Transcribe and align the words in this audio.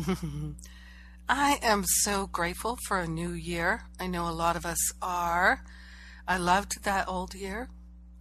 I 1.28 1.58
am 1.62 1.84
so 1.84 2.26
grateful 2.26 2.78
for 2.86 2.98
a 2.98 3.06
new 3.06 3.30
year. 3.30 3.82
I 3.98 4.06
know 4.06 4.28
a 4.28 4.32
lot 4.32 4.56
of 4.56 4.64
us 4.66 4.92
are. 5.02 5.62
I 6.26 6.38
loved 6.38 6.84
that 6.84 7.08
old 7.08 7.34
year, 7.34 7.68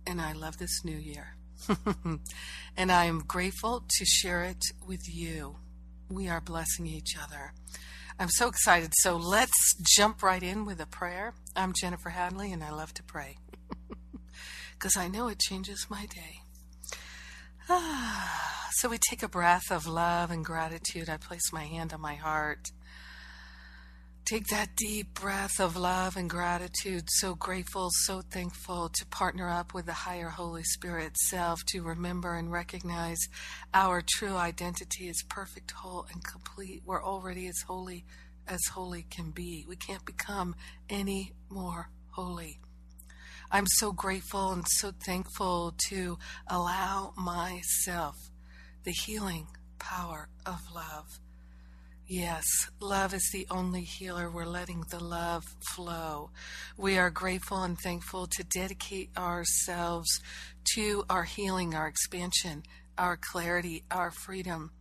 and 0.05 0.21
I 0.21 0.33
love 0.33 0.57
this 0.57 0.83
new 0.83 0.97
year. 0.97 1.35
and 2.77 2.91
I 2.91 3.05
am 3.05 3.19
grateful 3.19 3.83
to 3.87 4.05
share 4.05 4.43
it 4.43 4.63
with 4.85 5.01
you. 5.07 5.57
We 6.09 6.27
are 6.27 6.41
blessing 6.41 6.87
each 6.87 7.15
other. 7.21 7.53
I'm 8.19 8.29
so 8.29 8.47
excited. 8.47 8.91
So 8.95 9.15
let's 9.15 9.75
jump 9.95 10.23
right 10.23 10.43
in 10.43 10.65
with 10.65 10.81
a 10.81 10.87
prayer. 10.87 11.33
I'm 11.55 11.73
Jennifer 11.73 12.09
Hadley, 12.09 12.51
and 12.51 12.63
I 12.63 12.71
love 12.71 12.93
to 12.95 13.03
pray 13.03 13.37
because 14.73 14.97
I 14.97 15.07
know 15.07 15.27
it 15.27 15.39
changes 15.39 15.87
my 15.89 16.05
day. 16.07 16.41
So 18.71 18.87
we 18.87 18.97
take 18.97 19.23
a 19.23 19.27
breath 19.27 19.71
of 19.71 19.87
love 19.87 20.31
and 20.31 20.45
gratitude. 20.45 21.09
I 21.09 21.17
place 21.17 21.51
my 21.51 21.65
hand 21.65 21.91
on 21.91 21.99
my 21.99 22.15
heart. 22.15 22.71
Take 24.23 24.47
that 24.47 24.75
deep 24.77 25.15
breath 25.15 25.59
of 25.59 25.75
love 25.75 26.15
and 26.15 26.29
gratitude. 26.29 27.05
So 27.07 27.35
grateful, 27.35 27.89
so 27.91 28.21
thankful 28.21 28.89
to 28.89 29.05
partner 29.07 29.49
up 29.49 29.73
with 29.73 29.87
the 29.87 29.93
higher 29.93 30.29
Holy 30.29 30.63
Spirit 30.63 31.17
self 31.17 31.59
to 31.69 31.81
remember 31.81 32.35
and 32.35 32.51
recognize 32.51 33.17
our 33.73 34.01
true 34.07 34.35
identity 34.37 35.09
is 35.09 35.23
perfect, 35.27 35.71
whole, 35.71 36.05
and 36.13 36.23
complete. 36.23 36.83
We're 36.85 37.03
already 37.03 37.47
as 37.47 37.61
holy 37.67 38.05
as 38.47 38.61
holy 38.71 39.03
can 39.09 39.31
be. 39.31 39.65
We 39.67 39.75
can't 39.75 40.05
become 40.05 40.55
any 40.89 41.33
more 41.49 41.89
holy. 42.11 42.59
I'm 43.51 43.65
so 43.65 43.91
grateful 43.91 44.51
and 44.51 44.63
so 44.67 44.91
thankful 44.91 45.73
to 45.89 46.19
allow 46.47 47.13
myself 47.17 48.15
the 48.83 48.91
healing 48.91 49.47
power 49.79 50.29
of 50.45 50.59
love. 50.73 51.19
Yes, 52.05 52.45
love 52.79 53.11
is 53.13 53.27
the 53.33 53.47
only 53.49 53.81
healer. 53.81 54.29
We're 54.29 54.45
letting 54.45 54.83
the 54.91 55.03
love 55.03 55.45
flow. 55.73 56.29
We 56.77 56.99
are 56.99 57.09
grateful 57.09 57.63
and 57.63 57.77
thankful 57.79 58.27
to 58.27 58.43
dedicate 58.43 59.09
ourselves 59.17 60.19
to 60.75 61.03
our 61.09 61.23
healing, 61.23 61.73
our 61.73 61.87
expansion, 61.87 62.63
our 62.99 63.17
clarity, 63.17 63.83
our 63.89 64.11
freedom, 64.11 64.71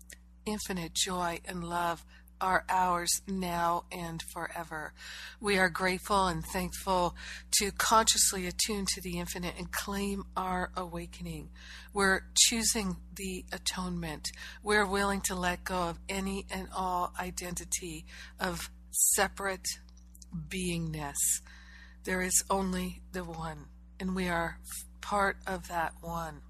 infinite 0.45 0.93
joy 0.95 1.41
and 1.45 1.65
love 1.65 2.05
are 2.41 2.65
ours 2.69 3.23
now 3.27 3.85
and 3.91 4.23
forever. 4.23 4.93
We 5.41 5.59
are 5.59 5.69
grateful 5.69 6.27
and 6.27 6.45
thankful 6.45 7.15
to 7.59 7.71
consciously 7.73 8.47
attune 8.47 8.87
to 8.95 9.01
the 9.01 9.19
infinite 9.19 9.55
and 9.59 9.71
claim 9.71 10.25
our 10.37 10.71
awakening. 10.77 11.51
We're 11.93 12.23
choosing 12.35 12.97
the 13.15 13.45
atonement. 13.53 14.29
We're 14.63 14.87
willing 14.87 15.21
to 15.23 15.35
let 15.35 15.65
go 15.65 15.89
of 15.89 15.99
any 16.09 16.47
and 16.51 16.69
all 16.75 17.13
identity 17.19 18.05
of 18.39 18.71
separate 18.91 19.67
beingness. 20.35 21.17
There 22.05 22.23
is 22.23 22.45
only 22.51 23.03
the 23.13 23.25
one, 23.25 23.67
and 23.99 24.15
we 24.15 24.29
are 24.29 24.59
part 25.01 25.37
of 25.47 25.69
that 25.69 25.95
one 26.01 26.43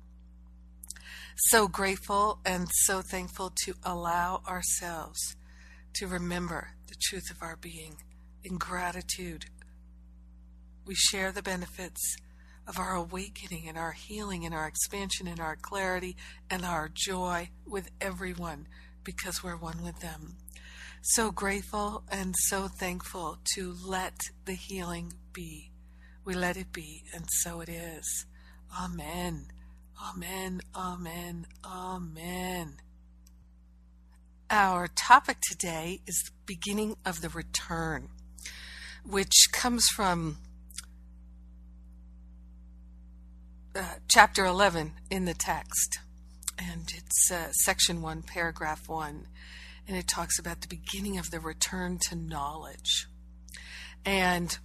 so 1.46 1.68
grateful 1.68 2.40
and 2.44 2.66
so 2.70 3.00
thankful 3.00 3.52
to 3.64 3.74
allow 3.84 4.42
ourselves 4.48 5.36
to 5.98 6.06
remember 6.06 6.68
the 6.86 6.94
truth 7.02 7.30
of 7.30 7.42
our 7.42 7.56
being. 7.56 7.96
In 8.44 8.56
gratitude, 8.56 9.46
we 10.86 10.94
share 10.94 11.32
the 11.32 11.42
benefits 11.42 12.16
of 12.68 12.78
our 12.78 12.94
awakening 12.94 13.68
and 13.68 13.76
our 13.76 13.92
healing 13.92 14.44
and 14.44 14.54
our 14.54 14.68
expansion 14.68 15.26
and 15.26 15.40
our 15.40 15.56
clarity 15.56 16.16
and 16.50 16.64
our 16.64 16.88
joy 16.92 17.48
with 17.66 17.90
everyone 18.00 18.68
because 19.02 19.42
we're 19.42 19.56
one 19.56 19.82
with 19.82 19.98
them. 20.00 20.36
So 21.02 21.32
grateful 21.32 22.04
and 22.10 22.34
so 22.46 22.68
thankful 22.68 23.38
to 23.54 23.74
let 23.84 24.18
the 24.44 24.54
healing 24.54 25.14
be. 25.32 25.70
We 26.24 26.34
let 26.34 26.56
it 26.56 26.72
be, 26.72 27.04
and 27.14 27.24
so 27.28 27.60
it 27.60 27.68
is. 27.68 28.26
Amen. 28.78 29.46
Amen. 30.00 30.60
Amen. 30.76 31.46
Amen. 31.64 32.76
Our 34.50 34.88
topic 34.88 35.42
today 35.42 36.00
is 36.06 36.22
the 36.24 36.30
beginning 36.46 36.96
of 37.04 37.20
the 37.20 37.28
return, 37.28 38.08
which 39.04 39.48
comes 39.52 39.86
from 39.88 40.38
uh, 43.76 43.96
chapter 44.08 44.46
11 44.46 44.92
in 45.10 45.26
the 45.26 45.34
text. 45.34 45.98
And 46.58 46.90
it's 46.96 47.30
uh, 47.30 47.52
section 47.52 48.00
1, 48.00 48.22
paragraph 48.22 48.88
1. 48.88 49.26
And 49.86 49.96
it 49.98 50.08
talks 50.08 50.38
about 50.38 50.62
the 50.62 50.68
beginning 50.68 51.18
of 51.18 51.30
the 51.30 51.40
return 51.40 51.98
to 52.08 52.16
knowledge. 52.16 53.06
And 54.06 54.56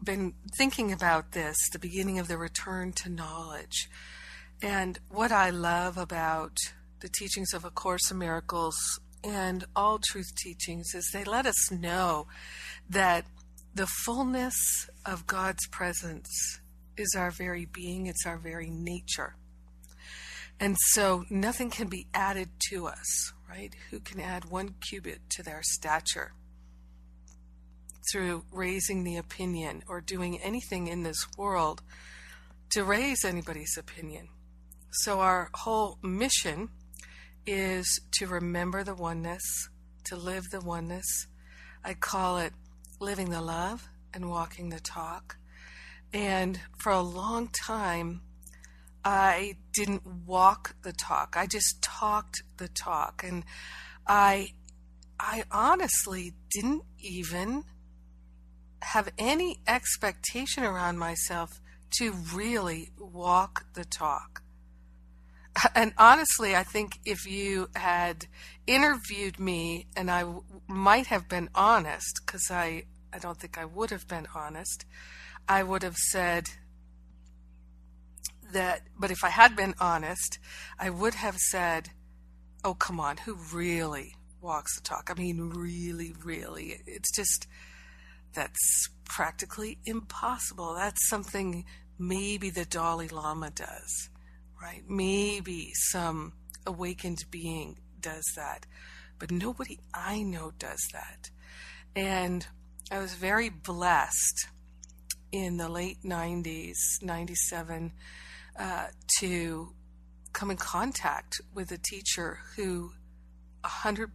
been 0.00 0.34
thinking 0.56 0.92
about 0.92 1.32
this, 1.32 1.56
the 1.72 1.80
beginning 1.80 2.20
of 2.20 2.28
the 2.28 2.38
return 2.38 2.92
to 2.92 3.08
knowledge. 3.08 3.88
And 4.62 5.00
what 5.08 5.32
I 5.32 5.50
love 5.50 5.98
about 5.98 6.58
the 7.00 7.08
teachings 7.08 7.52
of 7.52 7.64
A 7.64 7.70
Course 7.70 8.08
in 8.12 8.18
Miracles 8.18 8.76
and 9.26 9.64
all 9.74 9.98
truth 9.98 10.34
teachings 10.36 10.94
is 10.94 11.10
they 11.12 11.24
let 11.24 11.46
us 11.46 11.70
know 11.72 12.28
that 12.88 13.26
the 13.74 13.88
fullness 14.04 14.88
of 15.04 15.26
God's 15.26 15.66
presence 15.66 16.60
is 16.96 17.14
our 17.18 17.32
very 17.32 17.66
being, 17.66 18.06
it's 18.06 18.24
our 18.24 18.38
very 18.38 18.70
nature. 18.70 19.34
And 20.60 20.76
so 20.78 21.24
nothing 21.28 21.70
can 21.70 21.88
be 21.88 22.06
added 22.14 22.48
to 22.70 22.86
us, 22.86 23.32
right? 23.50 23.74
Who 23.90 23.98
can 24.00 24.20
add 24.20 24.46
one 24.46 24.76
cubit 24.88 25.28
to 25.30 25.42
their 25.42 25.60
stature 25.62 26.32
through 28.12 28.44
raising 28.52 29.02
the 29.02 29.16
opinion 29.16 29.82
or 29.88 30.00
doing 30.00 30.40
anything 30.40 30.86
in 30.86 31.02
this 31.02 31.26
world 31.36 31.82
to 32.70 32.84
raise 32.84 33.24
anybody's 33.24 33.76
opinion? 33.76 34.28
So, 34.90 35.20
our 35.20 35.50
whole 35.52 35.98
mission 36.00 36.70
is 37.46 38.00
to 38.12 38.26
remember 38.26 38.82
the 38.82 38.94
oneness, 38.94 39.68
to 40.04 40.16
live 40.16 40.44
the 40.50 40.60
oneness. 40.60 41.26
I 41.84 41.94
call 41.94 42.38
it 42.38 42.52
living 43.00 43.30
the 43.30 43.42
love 43.42 43.88
and 44.12 44.28
walking 44.28 44.70
the 44.70 44.80
talk. 44.80 45.36
And 46.12 46.60
for 46.78 46.92
a 46.92 47.00
long 47.00 47.48
time, 47.48 48.22
I 49.04 49.56
didn't 49.72 50.06
walk 50.26 50.74
the 50.82 50.92
talk. 50.92 51.36
I 51.36 51.46
just 51.46 51.80
talked 51.82 52.42
the 52.56 52.68
talk. 52.68 53.22
And 53.24 53.44
I 54.06 54.52
I 55.18 55.44
honestly 55.50 56.34
didn't 56.52 56.82
even 56.98 57.64
have 58.82 59.10
any 59.18 59.58
expectation 59.66 60.64
around 60.64 60.98
myself 60.98 61.60
to 61.98 62.12
really 62.12 62.90
walk 62.98 63.66
the 63.74 63.84
talk 63.84 64.42
and 65.74 65.92
honestly, 65.98 66.54
I 66.54 66.62
think 66.62 66.98
if 67.04 67.26
you 67.26 67.68
had 67.74 68.26
interviewed 68.66 69.38
me 69.38 69.86
and 69.96 70.10
I 70.10 70.20
w- 70.20 70.42
might 70.66 71.06
have 71.06 71.28
been 71.28 71.48
honest, 71.54 72.20
because 72.24 72.50
I, 72.50 72.84
I 73.12 73.18
don't 73.18 73.38
think 73.38 73.58
I 73.58 73.64
would 73.64 73.90
have 73.90 74.06
been 74.08 74.26
honest, 74.34 74.84
I 75.48 75.62
would 75.62 75.82
have 75.82 75.96
said, 75.96 76.50
that, 78.52 78.82
but 78.98 79.10
if 79.10 79.24
I 79.24 79.30
had 79.30 79.56
been 79.56 79.74
honest, 79.80 80.38
I 80.78 80.90
would 80.90 81.14
have 81.14 81.36
said, 81.36 81.90
oh, 82.64 82.74
come 82.74 83.00
on, 83.00 83.18
who 83.18 83.36
really 83.52 84.14
walks 84.40 84.76
the 84.76 84.82
talk? 84.82 85.10
I 85.10 85.18
mean, 85.20 85.50
really, 85.50 86.14
really. 86.22 86.80
It's 86.86 87.14
just, 87.14 87.46
that's 88.34 88.88
practically 89.04 89.78
impossible. 89.84 90.74
That's 90.74 91.08
something 91.08 91.64
maybe 91.98 92.50
the 92.50 92.64
Dalai 92.64 93.08
Lama 93.08 93.50
does, 93.50 94.10
right? 94.60 94.82
Maybe 94.88 95.72
some 95.74 96.32
awakened 96.66 97.24
being 97.30 97.78
does 98.00 98.24
that, 98.36 98.66
but 99.18 99.30
nobody 99.30 99.78
I 99.94 100.22
know 100.22 100.52
does 100.58 100.80
that. 100.92 101.30
And 101.94 102.46
I 102.90 102.98
was 102.98 103.14
very 103.14 103.48
blessed 103.48 104.48
in 105.32 105.56
the 105.56 105.68
late 105.68 106.02
90s, 106.04 106.76
97, 107.02 107.92
uh, 108.58 108.86
to 109.18 109.72
come 110.32 110.50
in 110.50 110.56
contact 110.56 111.40
with 111.54 111.72
a 111.72 111.78
teacher 111.78 112.38
who 112.56 112.92
100% 113.64 114.08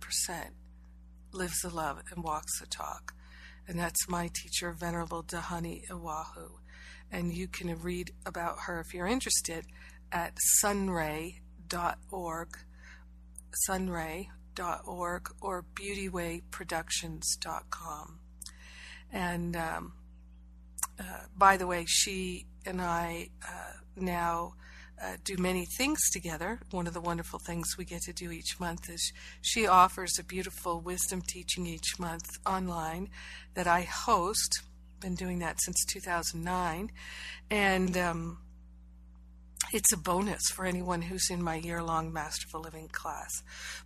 lives 1.33 1.59
the 1.61 1.69
love 1.69 2.01
and 2.11 2.23
walks 2.23 2.59
the 2.59 2.67
talk. 2.67 3.13
And 3.67 3.79
that's 3.79 4.09
my 4.09 4.29
teacher, 4.33 4.71
Venerable 4.71 5.23
Dhyani 5.23 5.81
Ywahoo. 5.89 6.51
And 7.11 7.33
you 7.33 7.47
can 7.47 7.79
read 7.81 8.11
about 8.25 8.59
her 8.65 8.79
if 8.79 8.93
you're 8.93 9.07
interested 9.07 9.65
at 10.12 10.38
sunray.org, 10.62 11.38
sunray.org, 13.68 15.30
or 15.42 15.66
beautywayproductions.com. 15.75 18.19
And 19.12 19.56
um, 19.56 19.94
uh, 21.00 21.04
by 21.36 21.58
the 21.58 21.68
way, 21.68 21.86
she 21.88 22.48
and 22.66 22.81
I 22.81 23.30
uh, 23.48 23.74
now 23.96 24.56
uh, 25.02 25.18
do 25.24 25.36
many 25.38 25.66
things 25.66 26.00
together. 26.12 26.60
One 26.72 26.88
of 26.88 26.94
the 26.94 27.02
wonderful 27.02 27.40
things 27.40 27.75
we 27.78 27.86
get 27.86 28.02
to 28.04 28.13
do 28.13 28.31
each 28.31 28.60
month 28.60 28.90
is 28.90 29.12
she 29.42 29.66
offers 29.66 30.18
a 30.19 30.24
beautiful 30.24 30.80
wisdom 30.80 31.22
teaching 31.22 31.66
each 31.66 32.00
month 32.00 32.38
online 32.46 33.10
that 33.56 33.68
I 33.68 33.81
host. 33.81 34.62
Been 35.00 35.16
doing 35.16 35.40
that 35.40 35.60
since 35.62 35.84
2009, 35.86 36.92
and 37.50 37.98
um, 37.98 38.38
it's 39.71 39.94
a 39.94 39.97
bonus 39.97 40.41
for 40.53 40.65
anyone 40.65 41.03
who's 41.03 41.29
in 41.29 41.41
my 41.41 41.56
year-long 41.56 42.12
Masterful 42.12 42.62
Living 42.62 42.89
class. 42.89 43.29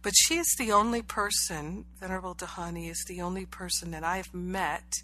But 0.01 0.13
she 0.15 0.37
is 0.37 0.47
the 0.57 0.71
only 0.71 1.01
person, 1.01 1.85
Venerable 1.99 2.35
Dhyani 2.35 2.89
is 2.89 3.03
the 3.07 3.21
only 3.21 3.45
person 3.45 3.91
that 3.91 4.03
I've 4.03 4.33
met 4.33 5.03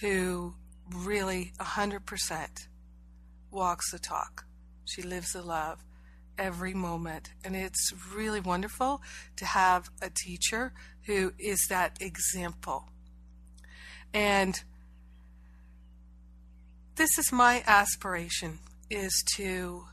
who 0.00 0.54
really 0.92 1.52
100% 1.60 2.66
walks 3.50 3.90
the 3.90 3.98
talk. 3.98 4.44
She 4.84 5.02
lives 5.02 5.32
the 5.32 5.42
love 5.42 5.84
every 6.38 6.74
moment. 6.74 7.30
And 7.44 7.54
it's 7.54 7.92
really 8.14 8.40
wonderful 8.40 9.02
to 9.36 9.44
have 9.44 9.90
a 10.00 10.10
teacher 10.10 10.72
who 11.06 11.32
is 11.38 11.66
that 11.68 11.98
example. 12.00 12.86
And 14.14 14.54
this 16.96 17.18
is 17.18 17.30
my 17.30 17.62
aspiration 17.66 18.58
is 18.90 19.22
to 19.36 19.84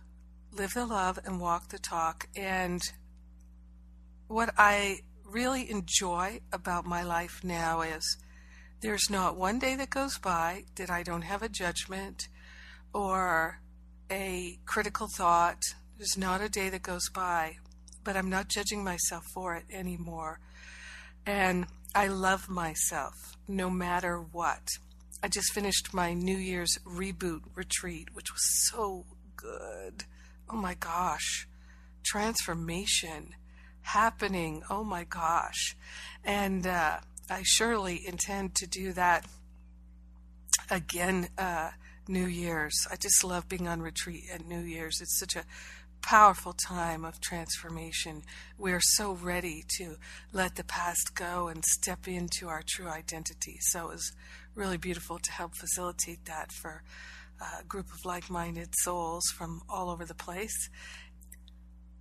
live 0.56 0.74
the 0.74 0.86
love 0.86 1.19
and 1.25 1.40
walk 1.40 1.69
the 1.69 1.80
talk. 1.80 2.28
And 2.36 2.81
what 4.28 4.54
I 4.57 5.00
really 5.25 5.69
enjoy 5.69 6.40
about 6.54 6.86
my 6.86 7.04
life 7.04 7.42
now 7.44 7.81
is 7.81 8.18
there's 8.81 9.10
not 9.10 9.36
one 9.36 9.60
day 9.60 9.75
that 9.75 9.90
goes 9.90 10.18
by 10.18 10.63
that 10.75 10.90
I 10.90 11.04
don't 11.04 11.24
have 11.24 11.42
a 11.42 11.50
judgment 11.50 12.28
or 12.94 13.60
a 14.10 14.60
critical 14.66 15.07
thought. 15.18 15.62
There's 15.98 16.18
not 16.18 16.42
a 16.42 16.50
day 16.50 16.69
that 16.69 16.84
goes 16.84 17.10
by, 17.10 17.57
but 18.04 18.16
I'm 18.16 18.30
not 18.30 18.48
judging 18.48 18.84
myself 18.84 19.24
for 19.34 19.56
it 19.56 19.66
anymore. 19.72 20.40
And 21.25 21.66
I 21.94 22.07
love 22.07 22.48
myself 22.50 23.38
no 23.48 23.69
matter 23.69 24.19
what. 24.19 24.68
I 25.24 25.28
just 25.28 25.54
finished 25.54 25.94
my 25.94 26.13
New 26.13 26.38
Year's 26.38 26.78
reboot 26.86 27.42
retreat, 27.56 28.10
which 28.13 28.31
was 28.31 28.69
so 28.69 29.06
good. 29.36 30.06
Oh 30.50 30.56
my 30.56 30.75
gosh. 30.75 31.47
Transformation 32.03 33.36
happening. 33.81 34.63
Oh 34.69 34.83
my 34.83 35.03
gosh. 35.03 35.75
And 36.24 36.68
uh, 36.68 37.00
I 37.30 37.42
surely 37.44 38.01
intend 38.07 38.56
to 38.56 38.68
do 38.68 38.94
that 38.94 39.25
again 40.69 41.30
uh, 41.38 41.71
New 42.07 42.25
Year's. 42.25 42.88
I 42.92 42.95
just 42.95 43.24
love 43.24 43.50
being 43.50 43.68
on 43.68 43.81
retreat 43.81 44.25
at 44.31 44.45
New 44.45 44.62
Year's. 44.62 45.01
It's 45.01 45.18
such 45.19 45.36
a 45.36 45.45
powerful 46.01 46.53
time 46.53 47.03
of 47.03 47.19
transformation. 47.19 48.21
We're 48.59 48.81
so 48.81 49.13
ready 49.13 49.63
to 49.77 49.95
let 50.31 50.56
the 50.56 50.63
past 50.63 51.15
go 51.15 51.47
and 51.47 51.65
step 51.65 52.07
into 52.07 52.47
our 52.47 52.62
true 52.63 52.88
identity. 52.88 53.57
So 53.59 53.86
it 53.86 53.94
was 53.94 54.12
really 54.53 54.77
beautiful 54.77 55.18
to 55.18 55.31
help 55.31 55.56
facilitate 55.56 56.25
that 56.25 56.51
for 56.51 56.83
a 57.40 57.64
group 57.64 57.94
of 57.94 58.06
like 58.06 58.30
minded 58.30 58.70
souls 58.80 59.24
from 59.36 59.62
all 59.70 59.90
over 59.90 60.06
the 60.06 60.14
place. 60.14 60.70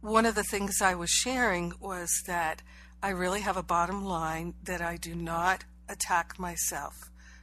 One 0.01 0.27
of 0.27 0.35
the 0.35 0.45
things 0.45 0.83
I 0.83 0.95
was 0.95 1.11
sharing 1.11 1.73
was 1.81 2.11
that 2.27 2.63
I 3.03 3.11
really 3.11 3.41
have 3.41 3.57
a 3.57 3.63
bottom 3.63 4.05
line 4.05 4.55
that 4.63 4.81
I 4.81 4.97
do 4.97 5.15
not 5.15 5.65
attack 5.89 6.39
myself 6.39 6.95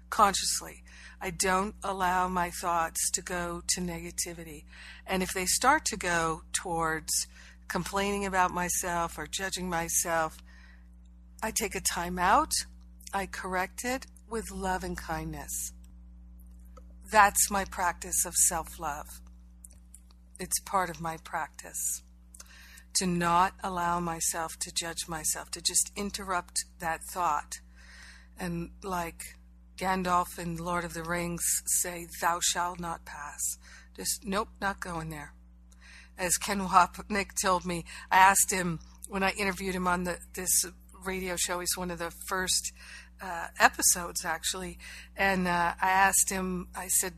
consciously. 0.10 0.84
I 1.20 1.32
don't 1.32 1.76
allow 1.84 2.28
my 2.28 2.52
thoughts 2.52 3.10
to 3.12 3.22
go 3.22 3.62
to 3.70 3.82
negativity. 3.82 4.66
And 5.08 5.24
if 5.24 5.34
they 5.34 5.46
start 5.46 5.86
to 5.86 5.98
go 5.98 6.44
towards 6.54 7.28
complaining 7.68 8.26
about 8.26 8.52
myself 8.52 9.18
or 9.18 9.26
judging 9.26 9.70
myself, 9.70 10.38
I 11.42 11.52
take 11.52 11.74
a 11.74 11.82
time 11.82 12.20
out, 12.20 12.52
I 13.14 13.26
correct 13.26 13.82
it 13.84 14.06
with 14.30 14.52
love 14.52 14.84
and 14.84 14.98
kindness. 14.98 15.74
That's 17.12 17.52
my 17.52 17.66
practice 17.66 18.26
of 18.26 18.34
self 18.36 18.80
love. 18.80 19.20
It's 20.40 20.60
part 20.62 20.90
of 20.90 21.02
my 21.02 21.18
practice. 21.24 22.02
To 22.96 23.06
not 23.06 23.54
allow 23.64 24.00
myself 24.00 24.58
to 24.62 24.72
judge 24.74 25.08
myself, 25.08 25.52
to 25.52 25.62
just 25.62 25.92
interrupt 25.96 26.66
that 26.80 27.02
thought. 27.14 27.60
And 28.40 28.72
like 28.84 29.36
Gandalf 29.78 30.40
in 30.40 30.58
Lord 30.58 30.86
of 30.86 30.94
the 30.94 31.04
Rings 31.04 31.44
say, 31.66 32.08
Thou 32.22 32.40
shalt 32.42 32.80
not 32.80 33.06
pass. 33.06 33.58
Just, 33.96 34.26
nope, 34.26 34.50
not 34.62 34.80
going 34.80 35.10
there. 35.10 35.34
As 36.18 36.38
Ken 36.38 36.62
Wapnick 36.62 37.32
told 37.42 37.66
me, 37.66 37.84
I 38.10 38.18
asked 38.18 38.52
him 38.52 38.80
when 39.10 39.24
I 39.24 39.32
interviewed 39.32 39.76
him 39.76 39.88
on 39.88 40.06
the, 40.06 40.18
this 40.34 40.64
radio 41.04 41.36
show, 41.36 41.60
he's 41.60 41.76
one 41.76 41.92
of 41.92 42.00
the 42.00 42.12
first 42.28 42.72
uh, 43.22 43.48
episodes 43.60 44.26
actually, 44.26 44.78
and 45.16 45.48
uh, 45.48 45.74
I 45.82 45.90
asked 45.90 46.30
him, 46.30 46.68
I 46.76 46.88
said, 46.88 47.14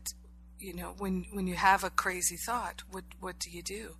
you 0.58 0.74
know, 0.74 0.94
when, 0.98 1.26
when 1.32 1.46
you 1.46 1.54
have 1.54 1.84
a 1.84 1.90
crazy 1.90 2.36
thought, 2.36 2.82
what, 2.90 3.04
what 3.20 3.38
do 3.38 3.50
you 3.50 3.62
do? 3.62 3.96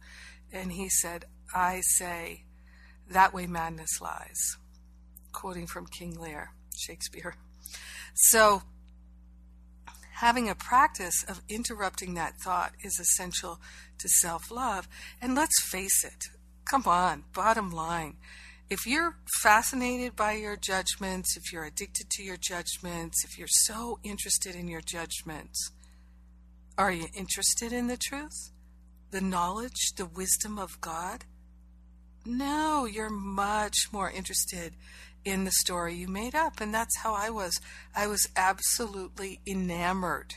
And 0.52 0.72
he 0.72 0.88
said, 0.88 1.26
I 1.54 1.80
say, 1.82 2.44
that 3.10 3.34
way 3.34 3.46
madness 3.46 4.00
lies. 4.00 4.56
Quoting 5.32 5.66
from 5.66 5.86
King 5.86 6.18
Lear, 6.18 6.52
Shakespeare. 6.76 7.34
So, 8.14 8.62
having 10.14 10.48
a 10.48 10.54
practice 10.54 11.24
of 11.28 11.42
interrupting 11.48 12.14
that 12.14 12.36
thought 12.38 12.72
is 12.82 12.98
essential 12.98 13.60
to 13.98 14.08
self 14.08 14.50
love. 14.50 14.88
And 15.20 15.34
let's 15.34 15.60
face 15.60 16.04
it, 16.04 16.24
come 16.64 16.84
on, 16.86 17.24
bottom 17.32 17.70
line. 17.70 18.16
If 18.70 18.86
you're 18.86 19.18
fascinated 19.42 20.16
by 20.16 20.32
your 20.32 20.56
judgments, 20.56 21.36
if 21.36 21.52
you're 21.52 21.64
addicted 21.64 22.08
to 22.10 22.22
your 22.22 22.38
judgments, 22.38 23.22
if 23.22 23.38
you're 23.38 23.46
so 23.46 23.98
interested 24.02 24.54
in 24.54 24.68
your 24.68 24.80
judgments, 24.80 25.70
are 26.78 26.90
you 26.90 27.06
interested 27.14 27.72
in 27.72 27.88
the 27.88 27.98
truth? 27.98 28.52
The 29.10 29.20
knowledge, 29.20 29.92
the 29.96 30.06
wisdom 30.06 30.58
of 30.58 30.80
God? 30.80 31.26
No, 32.24 32.86
you're 32.86 33.10
much 33.10 33.76
more 33.92 34.10
interested 34.10 34.74
in 35.26 35.44
the 35.44 35.52
story 35.52 35.94
you 35.94 36.08
made 36.08 36.34
up. 36.34 36.60
And 36.60 36.72
that's 36.72 36.98
how 36.98 37.14
I 37.14 37.28
was. 37.28 37.60
I 37.94 38.06
was 38.06 38.26
absolutely 38.34 39.40
enamored. 39.46 40.36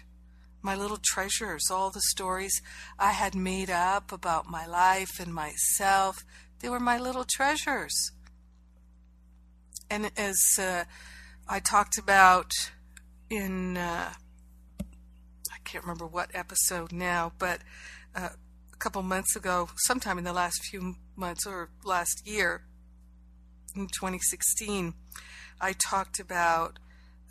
My 0.61 0.75
little 0.75 0.99
treasures, 1.01 1.71
all 1.71 1.91
the 1.91 2.01
stories 2.01 2.61
I 2.99 3.11
had 3.11 3.35
made 3.35 3.69
up 3.69 4.11
about 4.11 4.49
my 4.49 4.65
life 4.65 5.19
and 5.19 5.33
myself, 5.33 6.17
they 6.59 6.67
were 6.67 6.79
my 6.79 6.97
little 6.97 7.25
treasures. 7.25 8.11
And 9.89 10.11
as 10.17 10.37
uh, 10.59 10.83
I 11.47 11.59
talked 11.59 11.97
about 11.97 12.51
in, 13.29 13.77
uh, 13.77 14.11
I 14.81 15.57
can't 15.63 15.83
remember 15.83 16.05
what 16.05 16.29
episode 16.33 16.91
now, 16.91 17.31
but 17.39 17.61
uh, 18.15 18.29
a 18.71 18.77
couple 18.77 19.01
months 19.03 19.35
ago, 19.35 19.69
sometime 19.77 20.17
in 20.17 20.23
the 20.23 20.33
last 20.33 20.65
few 20.65 20.95
months 21.15 21.45
or 21.45 21.69
last 21.83 22.27
year, 22.27 22.63
in 23.75 23.87
2016, 23.87 24.93
I 25.61 25.73
talked 25.73 26.19
about 26.19 26.79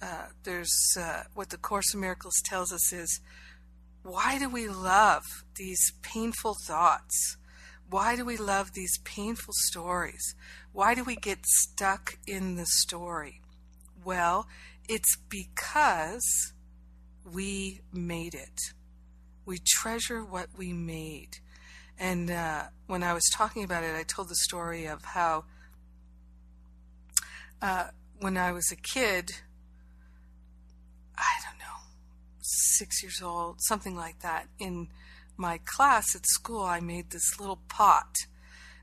uh, 0.00 0.26
there's 0.44 0.72
uh, 0.98 1.24
what 1.34 1.50
the 1.50 1.56
Course 1.56 1.94
in 1.94 2.00
Miracles 2.00 2.40
tells 2.44 2.72
us 2.72 2.92
is 2.92 3.20
why 4.02 4.38
do 4.38 4.48
we 4.48 4.68
love 4.68 5.22
these 5.56 5.92
painful 6.02 6.54
thoughts? 6.66 7.36
Why 7.88 8.16
do 8.16 8.24
we 8.24 8.36
love 8.36 8.72
these 8.72 8.98
painful 9.04 9.54
stories? 9.68 10.34
Why 10.72 10.94
do 10.94 11.04
we 11.04 11.16
get 11.16 11.46
stuck 11.46 12.18
in 12.26 12.56
the 12.56 12.66
story? 12.66 13.40
Well, 14.04 14.48
it's 14.88 15.16
because 15.28 16.52
we 17.24 17.80
made 17.92 18.34
it. 18.34 18.60
We 19.44 19.58
treasure 19.64 20.24
what 20.24 20.48
we 20.56 20.72
made. 20.72 21.38
And 21.98 22.30
uh, 22.30 22.64
when 22.86 23.02
I 23.02 23.12
was 23.12 23.24
talking 23.32 23.64
about 23.64 23.84
it, 23.84 23.96
I 23.96 24.02
told 24.02 24.28
the 24.28 24.36
story 24.36 24.86
of 24.86 25.04
how 25.04 25.44
uh, 27.62 27.88
when 28.20 28.36
I 28.36 28.52
was 28.52 28.70
a 28.70 28.76
kid, 28.76 29.30
I 31.16 31.40
don't 31.44 31.58
know, 31.58 31.64
six 32.42 33.02
years 33.02 33.22
old, 33.22 33.62
something 33.62 33.96
like 33.96 34.20
that, 34.20 34.48
in 34.58 34.88
my 35.38 35.60
class 35.64 36.14
at 36.14 36.26
school, 36.26 36.62
I 36.62 36.80
made 36.80 37.10
this 37.10 37.38
little 37.38 37.60
pot 37.68 38.14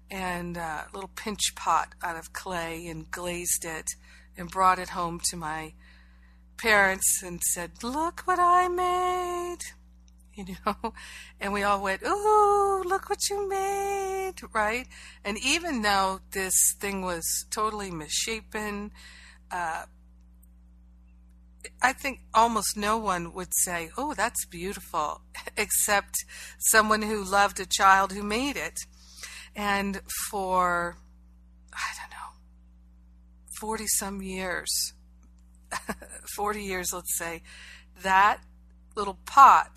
and 0.10 0.58
a 0.58 0.62
uh, 0.62 0.84
little 0.94 1.10
pinch 1.16 1.56
pot 1.56 1.96
out 2.04 2.16
of 2.18 2.34
clay 2.34 2.88
and 2.88 3.10
glazed 3.10 3.66
it 3.66 3.88
and 4.38 4.50
brought 4.50 4.80
it 4.80 4.90
home 4.90 5.20
to 5.30 5.38
my 5.38 5.74
parents 6.58 7.22
and 7.24 7.42
said, 7.42 7.84
Look 7.84 8.22
what 8.26 8.40
I 8.40 8.68
made. 8.68 9.60
You 10.36 10.56
know, 10.66 10.96
and 11.40 11.54
we 11.54 11.62
all 11.62 11.80
went, 11.80 12.02
Ooh, 12.02 12.82
look 12.84 13.08
what 13.08 13.30
you 13.30 13.48
made, 13.48 14.34
right? 14.52 14.88
And 15.24 15.38
even 15.38 15.84
though 15.84 16.22
this 16.32 16.56
thing 16.80 17.04
was 17.04 17.46
totally 17.52 17.92
misshapen, 17.92 18.90
uh, 19.52 19.84
I 21.82 21.94
think 21.94 22.20
almost 22.34 22.78
no 22.78 22.98
one 22.98 23.34
would 23.34 23.54
say, 23.60 23.90
Oh, 23.98 24.14
that's 24.14 24.46
beautiful, 24.46 25.22
except 25.58 26.16
someone 26.60 27.02
who 27.02 27.24
loved 27.24 27.60
a 27.60 27.66
child 27.66 28.12
who 28.14 28.24
made 28.24 28.58
it. 28.58 28.78
And 29.56 30.02
for, 30.30 30.98
I 31.74 31.94
don't 32.00 32.12
know, 32.12 32.40
40 33.60 33.86
some 33.88 34.22
years, 34.22 34.94
40 36.36 36.64
years, 36.64 36.92
let's 36.94 37.18
say, 37.18 37.44
that 38.02 38.42
little 38.96 39.20
pot 39.26 39.76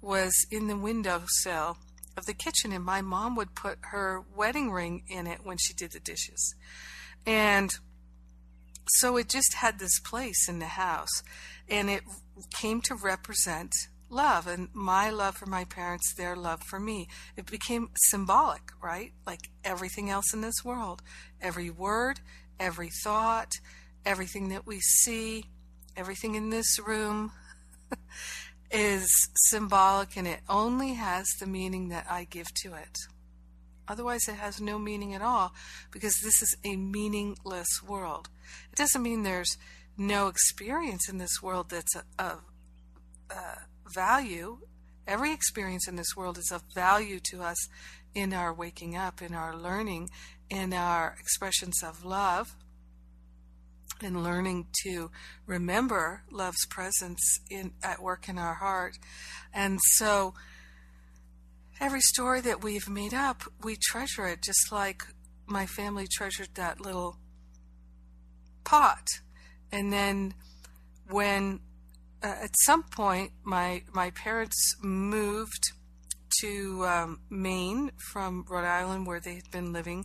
was 0.00 0.32
in 0.50 0.66
the 0.66 0.76
windowsill 0.76 1.78
of 2.16 2.26
the 2.26 2.34
kitchen, 2.34 2.72
and 2.72 2.84
my 2.84 3.02
mom 3.02 3.36
would 3.36 3.54
put 3.54 3.78
her 3.82 4.22
wedding 4.34 4.70
ring 4.70 5.04
in 5.08 5.26
it 5.26 5.40
when 5.44 5.58
she 5.58 5.74
did 5.74 5.92
the 5.92 6.00
dishes. 6.00 6.54
And 7.26 7.72
so 8.88 9.16
it 9.16 9.28
just 9.28 9.54
had 9.54 9.78
this 9.78 9.98
place 10.00 10.48
in 10.48 10.58
the 10.58 10.66
house, 10.66 11.22
and 11.68 11.90
it 11.90 12.02
came 12.54 12.80
to 12.82 12.94
represent 12.94 13.72
love 14.08 14.46
and 14.46 14.68
my 14.72 15.10
love 15.10 15.36
for 15.36 15.46
my 15.46 15.64
parents, 15.64 16.14
their 16.14 16.36
love 16.36 16.62
for 16.62 16.78
me. 16.78 17.08
It 17.36 17.50
became 17.50 17.90
symbolic, 18.08 18.70
right? 18.82 19.12
Like 19.26 19.50
everything 19.64 20.10
else 20.10 20.32
in 20.32 20.40
this 20.40 20.64
world. 20.64 21.02
Every 21.40 21.70
word, 21.70 22.20
every 22.58 22.90
thought, 23.02 23.52
everything 24.04 24.48
that 24.50 24.66
we 24.66 24.80
see, 24.80 25.46
everything 25.96 26.34
in 26.34 26.50
this 26.50 26.78
room 26.78 27.32
is 28.70 29.08
symbolic 29.48 30.16
and 30.16 30.26
it 30.26 30.40
only 30.48 30.94
has 30.94 31.26
the 31.40 31.46
meaning 31.46 31.88
that 31.88 32.06
I 32.08 32.24
give 32.24 32.52
to 32.62 32.74
it. 32.74 32.98
Otherwise, 33.88 34.28
it 34.28 34.34
has 34.34 34.60
no 34.60 34.78
meaning 34.78 35.14
at 35.14 35.22
all 35.22 35.52
because 35.90 36.20
this 36.20 36.42
is 36.42 36.56
a 36.64 36.76
meaningless 36.76 37.82
world. 37.86 38.28
It 38.72 38.76
doesn't 38.76 39.02
mean 39.02 39.22
there's 39.22 39.56
no 39.96 40.28
experience 40.28 41.08
in 41.08 41.18
this 41.18 41.42
world 41.42 41.70
that's 41.70 41.94
of 42.18 42.42
value. 43.94 44.58
Every 45.06 45.32
experience 45.32 45.86
in 45.86 45.96
this 45.96 46.16
world 46.16 46.36
is 46.36 46.50
of 46.50 46.62
value 46.74 47.20
to 47.30 47.42
us 47.42 47.68
in 48.14 48.32
our 48.32 48.52
waking 48.52 48.96
up, 48.96 49.22
in 49.22 49.34
our 49.34 49.56
learning, 49.56 50.10
in 50.50 50.72
our 50.72 51.16
expressions 51.18 51.82
of 51.82 52.04
love 52.04 52.56
and 54.02 54.22
learning 54.22 54.66
to 54.82 55.10
remember 55.46 56.22
love's 56.30 56.66
presence 56.66 57.40
in 57.48 57.72
at 57.82 58.02
work 58.02 58.28
in 58.28 58.36
our 58.38 58.54
heart. 58.54 58.98
And 59.54 59.78
so 59.82 60.34
every 61.80 62.00
story 62.00 62.40
that 62.42 62.62
we've 62.62 62.88
made 62.88 63.14
up, 63.14 63.42
we 63.62 63.76
treasure 63.76 64.26
it 64.26 64.42
just 64.42 64.72
like 64.72 65.02
my 65.46 65.66
family 65.66 66.06
treasured 66.10 66.48
that 66.54 66.80
little 66.80 67.16
pot. 68.64 69.06
And 69.70 69.92
then 69.92 70.34
when 71.08 71.60
uh, 72.22 72.34
at 72.42 72.50
some 72.64 72.82
point 72.82 73.32
my 73.44 73.82
my 73.92 74.10
parents 74.10 74.74
moved 74.82 75.72
to 76.40 76.84
um, 76.86 77.20
Maine 77.30 77.92
from 78.12 78.44
Rhode 78.48 78.66
Island 78.66 79.06
where 79.06 79.20
they 79.20 79.34
had 79.34 79.50
been 79.50 79.72
living. 79.72 80.04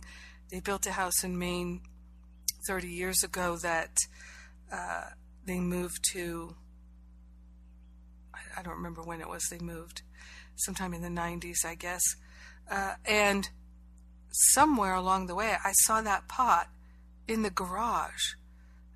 They 0.50 0.60
built 0.60 0.86
a 0.86 0.92
house 0.92 1.24
in 1.24 1.38
Maine 1.38 1.80
30 2.66 2.88
years 2.88 3.22
ago 3.22 3.56
that 3.62 3.96
uh, 4.72 5.04
they 5.46 5.58
moved 5.58 5.98
to, 6.12 6.54
I, 8.32 8.60
I, 8.60 8.62
don't 8.62 8.76
remember 8.76 9.02
when 9.02 9.20
it 9.20 9.28
was 9.28 9.42
they 9.50 9.58
moved, 9.58 10.02
sometime 10.56 10.94
in 10.94 11.02
the 11.02 11.08
90s, 11.08 11.64
I 11.64 11.74
guess. 11.74 12.02
Uh, 12.70 12.94
and 13.04 13.48
somewhere 14.30 14.94
along 14.94 15.26
the 15.26 15.34
way, 15.34 15.54
I 15.64 15.72
saw 15.72 16.00
that 16.02 16.28
pot 16.28 16.68
in 17.28 17.42
the 17.42 17.50
garage, 17.50 18.34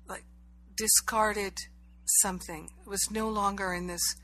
like 0.07 0.25
discarded 0.75 1.57
something. 2.21 2.69
It 2.81 2.89
was 2.89 3.11
no 3.11 3.29
longer 3.29 3.73
in 3.73 3.87
this 3.87 4.15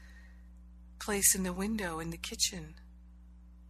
place 1.00 1.36
in 1.36 1.44
the 1.44 1.54
window 1.54 2.00
in 2.00 2.10
the 2.10 2.18
kitchen. 2.18 2.76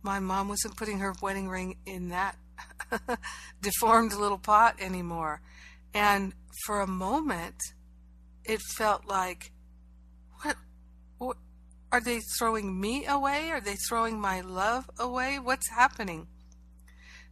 My 0.02 0.20
mom 0.20 0.50
wasn't 0.50 0.78
putting 0.78 1.00
her 1.00 1.14
wedding 1.22 1.50
ring 1.50 1.78
in 1.86 2.10
that 2.10 2.38
deformed 3.62 4.14
little 4.14 4.38
pot 4.38 4.76
anymore. 4.80 5.42
And 5.94 6.34
for 6.66 6.82
a 6.82 6.88
moment, 6.88 7.56
it 8.44 8.60
felt 8.78 9.06
like, 9.06 9.52
what, 10.42 10.58
what? 11.18 11.38
Are 11.94 12.02
they 12.02 12.22
throwing 12.22 12.82
me 12.82 13.06
away? 13.06 13.52
Are 13.52 13.62
they 13.62 13.76
throwing 13.76 14.20
my 14.20 14.42
love 14.42 14.90
away? 14.98 15.38
What's 15.38 15.70
happening? 15.70 16.26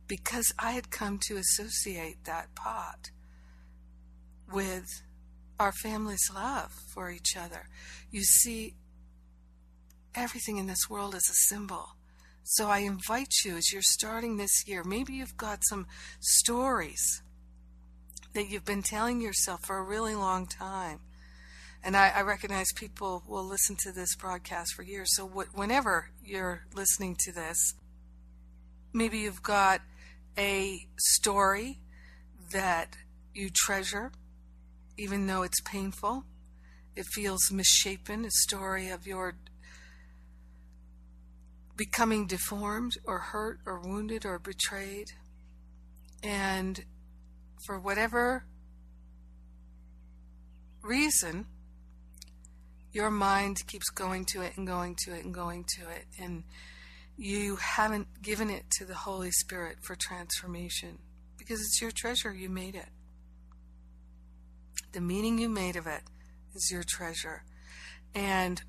Because 0.07 0.53
I 0.59 0.73
had 0.73 0.91
come 0.91 1.17
to 1.23 1.37
associate 1.37 2.25
that 2.25 2.53
pot 2.53 3.09
with 4.53 4.85
our 5.59 5.71
family's 5.71 6.29
love 6.31 6.71
for 6.93 7.09
each 7.09 7.35
other. 7.35 7.69
You 8.11 8.21
see, 8.21 8.75
everything 10.13 10.57
in 10.57 10.67
this 10.67 10.87
world 10.87 11.15
is 11.15 11.27
a 11.27 11.49
symbol. 11.49 11.95
So 12.43 12.69
I 12.69 12.79
invite 12.79 13.33
you 13.43 13.57
as 13.57 13.73
you're 13.73 13.81
starting 13.81 14.37
this 14.37 14.67
year, 14.67 14.83
maybe 14.83 15.13
you've 15.13 15.37
got 15.37 15.63
some 15.63 15.87
stories 16.19 17.23
that 18.35 18.47
you've 18.47 18.65
been 18.65 18.83
telling 18.83 19.21
yourself 19.21 19.61
for 19.65 19.79
a 19.79 19.83
really 19.83 20.13
long 20.13 20.45
time. 20.45 20.99
And 21.83 21.97
I, 21.97 22.09
I 22.09 22.21
recognize 22.21 22.67
people 22.75 23.23
will 23.27 23.43
listen 23.43 23.75
to 23.81 23.91
this 23.91 24.15
broadcast 24.15 24.73
for 24.73 24.83
years. 24.83 25.15
So 25.15 25.27
wh- 25.27 25.57
whenever 25.57 26.11
you're 26.23 26.65
listening 26.75 27.15
to 27.21 27.31
this, 27.31 27.73
maybe 28.93 29.19
you've 29.19 29.41
got 29.41 29.81
a 30.37 30.87
story 30.97 31.79
that 32.51 32.95
you 33.33 33.49
treasure, 33.49 34.11
even 34.97 35.25
though 35.25 35.41
it's 35.41 35.61
painful. 35.61 36.25
It 36.95 37.05
feels 37.13 37.51
misshapen, 37.51 38.25
a 38.25 38.31
story 38.31 38.89
of 38.89 39.07
your 39.07 39.35
becoming 41.77 42.27
deformed 42.27 42.97
or 43.05 43.17
hurt 43.17 43.59
or 43.65 43.79
wounded 43.79 44.23
or 44.25 44.37
betrayed. 44.37 45.07
And 46.21 46.83
for 47.65 47.79
whatever 47.79 48.45
reason, 50.83 51.47
your 52.91 53.09
mind 53.09 53.65
keeps 53.67 53.89
going 53.89 54.25
to 54.25 54.41
it 54.41 54.57
and 54.57 54.67
going 54.67 54.95
to 55.05 55.13
it 55.13 55.23
and 55.23 55.33
going 55.33 55.65
to 55.77 55.89
it, 55.89 56.05
and 56.19 56.43
you 57.17 57.57
haven't 57.57 58.21
given 58.21 58.49
it 58.49 58.69
to 58.71 58.85
the 58.85 58.95
Holy 58.95 59.31
Spirit 59.31 59.77
for 59.81 59.95
transformation 59.95 60.97
because 61.37 61.59
it's 61.61 61.81
your 61.81 61.91
treasure. 61.91 62.33
You 62.33 62.49
made 62.49 62.75
it. 62.75 62.89
The 64.91 65.01
meaning 65.01 65.37
you 65.37 65.47
made 65.47 65.75
of 65.75 65.87
it 65.87 66.01
is 66.53 66.69
your 66.71 66.83
treasure. 66.85 67.43
And 68.13 68.61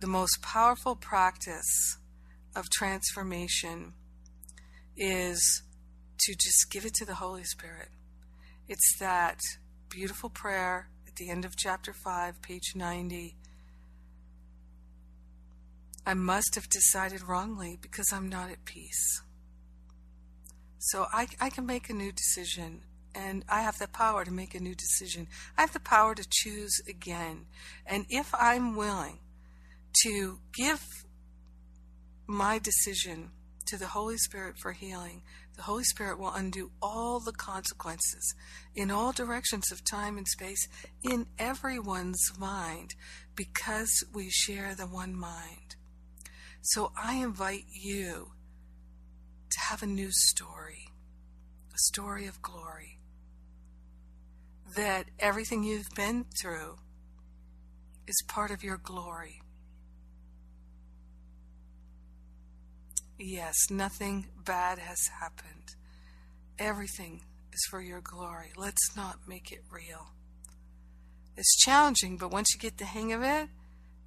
the 0.00 0.06
most 0.06 0.42
powerful 0.42 0.96
practice 0.96 1.98
of 2.54 2.68
transformation 2.70 3.92
is 4.96 5.62
to 6.18 6.34
just 6.34 6.70
give 6.70 6.84
it 6.84 6.94
to 6.94 7.04
the 7.04 7.14
Holy 7.14 7.44
Spirit. 7.44 7.88
It's 8.68 8.98
that 8.98 9.38
beautiful 9.88 10.30
prayer 10.30 10.88
at 11.16 11.24
the 11.24 11.30
end 11.30 11.46
of 11.46 11.56
chapter 11.56 11.94
5, 11.94 12.42
page 12.42 12.74
90. 12.74 13.34
I 16.04 16.12
must 16.12 16.54
have 16.56 16.68
decided 16.68 17.22
wrongly 17.26 17.78
because 17.80 18.12
I'm 18.12 18.28
not 18.28 18.50
at 18.50 18.66
peace. 18.66 19.22
So 20.78 21.06
I, 21.14 21.26
I 21.40 21.48
can 21.48 21.64
make 21.64 21.88
a 21.88 21.94
new 21.94 22.12
decision, 22.12 22.82
and 23.14 23.46
I 23.48 23.62
have 23.62 23.78
the 23.78 23.88
power 23.88 24.26
to 24.26 24.30
make 24.30 24.54
a 24.54 24.60
new 24.60 24.74
decision. 24.74 25.26
I 25.56 25.62
have 25.62 25.72
the 25.72 25.80
power 25.80 26.14
to 26.14 26.28
choose 26.28 26.82
again. 26.86 27.46
And 27.86 28.04
if 28.10 28.34
I'm 28.38 28.76
willing 28.76 29.18
to 30.04 30.38
give 30.54 30.84
my 32.26 32.58
decision 32.58 33.30
to 33.68 33.78
the 33.78 33.86
Holy 33.86 34.18
Spirit 34.18 34.58
for 34.58 34.72
healing, 34.72 35.22
the 35.56 35.62
Holy 35.62 35.84
Spirit 35.84 36.18
will 36.18 36.32
undo 36.32 36.70
all 36.82 37.18
the 37.18 37.32
consequences 37.32 38.34
in 38.74 38.90
all 38.90 39.12
directions 39.12 39.72
of 39.72 39.82
time 39.82 40.18
and 40.18 40.28
space 40.28 40.68
in 41.02 41.26
everyone's 41.38 42.32
mind 42.38 42.94
because 43.34 44.04
we 44.12 44.28
share 44.30 44.74
the 44.74 44.86
one 44.86 45.14
mind. 45.14 45.76
So 46.60 46.92
I 46.96 47.14
invite 47.14 47.64
you 47.70 48.32
to 49.50 49.60
have 49.60 49.82
a 49.82 49.86
new 49.86 50.10
story, 50.10 50.88
a 51.72 51.78
story 51.78 52.26
of 52.26 52.42
glory. 52.42 52.98
That 54.74 55.06
everything 55.18 55.62
you've 55.62 55.94
been 55.94 56.26
through 56.40 56.76
is 58.06 58.22
part 58.28 58.50
of 58.50 58.62
your 58.62 58.76
glory. 58.76 59.40
Yes, 63.18 63.70
nothing 63.70 64.26
bad 64.44 64.78
has 64.78 65.08
happened. 65.20 65.74
Everything 66.58 67.22
is 67.52 67.66
for 67.70 67.80
your 67.80 68.02
glory. 68.02 68.52
Let's 68.56 68.94
not 68.94 69.20
make 69.26 69.50
it 69.50 69.62
real. 69.70 70.08
It's 71.34 71.56
challenging, 71.56 72.18
but 72.18 72.30
once 72.30 72.48
you 72.52 72.60
get 72.60 72.76
the 72.76 72.84
hang 72.84 73.14
of 73.14 73.22
it, 73.22 73.48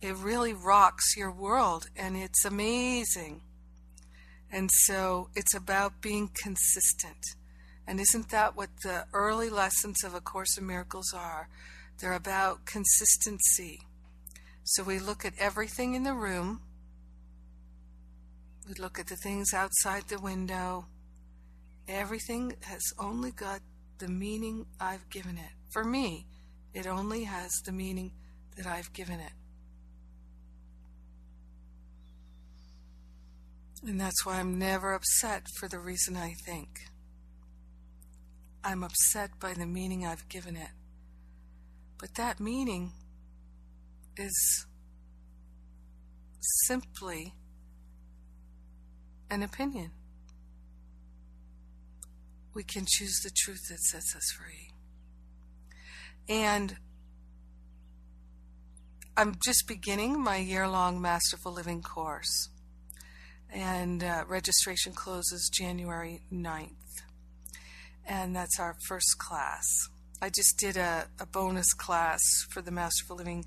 it 0.02 0.16
really 0.16 0.54
rocks 0.54 1.18
your 1.18 1.32
world 1.32 1.88
and 1.96 2.16
it's 2.16 2.46
amazing. 2.46 3.42
And 4.52 4.70
so 4.72 5.30
it's 5.36 5.56
about 5.56 6.02
being 6.02 6.30
consistent. 6.44 7.24
And 7.88 8.00
isn't 8.00 8.30
that 8.30 8.56
what 8.56 8.70
the 8.84 9.06
early 9.14 9.50
lessons 9.50 10.04
of 10.04 10.14
A 10.14 10.22
Course 10.22 10.58
in 10.58 10.68
Miracles 10.68 11.14
are? 11.14 11.50
They're 12.00 12.14
about 12.14 12.66
consistency. 12.66 13.82
So 14.64 14.84
we 14.84 15.00
look 15.00 15.26
at 15.26 15.34
everything 15.40 15.96
in 15.96 16.04
the 16.04 16.14
room 16.14 16.62
we 18.70 18.76
look 18.76 19.00
at 19.00 19.08
the 19.08 19.16
things 19.16 19.52
outside 19.54 20.04
the 20.08 20.20
window. 20.20 20.86
Everything 21.88 22.54
has 22.62 22.84
only 23.00 23.32
got 23.32 23.62
the 23.98 24.08
meaning 24.08 24.68
I've 24.80 25.10
given 25.10 25.38
it. 25.38 25.52
For 25.72 25.84
me, 25.84 26.28
it 26.74 26.86
only 26.86 27.24
has 27.24 27.50
the 27.66 27.72
meaning 27.72 28.12
that 28.56 28.68
I've 28.68 28.94
given 28.94 29.20
it. 29.20 29.32
And 33.84 34.00
that's 34.00 34.24
why 34.24 34.40
I'm 34.40 34.60
never 34.60 34.94
upset 34.94 35.48
for 35.58 35.68
the 35.68 35.80
reason 35.80 36.16
I 36.16 36.34
think. 36.46 36.70
I'm 38.64 38.84
upset 38.84 39.32
by 39.40 39.54
the 39.54 39.66
meaning 39.66 40.06
I've 40.06 40.30
given 40.30 40.56
it. 40.56 40.72
But 41.98 42.14
that 42.16 42.40
meaning 42.40 42.92
is 44.16 44.68
simply 46.68 47.34
an 49.30 49.44
opinion. 49.44 49.92
We 52.54 52.64
can 52.64 52.86
choose 52.88 53.20
the 53.24 53.30
truth 53.30 53.68
that 53.70 53.80
sets 53.80 54.16
us 54.16 54.32
free. 54.38 54.72
And 56.28 56.78
I'm 59.16 59.36
just 59.44 59.68
beginning 59.68 60.22
my 60.22 60.38
year 60.38 60.68
long 60.68 61.02
Masterful 61.02 61.52
Living 61.52 61.82
course. 61.82 62.50
And 63.52 64.04
uh, 64.04 64.26
registration 64.28 64.94
closes 64.94 65.50
January 65.52 66.22
9th. 66.32 67.02
And 68.06 68.36
that's 68.36 68.60
our 68.60 68.76
first 68.88 69.18
class. 69.18 69.66
I 70.22 70.30
just 70.30 70.58
did 70.58 70.78
a, 70.78 71.08
a 71.20 71.26
bonus 71.26 71.74
class 71.74 72.20
for 72.50 72.62
the 72.62 72.72
Masterful 72.72 73.16
Living 73.16 73.46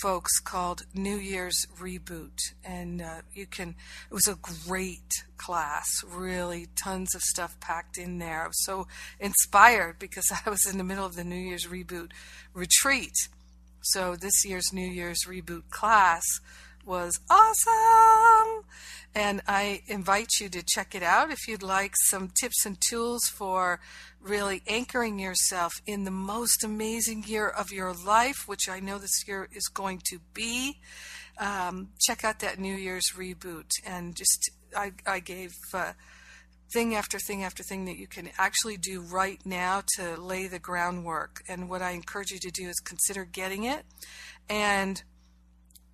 folks 0.00 0.38
called 0.40 0.82
New 0.94 1.16
Year's 1.16 1.66
Reboot, 1.80 2.38
and 2.64 3.02
uh, 3.02 3.20
you 3.32 3.46
can. 3.46 3.74
It 4.10 4.14
was 4.14 4.28
a 4.28 4.36
great 4.66 5.24
class, 5.36 5.86
really, 6.06 6.68
tons 6.76 7.14
of 7.14 7.22
stuff 7.22 7.58
packed 7.60 7.98
in 7.98 8.18
there. 8.18 8.44
I 8.44 8.46
was 8.48 8.64
so 8.64 8.86
inspired 9.18 9.98
because 9.98 10.30
I 10.46 10.50
was 10.50 10.66
in 10.70 10.78
the 10.78 10.84
middle 10.84 11.06
of 11.06 11.16
the 11.16 11.24
New 11.24 11.36
Year's 11.36 11.66
Reboot 11.66 12.10
retreat. 12.54 13.14
So 13.82 14.16
this 14.16 14.44
year's 14.44 14.72
New 14.72 14.88
Year's 14.88 15.24
Reboot 15.26 15.70
class 15.70 16.24
was 16.84 17.18
awesome. 17.30 18.64
And 19.18 19.42
I 19.48 19.82
invite 19.88 20.28
you 20.40 20.48
to 20.48 20.62
check 20.64 20.94
it 20.94 21.02
out 21.02 21.32
if 21.32 21.48
you'd 21.48 21.64
like 21.64 21.94
some 22.08 22.30
tips 22.40 22.64
and 22.64 22.80
tools 22.80 23.24
for 23.24 23.80
really 24.20 24.62
anchoring 24.68 25.18
yourself 25.18 25.72
in 25.86 26.04
the 26.04 26.12
most 26.12 26.62
amazing 26.62 27.24
year 27.26 27.48
of 27.48 27.72
your 27.72 27.92
life, 27.92 28.46
which 28.46 28.68
I 28.68 28.78
know 28.78 28.96
this 28.98 29.26
year 29.26 29.48
is 29.50 29.66
going 29.66 30.02
to 30.10 30.20
be. 30.34 30.78
Um, 31.36 31.88
check 32.00 32.22
out 32.22 32.38
that 32.38 32.60
New 32.60 32.76
Year's 32.76 33.10
reboot. 33.16 33.72
And 33.84 34.14
just, 34.14 34.52
I, 34.76 34.92
I 35.04 35.18
gave. 35.18 35.50
Uh, 35.74 35.94
thing 36.72 36.94
after 36.94 37.18
thing 37.18 37.42
after 37.42 37.62
thing 37.62 37.86
that 37.86 37.96
you 37.96 38.06
can 38.06 38.28
actually 38.36 38.76
do 38.76 39.00
right 39.00 39.40
now 39.44 39.82
to 39.96 40.20
lay 40.20 40.46
the 40.46 40.58
groundwork. 40.60 41.40
And 41.48 41.68
what 41.68 41.82
I 41.82 41.90
encourage 41.92 42.30
you 42.30 42.38
to 42.38 42.50
do 42.50 42.68
is 42.68 42.78
consider 42.78 43.24
getting 43.24 43.64
it 43.64 43.86
and 44.50 45.02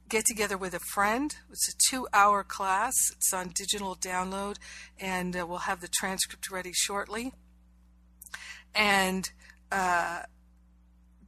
get 0.09 0.25
together 0.27 0.57
with 0.57 0.75
a 0.75 0.81
friend. 0.93 1.35
It's 1.51 1.69
a 1.69 1.77
two 1.91 2.07
hour 2.13 2.43
class, 2.45 2.93
it's 3.13 3.33
on 3.33 3.53
digital 3.55 3.97
download, 3.97 4.57
and 4.99 5.37
uh, 5.37 5.47
we'll 5.47 5.59
have 5.59 5.81
the 5.81 5.89
transcript 5.89 6.51
ready 6.51 6.73
shortly. 6.73 7.33
And 8.75 9.31
uh, 9.71 10.23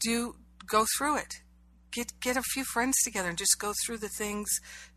do 0.00 0.36
go 0.68 0.86
through 0.96 1.18
it. 1.18 1.34
Get, 1.92 2.12
get 2.20 2.36
a 2.36 2.42
few 2.42 2.64
friends 2.64 2.96
together 3.02 3.28
and 3.28 3.38
just 3.38 3.58
go 3.58 3.72
through 3.84 3.98
the 3.98 4.08
things 4.08 4.48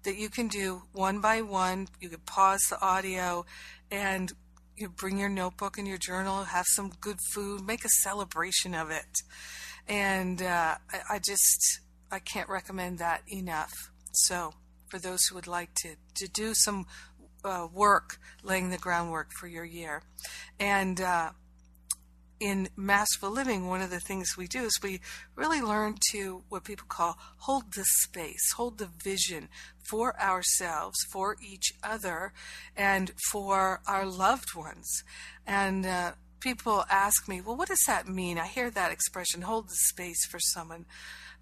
that 0.04 0.18
you 0.18 0.30
can 0.30 0.48
do 0.48 0.84
one 0.92 1.22
by 1.22 1.42
one. 1.42 1.88
You 2.02 2.10
can 2.10 2.20
pause 2.20 2.62
the 2.70 2.82
audio 2.82 3.46
and 3.90 4.34
you 4.76 4.90
bring 4.90 5.18
your 5.18 5.30
notebook 5.30 5.78
and 5.78 5.88
your 5.88 5.98
journal, 5.98 6.44
have 6.44 6.66
some 6.70 6.92
good 7.02 7.18
food, 7.34 7.66
make 7.66 7.86
a 7.86 7.90
celebration 8.02 8.74
of 8.74 8.90
it. 8.90 9.22
And 9.88 10.42
uh, 10.42 10.76
I, 10.92 11.16
I 11.16 11.20
just, 11.20 11.82
I 12.12 12.20
can't 12.20 12.50
recommend 12.50 13.00
that 13.00 13.24
enough. 13.28 13.74
So, 14.12 14.54
for 14.88 15.00
those 15.00 15.24
who 15.26 15.36
would 15.36 15.48
like 15.48 15.74
to, 15.84 15.96
to 16.16 16.28
do 16.28 16.54
some 16.56 16.86
uh, 17.44 17.68
work, 17.72 18.18
laying 18.44 18.70
the 18.70 18.78
groundwork 18.78 19.32
for 19.40 19.48
your 19.48 19.64
year. 19.64 20.02
And 20.60 21.00
uh, 21.00 21.32
in 22.40 22.70
Masterful 22.76 23.32
Living, 23.32 23.68
one 23.68 23.82
of 23.82 23.90
the 23.90 24.00
things 24.00 24.36
we 24.38 24.48
do 24.48 24.64
is 24.64 24.80
we 24.82 25.02
really 25.36 25.62
learn 25.62 25.98
to 26.12 26.44
what 26.50 26.64
people 26.64 26.86
call 26.88 27.18
hold 27.38 27.74
the 27.74 27.86
space, 27.86 28.52
hold 28.56 28.78
the 28.78 28.90
vision 29.04 29.50
for 29.90 30.20
ourselves, 30.20 30.98
for 31.12 31.36
each 31.42 31.74
other, 31.84 32.34
and 32.76 33.12
for 33.32 33.82
our 33.88 34.06
loved 34.06 34.56
ones. 34.56 35.04
And 35.46 35.86
uh, 35.86 36.12
people 36.40 36.86
ask 36.90 37.28
me, 37.28 37.42
well, 37.42 37.58
what 37.58 37.68
does 37.68 37.84
that 37.88 38.08
mean? 38.08 38.38
I 38.38 38.48
hear 38.48 38.70
that 38.70 38.92
expression, 38.92 39.42
hold 39.42 39.68
the 39.68 39.76
space 39.76 40.26
for 40.30 40.40
someone. 40.40 40.86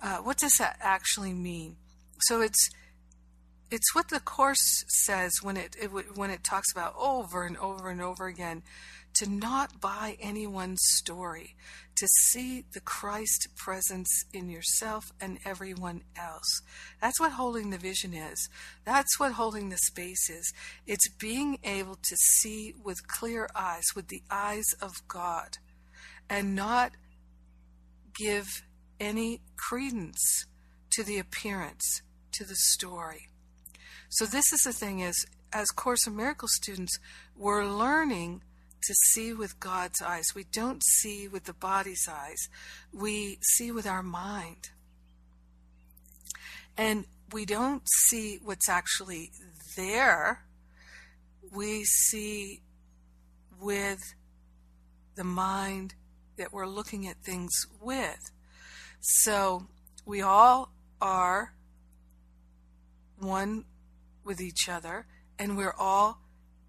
Uh, 0.01 0.17
what 0.17 0.37
does 0.37 0.53
that 0.59 0.77
actually 0.81 1.33
mean? 1.33 1.77
So 2.21 2.41
it's 2.41 2.69
it's 3.69 3.93
what 3.93 4.09
the 4.09 4.19
course 4.19 4.85
says 4.87 5.33
when 5.41 5.57
it, 5.57 5.75
it 5.79 5.89
when 6.15 6.29
it 6.29 6.43
talks 6.43 6.71
about 6.71 6.95
over 6.97 7.43
and 7.43 7.57
over 7.57 7.89
and 7.89 8.01
over 8.01 8.27
again 8.27 8.63
to 9.15 9.29
not 9.29 9.81
buy 9.81 10.15
anyone's 10.21 10.81
story, 10.91 11.55
to 11.95 12.07
see 12.07 12.65
the 12.73 12.79
Christ 12.79 13.47
presence 13.55 14.23
in 14.31 14.47
yourself 14.47 15.11
and 15.19 15.39
everyone 15.43 16.03
else. 16.15 16.61
That's 17.01 17.19
what 17.19 17.31
holding 17.31 17.71
the 17.71 17.79
vision 17.79 18.13
is. 18.13 18.47
That's 18.85 19.19
what 19.19 19.31
holding 19.31 19.69
the 19.69 19.77
space 19.77 20.29
is. 20.29 20.53
It's 20.85 21.09
being 21.09 21.57
able 21.63 21.95
to 21.95 22.15
see 22.15 22.73
with 22.83 23.07
clear 23.07 23.49
eyes, 23.55 23.85
with 23.95 24.09
the 24.09 24.21
eyes 24.29 24.65
of 24.81 24.91
God, 25.07 25.57
and 26.29 26.55
not 26.55 26.91
give 28.15 28.45
any 28.99 29.41
credence 29.55 30.45
to 30.91 31.03
the 31.03 31.19
appearance, 31.19 32.01
to 32.33 32.43
the 32.43 32.55
story. 32.55 33.27
So 34.09 34.25
this 34.25 34.51
is 34.53 34.61
the 34.61 34.73
thing 34.73 34.99
is 34.99 35.25
as 35.53 35.67
Course 35.67 36.07
in 36.07 36.15
Miracles 36.15 36.53
students, 36.55 36.97
we're 37.35 37.65
learning 37.65 38.41
to 38.83 38.93
see 39.11 39.33
with 39.33 39.59
God's 39.59 40.01
eyes. 40.01 40.25
We 40.35 40.45
don't 40.45 40.83
see 40.83 41.27
with 41.27 41.45
the 41.45 41.53
body's 41.53 42.07
eyes. 42.09 42.47
We 42.93 43.39
see 43.41 43.71
with 43.71 43.87
our 43.87 44.03
mind. 44.03 44.69
And 46.77 47.05
we 47.33 47.45
don't 47.45 47.83
see 48.07 48.39
what's 48.43 48.69
actually 48.69 49.31
there. 49.75 50.43
We 51.51 51.83
see 51.83 52.61
with 53.59 53.99
the 55.15 55.23
mind 55.23 55.95
that 56.37 56.53
we're 56.53 56.67
looking 56.67 57.07
at 57.07 57.17
things 57.23 57.51
with. 57.81 58.31
So 58.99 59.67
we 60.05 60.21
all 60.21 60.71
are 61.01 61.53
one 63.19 63.65
with 64.23 64.41
each 64.41 64.67
other, 64.69 65.05
and 65.39 65.57
we're 65.57 65.75
all 65.77 66.19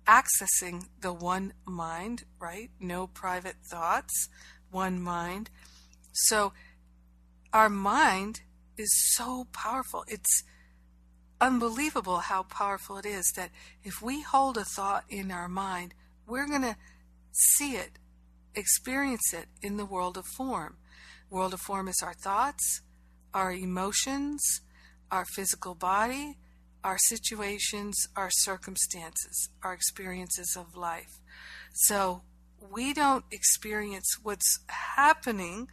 accessing 0.06 0.86
the 1.00 1.12
one 1.12 1.52
mind, 1.66 2.24
right? 2.40 2.70
No 2.80 3.06
private 3.06 3.56
thoughts, 3.70 4.28
one 4.70 5.00
mind. 5.00 5.50
So 6.12 6.52
our 7.52 7.68
mind 7.68 8.40
is 8.76 8.90
so 9.14 9.46
powerful. 9.52 10.04
It's 10.08 10.44
unbelievable 11.40 12.18
how 12.18 12.42
powerful 12.44 12.98
it 12.98 13.06
is 13.06 13.32
that 13.36 13.50
if 13.84 14.02
we 14.02 14.22
hold 14.22 14.56
a 14.56 14.64
thought 14.64 15.04
in 15.08 15.30
our 15.30 15.48
mind, 15.48 15.94
we're 16.26 16.48
going 16.48 16.62
to 16.62 16.76
see 17.32 17.76
it, 17.76 17.98
experience 18.54 19.32
it 19.32 19.46
in 19.62 19.76
the 19.76 19.86
world 19.86 20.16
of 20.16 20.24
form. 20.36 20.76
World 21.30 21.54
of 21.54 21.60
form 21.60 21.88
is 21.88 22.00
our 22.02 22.14
thoughts, 22.14 22.82
our 23.34 23.52
emotions, 23.52 24.62
our 25.10 25.24
physical 25.34 25.74
body, 25.74 26.38
our 26.82 26.98
situations, 26.98 28.08
our 28.16 28.30
circumstances, 28.30 29.50
our 29.62 29.74
experiences 29.74 30.56
of 30.56 30.76
life. 30.76 31.20
So 31.74 32.22
we 32.72 32.94
don't 32.94 33.24
experience 33.30 34.16
what's 34.22 34.60
happening, 34.68 35.68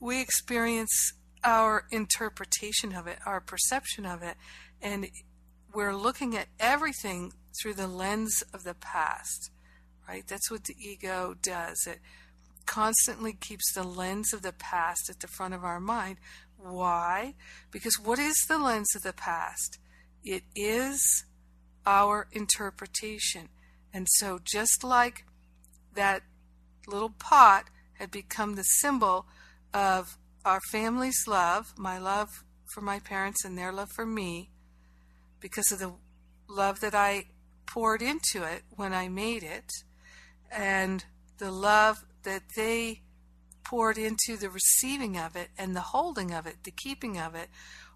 we 0.00 0.20
experience 0.20 1.12
our 1.44 1.86
interpretation 1.90 2.94
of 2.94 3.06
it, 3.06 3.18
our 3.24 3.40
perception 3.40 4.04
of 4.04 4.22
it, 4.22 4.36
and 4.82 5.08
we're 5.72 5.94
looking 5.94 6.36
at 6.36 6.48
everything 6.58 7.32
through 7.60 7.74
the 7.74 7.86
lens 7.86 8.42
of 8.52 8.64
the 8.64 8.74
past, 8.74 9.50
right? 10.08 10.26
That's 10.26 10.50
what 10.50 10.64
the 10.64 10.76
ego 10.78 11.36
does. 11.40 11.86
It 11.86 12.00
constantly 12.66 13.32
keeps 13.32 13.72
the 13.72 13.82
lens 13.82 14.32
of 14.32 14.42
the 14.42 14.52
past 14.52 15.08
at 15.08 15.20
the 15.20 15.28
front 15.28 15.54
of 15.54 15.64
our 15.64 15.80
mind. 15.80 16.18
Why? 16.58 17.34
Because 17.70 17.98
what 17.98 18.18
is 18.18 18.36
the 18.48 18.58
lens 18.58 18.88
of 18.94 19.02
the 19.02 19.12
past? 19.12 19.78
It 20.24 20.42
is 20.54 21.24
our 21.86 22.28
interpretation. 22.32 23.48
And 23.92 24.06
so, 24.16 24.40
just 24.42 24.82
like 24.84 25.24
that 25.94 26.22
little 26.86 27.10
pot 27.10 27.66
had 27.94 28.10
become 28.10 28.54
the 28.54 28.62
symbol 28.62 29.26
of 29.72 30.18
our 30.44 30.60
family's 30.70 31.26
love, 31.26 31.72
my 31.76 31.98
love 31.98 32.44
for 32.74 32.80
my 32.80 32.98
parents 32.98 33.44
and 33.44 33.56
their 33.56 33.72
love 33.72 33.90
for 33.94 34.04
me, 34.04 34.50
because 35.40 35.70
of 35.72 35.78
the 35.78 35.94
love 36.48 36.80
that 36.80 36.94
I 36.94 37.26
poured 37.66 38.02
into 38.02 38.42
it 38.42 38.62
when 38.70 38.92
I 38.92 39.08
made 39.08 39.42
it, 39.42 39.70
and 40.50 41.04
the 41.38 41.50
love 41.50 42.04
that 42.26 42.42
they 42.56 43.02
poured 43.64 43.96
into 43.96 44.36
the 44.36 44.50
receiving 44.50 45.16
of 45.16 45.34
it 45.34 45.48
and 45.56 45.74
the 45.74 45.80
holding 45.80 46.32
of 46.34 46.46
it, 46.46 46.56
the 46.64 46.70
keeping 46.70 47.18
of 47.18 47.34
it, 47.34 47.48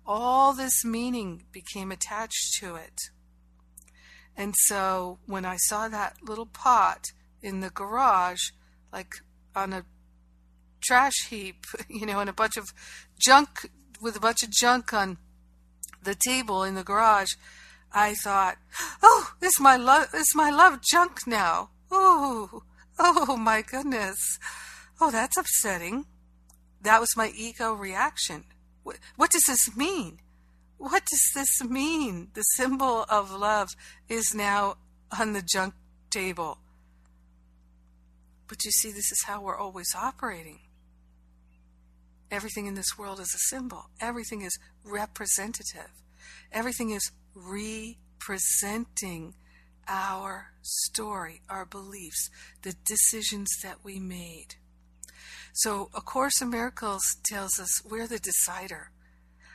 all 0.06 0.54
this 0.54 0.84
meaning 0.84 1.42
became 1.52 1.92
attached 1.92 2.54
to 2.60 2.76
it. 2.76 2.98
And 4.36 4.54
so 4.66 5.18
when 5.26 5.44
I 5.44 5.56
saw 5.56 5.88
that 5.88 6.16
little 6.22 6.46
pot 6.46 7.04
in 7.42 7.60
the 7.60 7.70
garage, 7.70 8.40
like 8.92 9.16
on 9.54 9.72
a 9.72 9.84
trash 10.80 11.26
heap, 11.28 11.66
you 11.88 12.06
know, 12.06 12.20
and 12.20 12.30
a 12.30 12.32
bunch 12.32 12.56
of 12.56 12.72
junk 13.20 13.70
with 14.00 14.16
a 14.16 14.20
bunch 14.20 14.42
of 14.42 14.50
junk 14.50 14.94
on 14.94 15.18
the 16.02 16.16
table 16.26 16.62
in 16.64 16.74
the 16.74 16.84
garage, 16.84 17.32
I 17.92 18.14
thought, 18.14 18.56
"Oh, 19.02 19.34
is 19.42 19.60
my 19.60 19.76
love 19.76 20.14
is 20.14 20.32
my 20.34 20.50
love 20.50 20.80
junk 20.80 21.26
now? 21.26 21.70
Oh, 21.90 22.62
oh 23.00 23.36
my 23.36 23.62
goodness. 23.62 24.38
Oh, 25.00 25.10
that's 25.10 25.36
upsetting." 25.36 26.06
That 26.82 27.00
was 27.00 27.16
my 27.16 27.32
ego 27.36 27.72
reaction. 27.72 28.44
What, 28.82 28.98
what 29.16 29.30
does 29.30 29.44
this 29.46 29.76
mean? 29.76 30.20
What 30.78 31.04
does 31.04 31.30
this 31.34 31.62
mean? 31.62 32.28
The 32.32 32.42
symbol 32.42 33.04
of 33.10 33.30
love 33.30 33.68
is 34.08 34.34
now 34.34 34.76
on 35.18 35.34
the 35.34 35.42
junk 35.42 35.74
table. 36.08 36.58
But 38.48 38.64
you 38.64 38.70
see, 38.70 38.90
this 38.90 39.12
is 39.12 39.24
how 39.26 39.42
we're 39.42 39.58
always 39.58 39.94
operating. 39.94 40.60
Everything 42.30 42.66
in 42.66 42.74
this 42.74 42.96
world 42.96 43.20
is 43.20 43.34
a 43.34 43.54
symbol, 43.54 43.90
everything 44.00 44.42
is 44.42 44.56
representative, 44.84 45.90
everything 46.52 46.90
is 46.90 47.10
representing 47.34 49.34
our 49.90 50.52
story, 50.62 51.42
our 51.50 51.66
beliefs, 51.66 52.30
the 52.62 52.74
decisions 52.86 53.48
that 53.62 53.84
we 53.84 53.98
made. 53.98 54.54
So, 55.52 55.90
A 55.92 56.00
Course 56.00 56.40
in 56.40 56.50
Miracles 56.50 57.02
tells 57.24 57.58
us 57.58 57.82
we're 57.84 58.06
the 58.06 58.20
decider. 58.20 58.92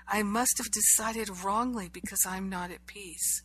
I 0.08 0.22
must 0.22 0.58
have 0.58 0.70
decided 0.70 1.44
wrongly 1.44 1.90
because 1.92 2.20
I'm 2.28 2.50
not 2.50 2.70
at 2.70 2.86
peace. 2.86 3.42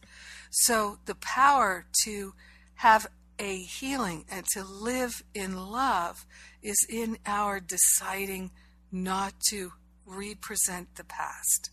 So, 0.50 0.98
the 1.06 1.14
power 1.14 1.86
to 2.04 2.34
have 2.74 3.06
a 3.38 3.58
healing 3.58 4.24
and 4.28 4.44
to 4.52 4.64
live 4.64 5.22
in 5.32 5.56
love 5.56 6.26
is 6.62 6.84
in 6.90 7.18
our 7.24 7.60
deciding 7.60 8.50
not 8.90 9.32
to 9.48 9.72
represent 10.04 10.96
the 10.96 11.04
past, 11.04 11.70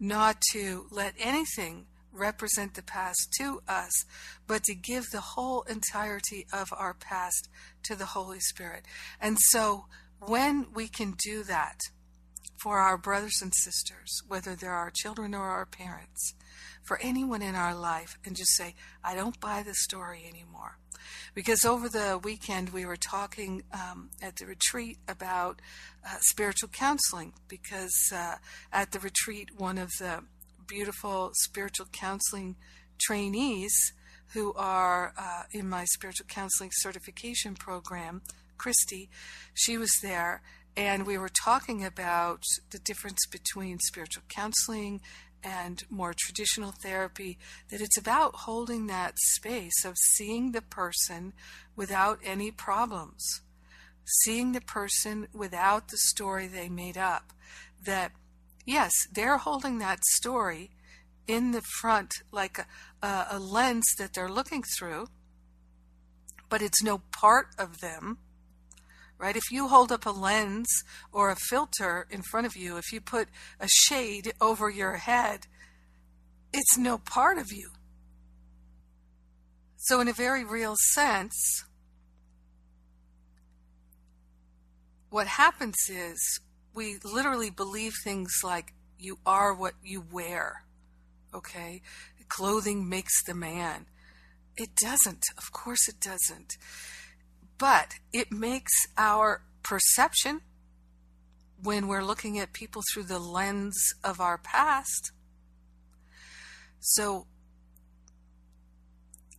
not 0.00 0.40
to 0.52 0.86
let 0.90 1.14
anything 1.18 1.86
represent 2.12 2.74
the 2.74 2.82
past 2.82 3.32
to 3.38 3.62
us, 3.66 3.92
but 4.46 4.64
to 4.64 4.74
give 4.74 5.04
the 5.10 5.20
whole 5.20 5.62
entirety 5.62 6.46
of 6.52 6.68
our 6.76 6.94
past 6.94 7.48
to 7.84 7.94
the 7.94 8.06
Holy 8.06 8.40
Spirit. 8.40 8.84
And 9.20 9.38
so 9.40 9.86
when 10.20 10.66
we 10.72 10.88
can 10.88 11.14
do 11.24 11.42
that 11.44 11.78
for 12.62 12.78
our 12.78 12.96
brothers 12.96 13.40
and 13.42 13.52
sisters, 13.54 14.22
whether 14.28 14.54
they're 14.54 14.72
our 14.72 14.92
children 14.94 15.34
or 15.34 15.48
our 15.48 15.66
parents, 15.66 16.34
for 16.82 16.98
anyone 17.00 17.42
in 17.42 17.54
our 17.54 17.74
life, 17.74 18.18
and 18.24 18.36
just 18.36 18.54
say, 18.56 18.74
I 19.02 19.14
don't 19.14 19.40
buy 19.40 19.62
the 19.62 19.74
story 19.74 20.24
anymore. 20.28 20.78
Because 21.34 21.64
over 21.64 21.88
the 21.88 22.20
weekend 22.22 22.70
we 22.70 22.84
were 22.84 22.96
talking 22.96 23.62
um, 23.72 24.10
at 24.20 24.36
the 24.36 24.46
retreat 24.46 24.98
about 25.08 25.60
uh, 26.04 26.16
spiritual 26.20 26.68
counseling, 26.68 27.32
because 27.48 28.12
uh, 28.14 28.36
at 28.72 28.92
the 28.92 29.00
retreat, 29.00 29.50
one 29.56 29.78
of 29.78 29.90
the 29.98 30.22
beautiful 30.72 31.30
spiritual 31.34 31.84
counseling 31.92 32.56
trainees 32.98 33.92
who 34.32 34.54
are 34.54 35.12
uh, 35.18 35.42
in 35.52 35.68
my 35.68 35.84
spiritual 35.84 36.24
counseling 36.26 36.70
certification 36.72 37.54
program, 37.54 38.22
Christy, 38.56 39.10
she 39.52 39.76
was 39.76 39.92
there, 40.02 40.40
and 40.74 41.06
we 41.06 41.18
were 41.18 41.28
talking 41.44 41.84
about 41.84 42.42
the 42.70 42.78
difference 42.78 43.18
between 43.30 43.80
spiritual 43.80 44.22
counseling 44.30 45.02
and 45.44 45.82
more 45.90 46.14
traditional 46.16 46.72
therapy, 46.82 47.36
that 47.70 47.82
it's 47.82 47.98
about 47.98 48.34
holding 48.34 48.86
that 48.86 49.18
space 49.18 49.84
of 49.84 49.98
seeing 49.98 50.52
the 50.52 50.62
person 50.62 51.34
without 51.76 52.18
any 52.24 52.50
problems, 52.50 53.42
seeing 54.22 54.52
the 54.52 54.60
person 54.62 55.28
without 55.34 55.88
the 55.88 55.98
story 55.98 56.46
they 56.46 56.70
made 56.70 56.96
up. 56.96 57.34
That, 57.84 58.12
yes, 58.64 58.92
they're 59.12 59.38
holding 59.38 59.78
that 59.78 60.04
story 60.04 60.70
in 61.26 61.52
the 61.52 61.62
front 61.80 62.12
like 62.30 62.58
a, 63.02 63.26
a, 63.30 63.38
lens 63.38 63.84
that 63.98 64.14
they're 64.14 64.28
looking 64.28 64.62
through, 64.78 65.06
but 66.48 66.62
it's 66.62 66.82
no 66.82 67.02
part 67.12 67.48
of 67.58 67.78
them 67.78 68.18
right? 69.22 69.36
If 69.36 69.52
you 69.52 69.68
hold 69.68 69.92
up 69.92 70.04
a 70.04 70.10
lens 70.10 70.66
or 71.12 71.30
a 71.30 71.36
filter 71.36 72.08
in 72.10 72.22
front 72.22 72.44
of 72.44 72.56
you, 72.56 72.76
if 72.76 72.92
you 72.92 73.00
put 73.00 73.28
a 73.60 73.68
shade 73.68 74.32
over 74.40 74.68
your 74.68 74.96
head, 74.96 75.46
it's 76.52 76.76
no 76.76 76.98
part 76.98 77.38
of 77.38 77.52
you. 77.52 77.70
So, 79.76 80.00
in 80.00 80.08
a 80.08 80.12
very 80.12 80.44
real 80.44 80.74
sense, 80.92 81.64
what 85.08 85.28
happens 85.28 85.76
is 85.88 86.40
we 86.74 86.98
literally 87.04 87.50
believe 87.50 87.92
things 88.02 88.32
like 88.42 88.72
you 88.98 89.18
are 89.26 89.54
what 89.54 89.74
you 89.82 90.04
wear, 90.10 90.64
okay? 91.34 91.82
Clothing 92.28 92.88
makes 92.88 93.22
the 93.24 93.34
man. 93.34 93.86
It 94.56 94.70
doesn't. 94.76 95.24
Of 95.36 95.52
course, 95.52 95.88
it 95.88 96.00
doesn't 96.00 96.56
but 97.62 97.94
it 98.12 98.32
makes 98.32 98.72
our 98.98 99.40
perception 99.62 100.40
when 101.62 101.86
we're 101.86 102.02
looking 102.02 102.36
at 102.36 102.52
people 102.52 102.82
through 102.92 103.04
the 103.04 103.20
lens 103.20 103.80
of 104.02 104.20
our 104.20 104.36
past. 104.36 105.12
So, 106.80 107.28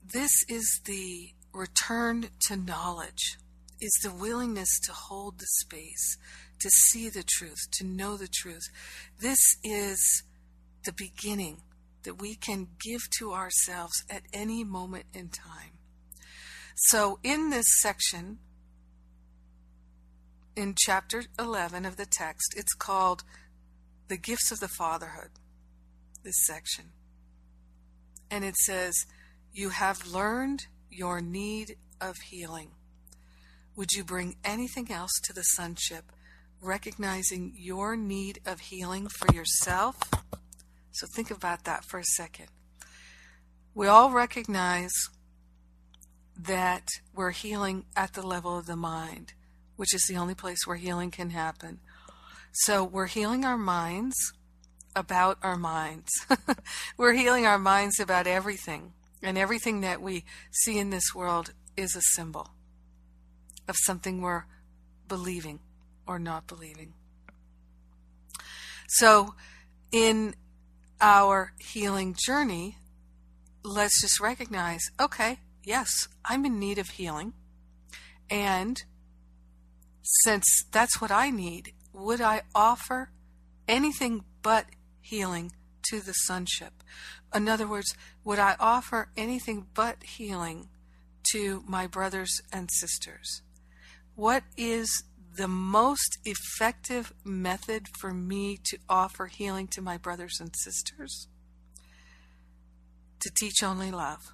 this 0.02 0.32
is 0.48 0.80
the 0.86 1.32
return 1.54 2.30
to 2.48 2.56
knowledge, 2.56 3.38
is 3.82 3.91
the 4.02 4.13
willingness 4.13 4.80
to 4.86 4.93
hold 4.93 5.39
the 5.39 5.48
space, 5.60 6.17
to 6.63 6.69
see 6.69 7.10
the 7.10 7.23
truth, 7.23 7.69
to 7.71 7.86
know 7.86 8.15
the 8.15 8.28
truth. 8.28 8.63
This 9.19 9.39
is 9.63 10.23
the 10.86 10.93
beginning 10.93 11.58
that 12.04 12.21
we 12.21 12.36
can 12.36 12.69
give 12.82 13.02
to 13.19 13.34
ourselves 13.34 14.04
at 14.10 14.23
any 14.34 14.63
moment 14.63 15.06
in 15.13 15.28
time. 15.28 15.78
So, 16.76 17.19
in 17.21 17.49
this 17.49 17.65
section, 17.82 18.39
in 20.56 20.76
chapter 20.78 21.23
11 21.38 21.86
of 21.86 21.97
the 21.97 22.06
text, 22.06 22.54
it's 22.56 22.73
called 22.73 23.23
The 24.08 24.17
Gifts 24.17 24.52
of 24.52 24.60
the 24.60 24.69
Fatherhood, 24.69 25.32
this 26.23 26.45
section. 26.45 26.86
And 28.32 28.45
it 28.45 28.56
says, 28.56 28.93
You 29.52 29.69
have 29.69 30.08
learned 30.08 30.67
your 30.89 31.19
need 31.19 31.76
of 31.99 32.15
healing. 32.30 32.71
Would 33.76 33.91
you 33.91 34.04
bring 34.04 34.38
anything 34.43 34.91
else 34.91 35.12
to 35.23 35.34
the 35.34 35.43
sonship, 35.43 36.06
recognizing 36.63 37.54
your 37.58 37.95
need 37.95 38.39
of 38.45 38.60
healing 38.60 39.08
for 39.08 39.34
yourself, 39.34 39.97
So 40.91 41.08
think 41.08 41.32
about 41.32 41.63
that 41.63 41.84
for 41.84 41.99
a 41.99 42.04
second. 42.04 42.47
We 43.73 43.88
all 43.88 44.12
recognize 44.12 44.93
that 46.39 46.88
we're 47.15 47.32
healing 47.32 47.86
at 47.95 48.13
the 48.13 48.21
level 48.21 48.58
of 48.58 48.67
the 48.67 48.76
mind, 48.76 49.34
which 49.76 49.93
is 49.93 50.06
the 50.08 50.17
only 50.17 50.36
place 50.36 50.60
where 50.65 50.78
healing 50.78 51.10
can 51.10 51.32
happen. 51.32 51.80
So 52.52 52.84
we're 52.84 53.08
healing 53.08 53.43
our 53.43 53.58
minds 53.58 54.15
about 54.95 55.39
our 55.41 55.58
minds. 55.58 56.12
we're 56.97 57.13
healing 57.13 57.47
our 57.47 57.58
minds 57.58 57.99
about 57.99 58.28
everything. 58.28 58.93
And 59.23 59.36
everything 59.38 59.82
that 59.82 59.99
we 59.99 60.26
see 60.52 60.78
in 60.78 60.91
this 60.91 61.15
world 61.15 61.54
is 61.76 61.95
a 61.95 62.02
symbol 62.13 62.49
of 63.67 63.76
something 63.80 64.21
we're 64.21 64.43
believing 65.08 65.60
or 66.07 66.19
not 66.19 66.47
believing. 66.47 66.93
So, 68.87 69.35
in 69.91 70.35
our 71.01 71.53
healing 71.59 72.15
journey, 72.25 72.77
let's 73.63 74.01
just 74.01 74.19
recognize 74.19 74.81
okay, 74.99 75.39
yes, 75.63 75.89
I'm 76.25 76.45
in 76.45 76.59
need 76.59 76.77
of 76.77 76.89
healing. 76.89 77.33
And 78.29 78.81
since 80.01 80.45
that's 80.71 80.99
what 80.99 81.11
I 81.11 81.29
need, 81.29 81.73
would 81.93 82.21
I 82.21 82.41
offer 82.53 83.11
anything 83.67 84.23
but 84.41 84.65
healing 85.01 85.51
to 85.89 86.01
the 86.01 86.13
sonship? 86.13 86.83
In 87.33 87.47
other 87.47 87.67
words, 87.67 87.95
would 88.23 88.39
I 88.39 88.55
offer 88.59 89.09
anything 89.17 89.67
but 89.73 90.03
healing 90.03 90.69
to 91.31 91.63
my 91.67 91.87
brothers 91.87 92.41
and 92.51 92.69
sisters? 92.71 93.41
What 94.15 94.43
is 94.57 95.03
the 95.36 95.48
most 95.48 96.17
effective 96.26 97.13
method 97.24 97.88
for 98.00 98.13
me 98.13 98.58
to 98.63 98.78
offer 98.88 99.28
healing 99.28 99.67
to 99.67 99.82
my 99.82 99.98
brothers 99.98 100.38
and 100.39 100.56
sisters? 100.56 101.28
To 103.22 103.32
teach 103.39 103.63
only 103.63 103.91
love, 103.91 104.34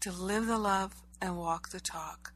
to 0.00 0.12
live 0.12 0.46
the 0.46 0.58
love 0.58 0.94
and 1.20 1.38
walk 1.38 1.70
the 1.70 1.80
talk, 1.80 2.32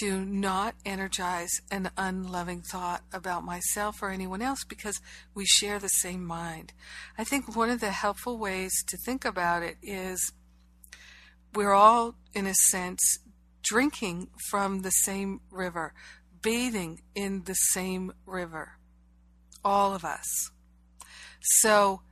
to 0.00 0.24
not 0.24 0.74
energize 0.84 1.60
an 1.70 1.90
unloving 1.96 2.62
thought 2.62 3.02
about 3.12 3.44
myself 3.44 4.02
or 4.02 4.10
anyone 4.10 4.42
else 4.42 4.64
because 4.64 5.00
we 5.34 5.46
share 5.46 5.78
the 5.78 5.88
same 5.88 6.24
mind. 6.24 6.72
I 7.16 7.24
think 7.24 7.56
one 7.56 7.70
of 7.70 7.80
the 7.80 7.90
helpful 7.90 8.36
ways 8.36 8.72
to 8.88 8.98
think 8.98 9.24
about 9.24 9.62
it 9.62 9.76
is 9.82 10.32
we're 11.54 11.72
all, 11.72 12.16
in 12.34 12.46
a 12.46 12.54
sense, 12.54 13.00
drinking 13.62 14.28
from 14.50 14.82
the 14.82 14.90
same 14.90 15.40
river, 15.50 15.94
bathing 16.42 17.00
in 17.14 17.44
the 17.44 17.54
same 17.54 18.12
river. 18.26 18.72
All 19.64 19.94
of 19.94 20.04
us. 20.04 20.50
So, 21.40 22.02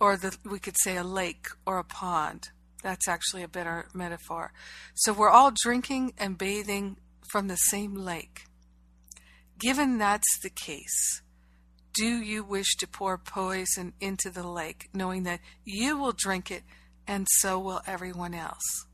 or 0.00 0.16
the, 0.16 0.36
we 0.44 0.58
could 0.58 0.76
say 0.78 0.96
a 0.96 1.04
lake 1.04 1.46
or 1.66 1.78
a 1.78 1.84
pond. 1.84 2.50
That's 2.82 3.06
actually 3.06 3.42
a 3.42 3.48
better 3.48 3.88
metaphor. 3.94 4.52
So 4.94 5.12
we're 5.12 5.30
all 5.30 5.52
drinking 5.54 6.14
and 6.18 6.36
bathing 6.36 6.96
from 7.30 7.48
the 7.48 7.56
same 7.56 7.94
lake. 7.94 8.44
Given 9.58 9.98
that's 9.98 10.40
the 10.42 10.50
case, 10.50 11.22
do 11.94 12.06
you 12.06 12.42
wish 12.42 12.76
to 12.76 12.88
pour 12.88 13.16
poison 13.18 13.92
into 14.00 14.30
the 14.30 14.46
lake, 14.46 14.88
knowing 14.92 15.22
that 15.24 15.40
you 15.64 15.96
will 15.96 16.12
drink 16.12 16.50
it 16.50 16.62
and 17.06 17.26
so 17.30 17.58
will 17.58 17.82
everyone 17.86 18.34
else? 18.34 18.86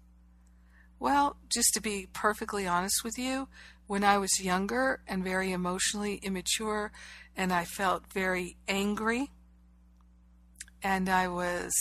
Well, 0.99 1.37
just 1.49 1.73
to 1.75 1.81
be 1.81 2.09
perfectly 2.13 2.67
honest 2.67 3.05
with 3.05 3.17
you, 3.19 3.49
when 3.89 4.05
I 4.05 4.19
was 4.19 4.41
younger 4.41 5.01
and 5.09 5.25
very 5.25 5.51
emotionally 5.51 6.17
immature, 6.17 6.93
and 7.35 7.53
I 7.53 7.65
felt 7.65 8.13
very 8.13 8.59
angry, 8.69 9.31
and 10.83 11.09
I 11.09 11.27
was 11.27 11.73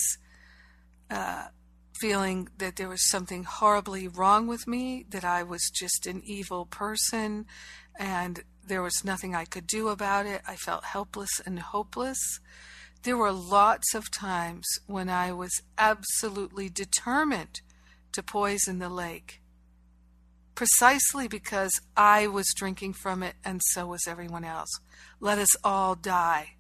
uh, 1.12 1.48
feeling 2.00 2.48
that 2.58 2.78
there 2.78 2.88
was 2.88 3.10
something 3.10 3.44
horribly 3.44 4.08
wrong 4.08 4.48
with 4.48 4.68
me, 4.68 5.06
that 5.10 5.26
I 5.26 5.44
was 5.44 5.70
just 5.70 6.08
an 6.08 6.22
evil 6.26 6.66
person, 6.66 7.46
and 8.00 8.44
there 8.66 8.82
was 8.82 9.04
nothing 9.04 9.36
I 9.36 9.44
could 9.44 9.68
do 9.68 9.90
about 9.90 10.26
it. 10.26 10.42
I 10.48 10.56
felt 10.56 10.86
helpless 10.86 11.42
and 11.46 11.60
hopeless. 11.60 12.40
There 13.04 13.18
were 13.18 13.34
lots 13.34 13.94
of 13.94 14.12
times 14.12 14.66
when 14.86 15.10
I 15.10 15.34
was 15.34 15.62
absolutely 15.78 16.70
determined 16.70 17.60
to 18.14 18.24
poison 18.24 18.80
the 18.80 18.90
lake, 18.90 19.42
precisely 20.58 21.28
because 21.28 21.80
I 21.96 22.26
was 22.26 22.52
drinking 22.56 22.94
from 22.94 23.22
it 23.22 23.36
and 23.46 23.62
so 23.64 23.86
was 23.86 24.08
everyone 24.08 24.44
else. 24.44 24.80
Let 25.20 25.38
us 25.38 25.56
all 25.64 25.94
die. 25.94 26.56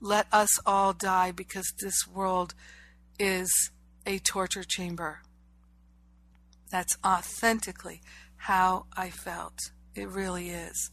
Let 0.00 0.28
us 0.30 0.60
all 0.64 0.92
die 0.92 1.32
because 1.32 1.72
this 1.80 2.06
world 2.06 2.54
is 3.18 3.50
a 4.06 4.20
torture 4.20 4.62
chamber. 4.62 5.22
That's 6.70 6.96
authentically 7.04 8.00
how 8.36 8.86
I 8.96 9.10
felt. 9.10 9.58
It 9.96 10.08
really 10.08 10.50
is. 10.50 10.92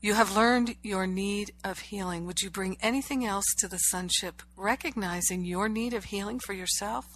You 0.00 0.14
have 0.14 0.36
learned 0.36 0.76
your 0.84 1.08
need 1.08 1.50
of 1.64 1.80
healing. 1.80 2.26
Would 2.26 2.42
you 2.42 2.50
bring 2.50 2.76
anything 2.80 3.24
else 3.24 3.46
to 3.58 3.66
the 3.66 3.78
sonship, 3.78 4.40
recognizing 4.56 5.44
your 5.44 5.68
need 5.68 5.94
of 5.94 6.04
healing 6.04 6.38
for 6.38 6.52
yourself? 6.52 7.06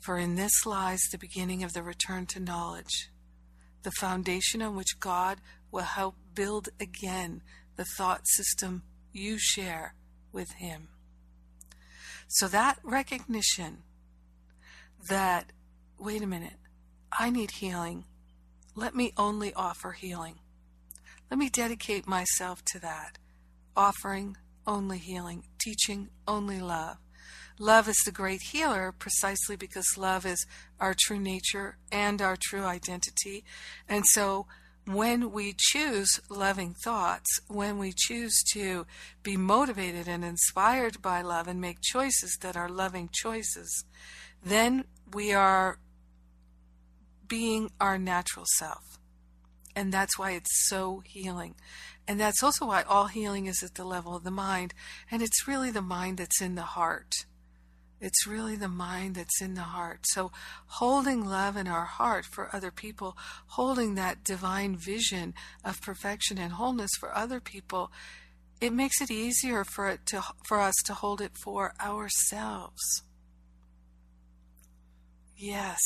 For 0.00 0.18
in 0.18 0.34
this 0.34 0.64
lies 0.64 1.00
the 1.10 1.18
beginning 1.18 1.62
of 1.62 1.74
the 1.74 1.82
return 1.82 2.26
to 2.26 2.40
knowledge, 2.40 3.10
the 3.82 3.92
foundation 3.92 4.62
on 4.62 4.74
which 4.74 4.98
God 4.98 5.38
will 5.70 5.82
help 5.82 6.16
build 6.34 6.70
again 6.80 7.42
the 7.76 7.84
thought 7.96 8.26
system 8.28 8.82
you 9.12 9.38
share 9.38 9.94
with 10.32 10.52
Him. 10.52 10.88
So 12.28 12.48
that 12.48 12.78
recognition 12.82 13.82
that, 15.08 15.52
wait 15.98 16.22
a 16.22 16.26
minute, 16.26 16.58
I 17.12 17.30
need 17.30 17.52
healing. 17.52 18.04
Let 18.74 18.94
me 18.94 19.12
only 19.16 19.52
offer 19.54 19.92
healing. 19.92 20.38
Let 21.30 21.38
me 21.38 21.48
dedicate 21.48 22.06
myself 22.06 22.62
to 22.72 22.78
that, 22.80 23.18
offering 23.76 24.36
only 24.66 24.98
healing, 24.98 25.44
teaching 25.58 26.10
only 26.26 26.60
love. 26.60 26.98
Love 27.60 27.90
is 27.90 28.02
the 28.06 28.10
great 28.10 28.40
healer 28.52 28.90
precisely 28.90 29.54
because 29.54 29.98
love 29.98 30.24
is 30.24 30.46
our 30.80 30.94
true 30.98 31.18
nature 31.18 31.76
and 31.92 32.22
our 32.22 32.34
true 32.40 32.64
identity. 32.64 33.44
And 33.86 34.06
so 34.06 34.46
when 34.86 35.30
we 35.30 35.54
choose 35.58 36.20
loving 36.30 36.74
thoughts, 36.82 37.28
when 37.48 37.76
we 37.76 37.92
choose 37.94 38.42
to 38.54 38.86
be 39.22 39.36
motivated 39.36 40.08
and 40.08 40.24
inspired 40.24 41.02
by 41.02 41.20
love 41.20 41.46
and 41.46 41.60
make 41.60 41.82
choices 41.82 42.38
that 42.40 42.56
are 42.56 42.70
loving 42.70 43.10
choices, 43.12 43.84
then 44.42 44.84
we 45.12 45.34
are 45.34 45.80
being 47.28 47.70
our 47.78 47.98
natural 47.98 48.46
self. 48.56 48.98
And 49.76 49.92
that's 49.92 50.18
why 50.18 50.30
it's 50.30 50.66
so 50.66 51.02
healing. 51.04 51.56
And 52.08 52.18
that's 52.18 52.42
also 52.42 52.64
why 52.64 52.84
all 52.84 53.08
healing 53.08 53.44
is 53.44 53.62
at 53.62 53.74
the 53.74 53.84
level 53.84 54.16
of 54.16 54.24
the 54.24 54.30
mind. 54.30 54.72
And 55.10 55.20
it's 55.20 55.46
really 55.46 55.70
the 55.70 55.82
mind 55.82 56.16
that's 56.16 56.40
in 56.40 56.54
the 56.54 56.62
heart. 56.62 57.12
It's 58.00 58.26
really 58.26 58.56
the 58.56 58.68
mind 58.68 59.14
that's 59.14 59.42
in 59.42 59.54
the 59.54 59.60
heart. 59.60 60.00
So, 60.08 60.32
holding 60.66 61.24
love 61.24 61.56
in 61.56 61.68
our 61.68 61.84
heart 61.84 62.24
for 62.24 62.54
other 62.54 62.70
people, 62.70 63.16
holding 63.48 63.94
that 63.94 64.24
divine 64.24 64.76
vision 64.76 65.34
of 65.64 65.82
perfection 65.82 66.38
and 66.38 66.54
wholeness 66.54 66.90
for 66.98 67.14
other 67.14 67.40
people, 67.40 67.92
it 68.60 68.72
makes 68.72 69.00
it 69.00 69.10
easier 69.10 69.64
for 69.64 69.88
it 69.88 70.06
to 70.06 70.22
for 70.46 70.60
us 70.60 70.74
to 70.86 70.94
hold 70.94 71.20
it 71.20 71.32
for 71.42 71.74
ourselves. 71.80 73.02
Yes. 75.36 75.78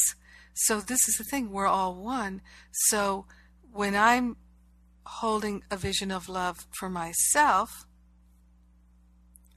So 0.54 0.80
this 0.80 1.08
is 1.08 1.16
the 1.16 1.24
thing, 1.24 1.50
we're 1.50 1.66
all 1.66 1.94
one. 1.94 2.40
So 2.72 3.26
when 3.72 3.96
I'm 3.96 4.36
holding 5.04 5.62
a 5.70 5.76
vision 5.76 6.10
of 6.10 6.28
love 6.28 6.66
for 6.78 6.88
myself, 6.88 7.86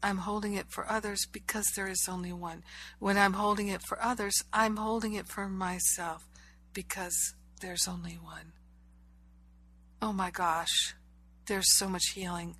I'm 0.02 0.20
holding 0.20 0.54
it 0.54 0.68
for 0.70 0.90
others 0.90 1.26
because 1.32 1.66
there 1.76 1.88
is 1.88 2.08
only 2.10 2.32
one. 2.32 2.64
When 3.00 3.18
I'm 3.18 3.34
holding 3.34 3.68
it 3.68 3.82
for 3.82 4.02
others, 4.02 4.44
I'm 4.54 4.78
holding 4.78 5.14
it 5.14 5.28
for 5.28 5.48
myself 5.48 6.24
because 6.74 7.36
there's 7.62 7.88
only 7.88 8.14
one. 8.14 8.54
Oh 10.02 10.14
my 10.14 10.30
gosh, 10.30 10.96
there's 11.48 11.78
so 11.78 11.90
much 11.90 12.10
healing 12.14 12.58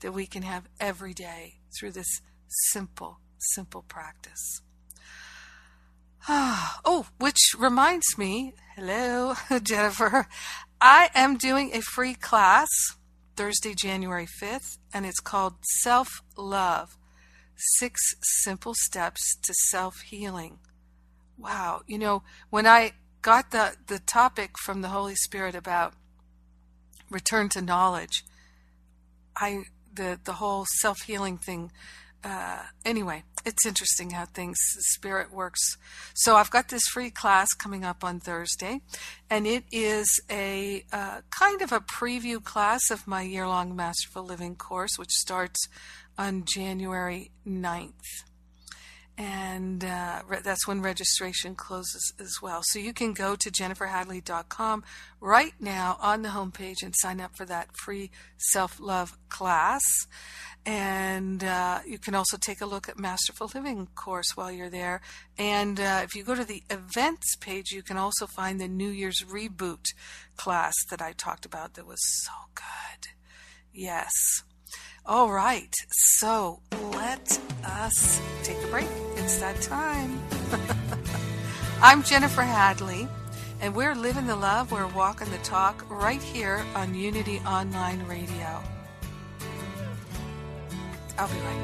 that 0.00 0.12
we 0.12 0.26
can 0.26 0.42
have 0.42 0.68
every 0.80 1.14
day 1.14 1.60
through 1.78 1.92
this 1.92 2.20
simple, 2.48 3.20
simple 3.38 3.82
practice. 3.82 4.62
Oh, 6.82 7.06
which 7.18 7.38
reminds 7.58 8.18
me, 8.18 8.54
hello, 8.74 9.34
Jennifer, 9.62 10.26
I 10.80 11.10
am 11.14 11.36
doing 11.36 11.70
a 11.72 11.82
free 11.82 12.14
class 12.14 12.68
Thursday, 13.40 13.72
January 13.72 14.26
5th, 14.26 14.76
and 14.92 15.06
it's 15.06 15.18
called 15.18 15.54
Self 15.62 16.22
Love 16.36 16.98
Six 17.56 17.98
Simple 18.42 18.74
Steps 18.76 19.34
to 19.42 19.54
Self 19.70 20.00
Healing. 20.00 20.58
Wow. 21.38 21.80
You 21.86 21.98
know, 21.98 22.22
when 22.50 22.66
I 22.66 22.92
got 23.22 23.50
the, 23.50 23.76
the 23.86 23.98
topic 23.98 24.58
from 24.58 24.82
the 24.82 24.88
Holy 24.88 25.14
Spirit 25.14 25.54
about 25.54 25.94
return 27.08 27.48
to 27.50 27.62
knowledge, 27.62 28.26
I 29.34 29.60
the 29.90 30.20
the 30.22 30.34
whole 30.34 30.66
self 30.82 31.00
healing 31.06 31.38
thing. 31.38 31.72
Uh, 32.22 32.64
anyway, 32.84 33.22
it's 33.44 33.66
interesting 33.66 34.10
how 34.10 34.26
things 34.26 34.58
spirit 34.92 35.32
works. 35.32 35.60
So 36.14 36.36
I've 36.36 36.50
got 36.50 36.68
this 36.68 36.82
free 36.92 37.10
class 37.10 37.48
coming 37.54 37.84
up 37.84 38.04
on 38.04 38.20
Thursday, 38.20 38.80
and 39.28 39.46
it 39.46 39.64
is 39.72 40.20
a 40.30 40.84
uh, 40.92 41.20
kind 41.30 41.62
of 41.62 41.72
a 41.72 41.80
preview 41.80 42.42
class 42.42 42.90
of 42.90 43.06
my 43.06 43.22
year 43.22 43.46
long 43.46 43.74
Masterful 43.74 44.24
Living 44.24 44.56
course, 44.56 44.98
which 44.98 45.10
starts 45.10 45.68
on 46.18 46.44
January 46.44 47.30
9th 47.46 48.24
and 49.20 49.84
uh, 49.84 50.22
re- 50.26 50.40
that's 50.42 50.66
when 50.66 50.80
registration 50.80 51.54
closes 51.54 52.14
as 52.18 52.36
well. 52.40 52.62
So 52.64 52.78
you 52.78 52.94
can 52.94 53.12
go 53.12 53.36
to 53.36 53.50
jenniferhadley.com 53.50 54.82
right 55.20 55.52
now 55.60 55.98
on 56.00 56.22
the 56.22 56.30
homepage 56.30 56.82
and 56.82 56.94
sign 56.96 57.20
up 57.20 57.36
for 57.36 57.44
that 57.44 57.76
free 57.76 58.10
self 58.38 58.80
love 58.80 59.18
class. 59.28 59.82
And 60.66 61.42
uh, 61.42 61.80
you 61.86 61.98
can 61.98 62.14
also 62.14 62.36
take 62.36 62.60
a 62.60 62.66
look 62.66 62.88
at 62.88 62.98
Masterful 62.98 63.50
Living 63.54 63.88
course 63.94 64.36
while 64.36 64.52
you're 64.52 64.68
there. 64.68 65.00
And 65.38 65.80
uh, 65.80 66.00
if 66.04 66.14
you 66.14 66.22
go 66.22 66.34
to 66.34 66.44
the 66.44 66.62
events 66.68 67.34
page, 67.36 67.70
you 67.70 67.82
can 67.82 67.96
also 67.96 68.26
find 68.26 68.60
the 68.60 68.68
New 68.68 68.90
Year's 68.90 69.24
reboot 69.24 69.86
class 70.36 70.74
that 70.90 71.00
I 71.00 71.12
talked 71.12 71.46
about 71.46 71.74
that 71.74 71.86
was 71.86 72.00
so 72.24 72.32
good. 72.54 73.08
Yes. 73.72 74.12
All 75.06 75.32
right, 75.32 75.74
so 75.90 76.60
let 76.92 77.40
us 77.64 78.20
take 78.42 78.62
a 78.62 78.66
break. 78.66 78.86
It's 79.16 79.38
that 79.38 79.60
time. 79.62 80.20
I'm 81.82 82.02
Jennifer 82.02 82.42
Hadley, 82.42 83.08
and 83.62 83.74
we're 83.74 83.94
living 83.94 84.26
the 84.26 84.36
love, 84.36 84.70
we're 84.70 84.86
walking 84.88 85.30
the 85.30 85.38
talk 85.38 85.84
right 85.90 86.22
here 86.22 86.62
on 86.74 86.94
Unity 86.94 87.40
Online 87.40 88.06
Radio. 88.06 88.62
I'll 91.20 91.28
be 91.28 91.34
right. 91.40 91.60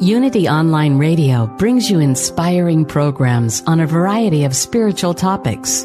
Unity 0.00 0.48
Online 0.48 0.96
Radio 0.96 1.46
brings 1.58 1.90
you 1.90 2.00
inspiring 2.00 2.86
programs 2.86 3.62
on 3.66 3.80
a 3.80 3.86
variety 3.86 4.44
of 4.44 4.56
spiritual 4.56 5.12
topics. 5.12 5.84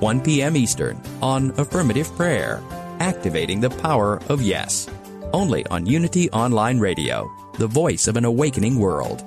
1 0.00 0.20
p.m. 0.20 0.56
Eastern 0.56 1.00
on 1.22 1.50
Affirmative 1.58 2.10
Prayer, 2.16 2.62
Activating 3.00 3.60
the 3.60 3.70
Power 3.70 4.20
of 4.28 4.42
Yes. 4.42 4.88
Only 5.32 5.66
on 5.66 5.86
Unity 5.86 6.30
Online 6.30 6.78
Radio, 6.78 7.30
the 7.58 7.66
voice 7.66 8.08
of 8.08 8.16
an 8.16 8.24
awakening 8.24 8.78
world. 8.78 9.24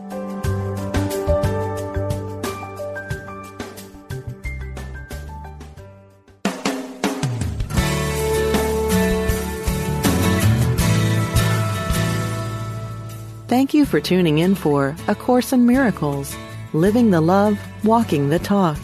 Thank 13.48 13.74
you 13.74 13.86
for 13.86 14.00
tuning 14.02 14.40
in 14.40 14.56
for 14.56 14.96
A 15.08 15.16
Course 15.16 15.54
in 15.54 15.66
Miracles 15.66 16.36
Living 16.74 17.12
the 17.12 17.22
Love, 17.22 17.58
Walking 17.84 18.30
the 18.30 18.40
Talk. 18.40 18.78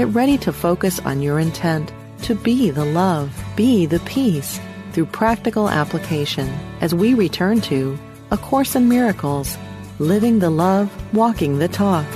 Get 0.00 0.14
ready 0.14 0.38
to 0.38 0.50
focus 0.50 0.98
on 1.00 1.20
your 1.20 1.38
intent 1.38 1.92
to 2.22 2.34
be 2.34 2.70
the 2.70 2.86
love, 2.86 3.38
be 3.54 3.84
the 3.84 4.00
peace 4.00 4.58
through 4.92 5.04
practical 5.04 5.68
application 5.68 6.48
as 6.80 6.94
we 6.94 7.12
return 7.12 7.60
to 7.68 7.98
A 8.30 8.38
Course 8.38 8.74
in 8.74 8.88
Miracles 8.88 9.58
Living 9.98 10.38
the 10.38 10.48
Love, 10.48 10.90
Walking 11.12 11.58
the 11.58 11.68
Talk. 11.68 12.10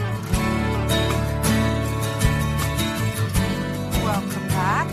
Welcome 4.03 4.49
back. 4.49 4.89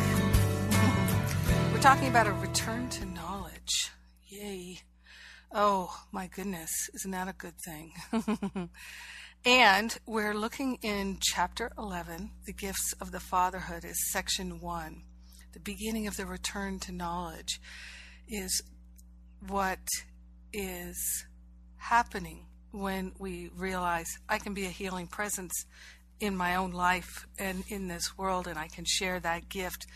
We're 1.72 1.80
talking 1.80 2.10
about 2.10 2.28
a 2.28 2.34
return 2.34 2.90
to 2.90 3.06
knowledge. 3.06 3.90
Yay. 4.28 4.82
Oh, 5.54 5.98
my 6.12 6.28
goodness. 6.28 6.90
Isn't 6.94 7.12
that 7.12 7.30
a 7.30 7.34
good 7.34 7.58
thing? 7.58 7.94
and 9.44 9.98
we're 10.06 10.36
looking 10.36 10.78
in 10.84 11.18
chapter 11.20 11.72
11, 11.78 12.30
The 12.46 12.54
Gifts 12.54 12.94
of 13.02 13.12
the 13.12 13.20
Fatherhood, 13.20 13.84
is 13.84 14.12
section 14.12 14.60
1. 14.60 15.02
The 15.54 15.60
beginning 15.60 16.06
of 16.06 16.16
the 16.16 16.28
return 16.28 16.80
to 16.82 16.92
knowledge 16.92 17.60
is 18.28 18.62
what 19.48 19.80
is 20.54 21.26
happening 21.78 22.46
when 22.72 23.14
we 23.18 23.50
realize 23.56 24.08
I 24.30 24.38
can 24.38 24.54
be 24.54 24.66
a 24.66 24.70
healing 24.70 25.08
presence 25.08 25.66
in 26.20 26.38
my 26.38 26.56
own 26.56 26.72
life 26.72 27.26
and 27.40 27.64
in 27.68 27.88
this 27.88 28.16
world, 28.18 28.48
and 28.48 28.60
I 28.60 28.68
can 28.68 28.86
share 28.86 29.20
that 29.20 29.50
gift 29.50 29.88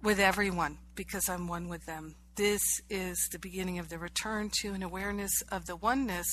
with 0.00 0.20
everyone 0.20 0.78
because 0.94 1.28
I'm 1.28 1.48
one 1.48 1.68
with 1.68 1.84
them. 1.86 2.14
This 2.36 2.82
is 2.90 3.28
the 3.32 3.38
beginning 3.38 3.78
of 3.78 3.88
the 3.88 3.98
return 3.98 4.50
to 4.60 4.74
an 4.74 4.82
awareness 4.82 5.40
of 5.50 5.64
the 5.64 5.74
oneness, 5.74 6.26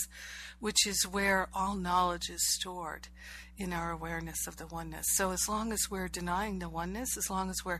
which 0.60 0.86
is 0.86 1.08
where 1.08 1.48
all 1.54 1.76
knowledge 1.76 2.30
is 2.30 2.46
stored 2.46 3.08
in 3.58 3.72
our 3.72 3.90
awareness 3.90 4.46
of 4.46 4.58
the 4.58 4.68
oneness. 4.68 5.06
So, 5.14 5.32
as 5.32 5.48
long 5.48 5.72
as 5.72 5.90
we're 5.90 6.10
denying 6.10 6.60
the 6.60 6.68
oneness, 6.68 7.16
as 7.16 7.30
long 7.30 7.50
as 7.50 7.64
we're 7.64 7.80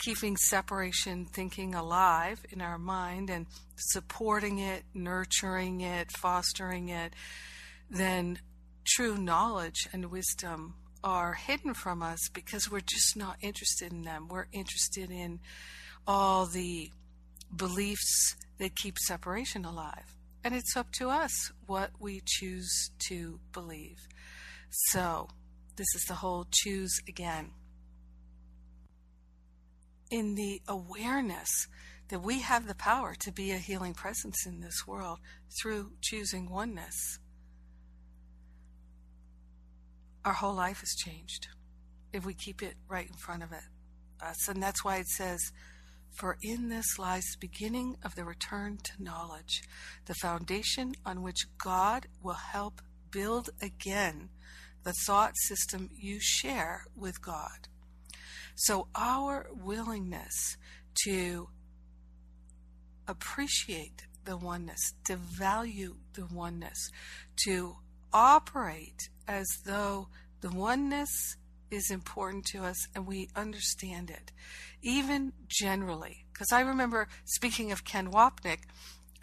keeping 0.00 0.36
separation 0.36 1.24
thinking 1.24 1.72
alive 1.72 2.44
in 2.50 2.60
our 2.60 2.78
mind 2.78 3.30
and 3.30 3.46
supporting 3.76 4.58
it, 4.58 4.82
nurturing 4.92 5.82
it, 5.82 6.10
fostering 6.10 6.88
it, 6.88 7.12
then 7.88 8.40
true 8.84 9.16
knowledge 9.16 9.86
and 9.92 10.10
wisdom 10.10 10.74
are 11.04 11.34
hidden 11.34 11.74
from 11.74 12.02
us 12.02 12.28
because 12.32 12.68
we're 12.68 12.80
just 12.80 13.16
not 13.16 13.36
interested 13.40 13.92
in 13.92 14.02
them. 14.02 14.26
We're 14.26 14.48
interested 14.50 15.12
in 15.12 15.38
all 16.08 16.46
the 16.46 16.90
beliefs 17.54 18.36
that 18.58 18.76
keep 18.76 18.98
separation 18.98 19.64
alive. 19.64 20.16
And 20.44 20.54
it's 20.54 20.76
up 20.76 20.90
to 20.92 21.08
us 21.08 21.52
what 21.66 21.90
we 21.98 22.22
choose 22.24 22.90
to 23.08 23.38
believe. 23.52 23.98
So, 24.70 25.28
this 25.76 25.94
is 25.94 26.04
the 26.08 26.14
whole 26.14 26.46
choose 26.50 27.00
again. 27.08 27.50
In 30.10 30.34
the 30.34 30.60
awareness 30.68 31.68
that 32.08 32.20
we 32.20 32.40
have 32.40 32.66
the 32.66 32.74
power 32.74 33.14
to 33.20 33.32
be 33.32 33.52
a 33.52 33.58
healing 33.58 33.94
presence 33.94 34.44
in 34.46 34.60
this 34.60 34.86
world 34.86 35.18
through 35.60 35.92
choosing 36.02 36.50
oneness, 36.50 37.18
our 40.24 40.34
whole 40.34 40.54
life 40.54 40.82
is 40.82 40.94
changed 40.94 41.48
if 42.12 42.26
we 42.26 42.34
keep 42.34 42.62
it 42.62 42.74
right 42.88 43.06
in 43.06 43.14
front 43.14 43.42
of 43.42 43.52
it, 43.52 43.64
us. 44.20 44.48
And 44.48 44.62
that's 44.62 44.84
why 44.84 44.98
it 44.98 45.08
says, 45.08 45.40
for 46.12 46.36
in 46.42 46.68
this 46.68 46.98
lies 46.98 47.24
the 47.24 47.46
beginning 47.46 47.96
of 48.04 48.14
the 48.14 48.24
return 48.24 48.78
to 48.82 49.02
knowledge, 49.02 49.62
the 50.06 50.14
foundation 50.14 50.94
on 51.04 51.22
which 51.22 51.46
God 51.58 52.06
will 52.22 52.34
help 52.34 52.82
build 53.10 53.50
again 53.60 54.30
the 54.84 54.92
thought 55.06 55.36
system 55.36 55.90
you 55.94 56.18
share 56.20 56.86
with 56.96 57.22
God. 57.22 57.68
So, 58.54 58.88
our 58.94 59.48
willingness 59.52 60.56
to 61.04 61.48
appreciate 63.08 64.06
the 64.24 64.36
oneness, 64.36 64.92
to 65.06 65.16
value 65.16 65.96
the 66.14 66.26
oneness, 66.26 66.90
to 67.44 67.76
operate 68.12 69.08
as 69.26 69.46
though 69.64 70.08
the 70.40 70.50
oneness 70.50 71.36
is 71.72 71.90
important 71.90 72.44
to 72.44 72.64
us 72.64 72.86
and 72.94 73.06
we 73.06 73.28
understand 73.34 74.10
it, 74.10 74.30
even 74.82 75.32
generally. 75.48 76.24
Because 76.32 76.52
I 76.52 76.60
remember 76.60 77.08
speaking 77.24 77.72
of 77.72 77.84
Ken 77.84 78.12
Wapnick, 78.12 78.60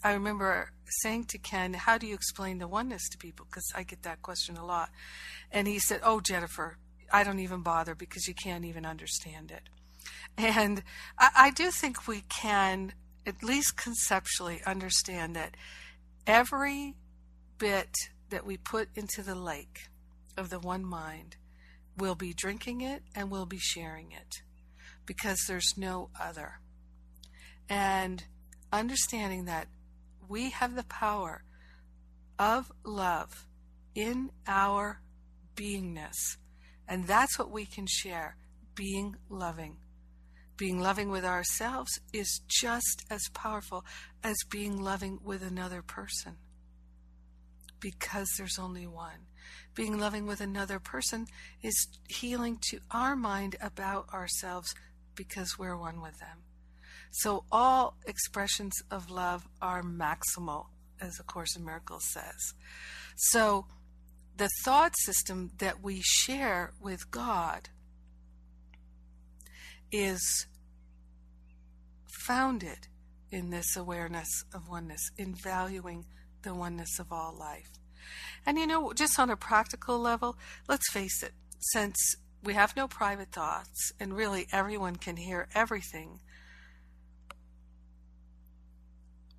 I 0.03 0.13
remember 0.13 0.71
saying 1.01 1.25
to 1.25 1.37
Ken, 1.37 1.73
How 1.73 1.97
do 1.97 2.07
you 2.07 2.15
explain 2.15 2.57
the 2.57 2.67
oneness 2.67 3.07
to 3.09 3.17
people? 3.17 3.45
Because 3.49 3.71
I 3.75 3.83
get 3.83 4.03
that 4.03 4.21
question 4.21 4.57
a 4.57 4.65
lot. 4.65 4.89
And 5.51 5.67
he 5.67 5.79
said, 5.79 6.01
Oh, 6.03 6.19
Jennifer, 6.21 6.77
I 7.11 7.23
don't 7.23 7.39
even 7.39 7.61
bother 7.61 7.95
because 7.95 8.27
you 8.27 8.33
can't 8.33 8.65
even 8.65 8.85
understand 8.85 9.51
it. 9.51 9.63
And 10.37 10.83
I, 11.17 11.29
I 11.35 11.51
do 11.51 11.69
think 11.69 12.07
we 12.07 12.21
can, 12.29 12.93
at 13.25 13.43
least 13.43 13.77
conceptually, 13.77 14.61
understand 14.65 15.35
that 15.35 15.55
every 16.25 16.95
bit 17.57 17.95
that 18.29 18.45
we 18.45 18.57
put 18.57 18.89
into 18.95 19.21
the 19.21 19.35
lake 19.35 19.89
of 20.37 20.49
the 20.49 20.59
one 20.59 20.85
mind 20.85 21.35
will 21.99 22.15
be 22.15 22.33
drinking 22.33 22.81
it 22.81 23.03
and 23.15 23.29
we'll 23.29 23.45
be 23.45 23.59
sharing 23.59 24.11
it 24.11 24.41
because 25.05 25.37
there's 25.47 25.73
no 25.77 26.09
other. 26.19 26.59
And 27.69 28.23
understanding 28.71 29.45
that 29.45 29.67
we 30.27 30.49
have 30.51 30.75
the 30.75 30.83
power 30.83 31.43
of 32.37 32.71
love 32.83 33.47
in 33.95 34.31
our 34.47 35.01
beingness. 35.55 36.37
And 36.87 37.05
that's 37.05 37.37
what 37.37 37.51
we 37.51 37.65
can 37.65 37.85
share 37.87 38.37
being 38.75 39.15
loving. 39.29 39.77
Being 40.57 40.79
loving 40.79 41.09
with 41.09 41.25
ourselves 41.25 41.99
is 42.13 42.41
just 42.47 43.05
as 43.09 43.21
powerful 43.33 43.85
as 44.23 44.35
being 44.49 44.81
loving 44.81 45.19
with 45.23 45.41
another 45.41 45.81
person 45.81 46.37
because 47.79 48.27
there's 48.37 48.59
only 48.59 48.85
one. 48.85 49.28
Being 49.75 49.99
loving 49.99 50.25
with 50.25 50.41
another 50.41 50.79
person 50.79 51.27
is 51.61 51.87
healing 52.07 52.59
to 52.69 52.79
our 52.91 53.15
mind 53.15 53.55
about 53.61 54.13
ourselves 54.13 54.73
because 55.15 55.57
we're 55.57 55.77
one 55.77 56.01
with 56.01 56.19
them. 56.19 56.43
So 57.11 57.45
all 57.51 57.97
expressions 58.05 58.73
of 58.91 59.09
love 59.09 59.47
are 59.61 59.81
maximal, 59.81 60.67
as 61.01 61.19
A 61.19 61.23
Course 61.23 61.55
in 61.55 61.65
Miracles 61.65 62.05
says. 62.11 62.53
So 63.15 63.65
the 64.37 64.49
thought 64.63 64.93
system 64.99 65.51
that 65.57 65.81
we 65.81 66.01
share 66.01 66.71
with 66.79 67.09
God 67.11 67.69
is 69.91 70.45
founded 72.25 72.87
in 73.31 73.49
this 73.49 73.75
awareness 73.75 74.43
of 74.53 74.69
oneness, 74.69 75.11
in 75.17 75.33
valuing 75.33 76.05
the 76.43 76.53
oneness 76.53 76.99
of 76.99 77.11
all 77.11 77.35
life. 77.37 77.78
And 78.45 78.57
you 78.57 78.67
know, 78.67 78.93
just 78.93 79.19
on 79.19 79.29
a 79.29 79.35
practical 79.35 79.99
level, 79.99 80.37
let's 80.67 80.91
face 80.91 81.23
it, 81.23 81.33
since 81.59 82.15
we 82.43 82.53
have 82.53 82.75
no 82.75 82.87
private 82.87 83.31
thoughts 83.31 83.91
and 83.99 84.15
really 84.15 84.47
everyone 84.51 84.95
can 84.95 85.17
hear 85.17 85.47
everything, 85.53 86.21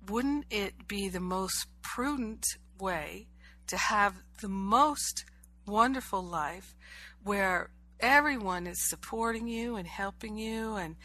wouldn't 0.07 0.45
it 0.49 0.87
be 0.87 1.09
the 1.09 1.19
most 1.19 1.67
prudent 1.81 2.45
way 2.79 3.27
to 3.67 3.77
have 3.77 4.15
the 4.41 4.49
most 4.49 5.25
wonderful 5.65 6.23
life 6.23 6.75
where 7.23 7.69
everyone 7.99 8.67
is 8.67 8.89
supporting 8.89 9.47
you 9.47 9.75
and 9.75 9.87
helping 9.87 10.37
you 10.37 10.75
and 10.75 10.95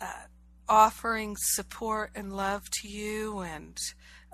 uh, 0.00 0.24
offering 0.68 1.34
support 1.38 2.10
and 2.14 2.36
love 2.36 2.68
to 2.70 2.88
you 2.88 3.40
and 3.40 3.78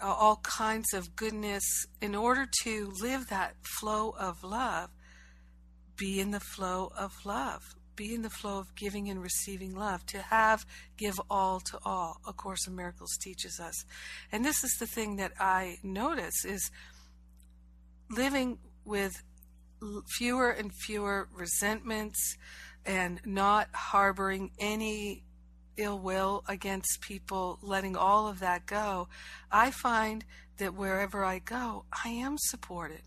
all 0.03 0.37
kinds 0.43 0.93
of 0.93 1.17
goodness. 1.17 1.87
In 2.01 2.15
order 2.15 2.47
to 2.65 2.93
live 3.01 3.29
that 3.29 3.55
flow 3.63 4.11
of 4.19 4.43
love 4.43 4.91
be 5.97 6.21
in 6.21 6.31
the 6.31 6.41
flow 6.41 6.91
of 6.99 7.13
love. 7.25 7.77
Be 7.95 8.13
in 8.15 8.23
the 8.23 8.31
flow 8.31 8.59
of 8.59 8.75
giving 8.75 9.09
and 9.09 9.23
receiving 9.23 9.75
love. 9.75 10.05
To 10.07 10.21
have 10.21 10.67
give 10.97 11.21
all 11.31 11.61
to 11.61 11.79
all 11.85 12.17
a 12.27 12.33
course 12.33 12.67
in 12.67 12.75
miracles 12.75 13.17
teaches 13.21 13.61
us. 13.61 13.85
And 14.33 14.45
this 14.45 14.65
is 14.65 14.77
the 14.81 14.87
thing 14.87 15.17
that 15.17 15.33
i 15.39 15.77
notice 15.83 16.45
is 16.45 16.71
living 18.11 18.59
with 18.85 19.13
fewer 20.17 20.51
and 20.51 20.73
fewer 20.75 21.29
resentments 21.33 22.37
and 22.85 23.21
not 23.25 23.69
harboring 23.73 24.51
any 24.59 25.23
ill 25.77 25.99
will 25.99 26.45
against 26.49 27.01
people, 27.01 27.59
letting 27.63 27.97
all 27.97 28.29
of 28.29 28.41
that 28.41 28.67
go, 28.67 29.09
I 29.51 29.71
find 29.71 30.25
that 30.59 30.75
wherever 30.75 31.25
I 31.25 31.39
go, 31.39 31.85
I 32.05 32.09
am 32.09 32.37
supported. 32.39 33.03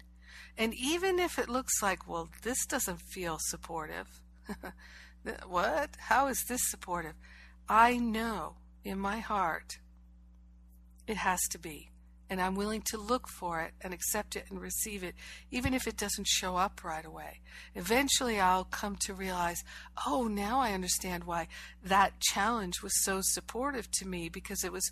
And 0.57 0.73
even 0.73 1.19
if 1.19 1.37
it 1.37 1.49
looks 1.49 1.81
like, 1.81 2.07
well, 2.07 2.29
this 2.43 2.65
doesn't 2.65 3.01
feel 3.01 3.37
supportive, 3.39 4.21
what? 5.47 5.97
How 5.97 6.27
is 6.27 6.43
this 6.47 6.69
supportive? 6.69 7.15
I 7.67 7.97
know 7.97 8.55
in 8.83 8.99
my 8.99 9.19
heart 9.19 9.79
it 11.07 11.17
has 11.17 11.41
to 11.49 11.59
be 11.59 11.89
and 12.29 12.41
I'm 12.41 12.55
willing 12.55 12.81
to 12.87 12.97
look 12.97 13.27
for 13.27 13.61
it 13.61 13.73
and 13.81 13.93
accept 13.93 14.35
it 14.35 14.45
and 14.49 14.59
receive 14.59 15.03
it, 15.03 15.15
even 15.51 15.73
if 15.73 15.87
it 15.87 15.97
doesn't 15.97 16.27
show 16.27 16.57
up 16.57 16.83
right 16.83 17.05
away. 17.05 17.41
Eventually, 17.75 18.39
I'll 18.39 18.63
come 18.65 18.95
to 19.01 19.13
realize, 19.13 19.63
oh, 20.05 20.27
now 20.27 20.59
I 20.59 20.73
understand 20.73 21.25
why 21.25 21.47
that 21.83 22.19
challenge 22.19 22.81
was 22.81 23.03
so 23.03 23.19
supportive 23.21 23.89
to 23.91 24.07
me 24.07 24.29
because 24.29 24.63
it 24.63 24.71
was 24.71 24.91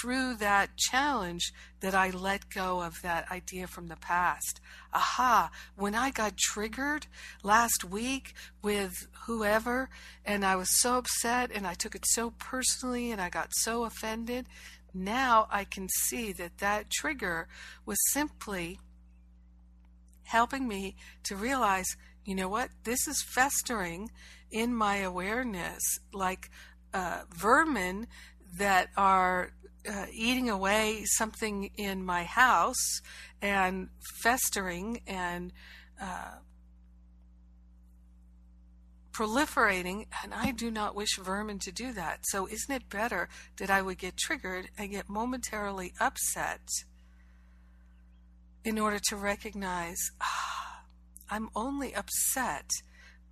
through 0.00 0.36
that 0.36 0.76
challenge 0.76 1.52
that 1.80 1.94
I 1.94 2.10
let 2.10 2.48
go 2.50 2.82
of 2.82 3.02
that 3.02 3.30
idea 3.30 3.66
from 3.66 3.88
the 3.88 3.96
past. 3.96 4.60
Aha, 4.92 5.50
when 5.76 5.94
I 5.94 6.10
got 6.10 6.36
triggered 6.36 7.06
last 7.42 7.84
week 7.84 8.34
with 8.62 9.08
whoever, 9.26 9.88
and 10.24 10.44
I 10.44 10.56
was 10.56 10.80
so 10.80 10.98
upset 10.98 11.50
and 11.52 11.66
I 11.66 11.74
took 11.74 11.94
it 11.94 12.04
so 12.06 12.30
personally 12.38 13.10
and 13.10 13.20
I 13.20 13.28
got 13.28 13.50
so 13.52 13.84
offended 13.84 14.46
now 14.94 15.46
I 15.50 15.64
can 15.64 15.88
see 15.88 16.32
that 16.32 16.58
that 16.58 16.90
trigger 16.90 17.48
was 17.86 17.98
simply 18.12 18.78
helping 20.24 20.66
me 20.68 20.96
to 21.24 21.36
realize, 21.36 21.86
you 22.24 22.34
know 22.34 22.48
what, 22.48 22.70
this 22.84 23.06
is 23.06 23.24
festering 23.34 24.10
in 24.50 24.74
my 24.74 24.98
awareness 24.98 25.82
like 26.12 26.50
uh, 26.94 27.22
vermin 27.34 28.06
that 28.56 28.88
are 28.96 29.52
uh, 29.88 30.06
eating 30.12 30.48
away 30.48 31.02
something 31.04 31.70
in 31.76 32.04
my 32.04 32.24
house 32.24 33.00
and 33.40 33.88
festering 34.22 35.00
and 35.06 35.52
uh, 36.00 36.36
proliferating, 39.12 40.06
and 40.22 40.32
I 40.32 40.52
do 40.52 40.70
not 40.70 40.94
wish 40.94 41.18
vermin 41.18 41.58
to 41.60 41.72
do 41.72 41.92
that. 41.92 42.20
So, 42.24 42.46
isn't 42.46 42.74
it 42.74 42.88
better 42.88 43.28
that 43.58 43.70
I 43.70 43.82
would 43.82 43.98
get 43.98 44.16
triggered 44.16 44.68
and 44.78 44.90
get 44.90 45.08
momentarily 45.08 45.92
upset 46.00 46.62
in 48.64 48.78
order 48.78 48.98
to 49.08 49.16
recognize 49.16 49.98
ah, 50.20 50.84
I'm 51.30 51.48
only 51.54 51.94
upset 51.94 52.70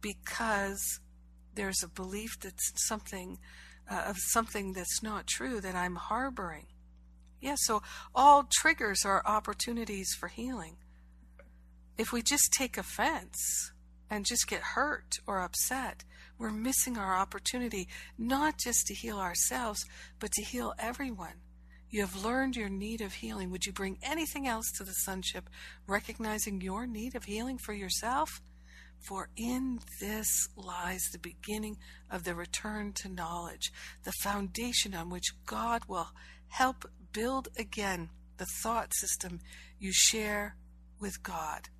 because 0.00 1.00
there's 1.54 1.82
a 1.82 1.88
belief 1.88 2.38
that's 2.40 2.72
something 2.86 3.38
uh, 3.90 4.04
of 4.06 4.16
something 4.18 4.72
that's 4.72 5.02
not 5.02 5.26
true 5.26 5.60
that 5.60 5.74
I'm 5.74 5.96
harboring. 5.96 6.66
Yeah, 7.40 7.56
so 7.58 7.82
all 8.14 8.48
triggers 8.50 9.04
are 9.04 9.22
opportunities 9.24 10.14
for 10.18 10.28
healing. 10.28 10.76
If 11.98 12.12
we 12.12 12.22
just 12.22 12.52
take 12.52 12.78
offense, 12.78 13.72
and 14.10 14.26
just 14.26 14.48
get 14.48 14.60
hurt 14.60 15.18
or 15.26 15.40
upset, 15.40 16.04
we're 16.38 16.50
missing 16.50 16.98
our 16.98 17.16
opportunity 17.16 17.88
not 18.18 18.58
just 18.58 18.86
to 18.86 18.94
heal 18.94 19.18
ourselves, 19.18 19.84
but 20.18 20.32
to 20.32 20.42
heal 20.42 20.74
everyone. 20.78 21.40
You 21.90 22.02
have 22.02 22.24
learned 22.24 22.56
your 22.56 22.68
need 22.68 23.00
of 23.00 23.14
healing. 23.14 23.50
Would 23.50 23.66
you 23.66 23.72
bring 23.72 23.98
anything 24.02 24.46
else 24.46 24.70
to 24.72 24.84
the 24.84 24.92
sonship, 24.92 25.50
recognizing 25.86 26.60
your 26.60 26.86
need 26.86 27.14
of 27.14 27.24
healing 27.24 27.58
for 27.58 27.72
yourself? 27.72 28.40
For 29.00 29.28
in 29.36 29.80
this 30.00 30.48
lies 30.56 31.02
the 31.10 31.18
beginning 31.18 31.78
of 32.10 32.24
the 32.24 32.34
return 32.34 32.92
to 32.94 33.08
knowledge, 33.08 33.72
the 34.04 34.12
foundation 34.22 34.94
on 34.94 35.10
which 35.10 35.34
God 35.46 35.82
will 35.88 36.08
help 36.48 36.84
build 37.12 37.48
again 37.58 38.10
the 38.36 38.46
thought 38.62 38.94
system 38.94 39.40
you 39.78 39.92
share 39.92 40.56
with 41.00 41.22
God. 41.22 41.70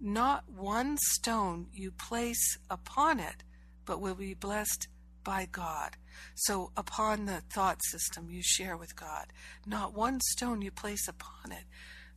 Not 0.00 0.48
one 0.48 0.96
stone 0.98 1.66
you 1.72 1.90
place 1.90 2.56
upon 2.70 3.20
it, 3.20 3.44
but 3.84 4.00
will 4.00 4.14
be 4.14 4.32
blessed 4.32 4.88
by 5.22 5.46
God. 5.50 5.96
So, 6.34 6.72
upon 6.74 7.26
the 7.26 7.42
thought 7.52 7.84
system 7.84 8.30
you 8.30 8.42
share 8.42 8.78
with 8.78 8.96
God, 8.96 9.26
not 9.66 9.92
one 9.92 10.20
stone 10.20 10.62
you 10.62 10.70
place 10.70 11.06
upon 11.06 11.52
it, 11.52 11.64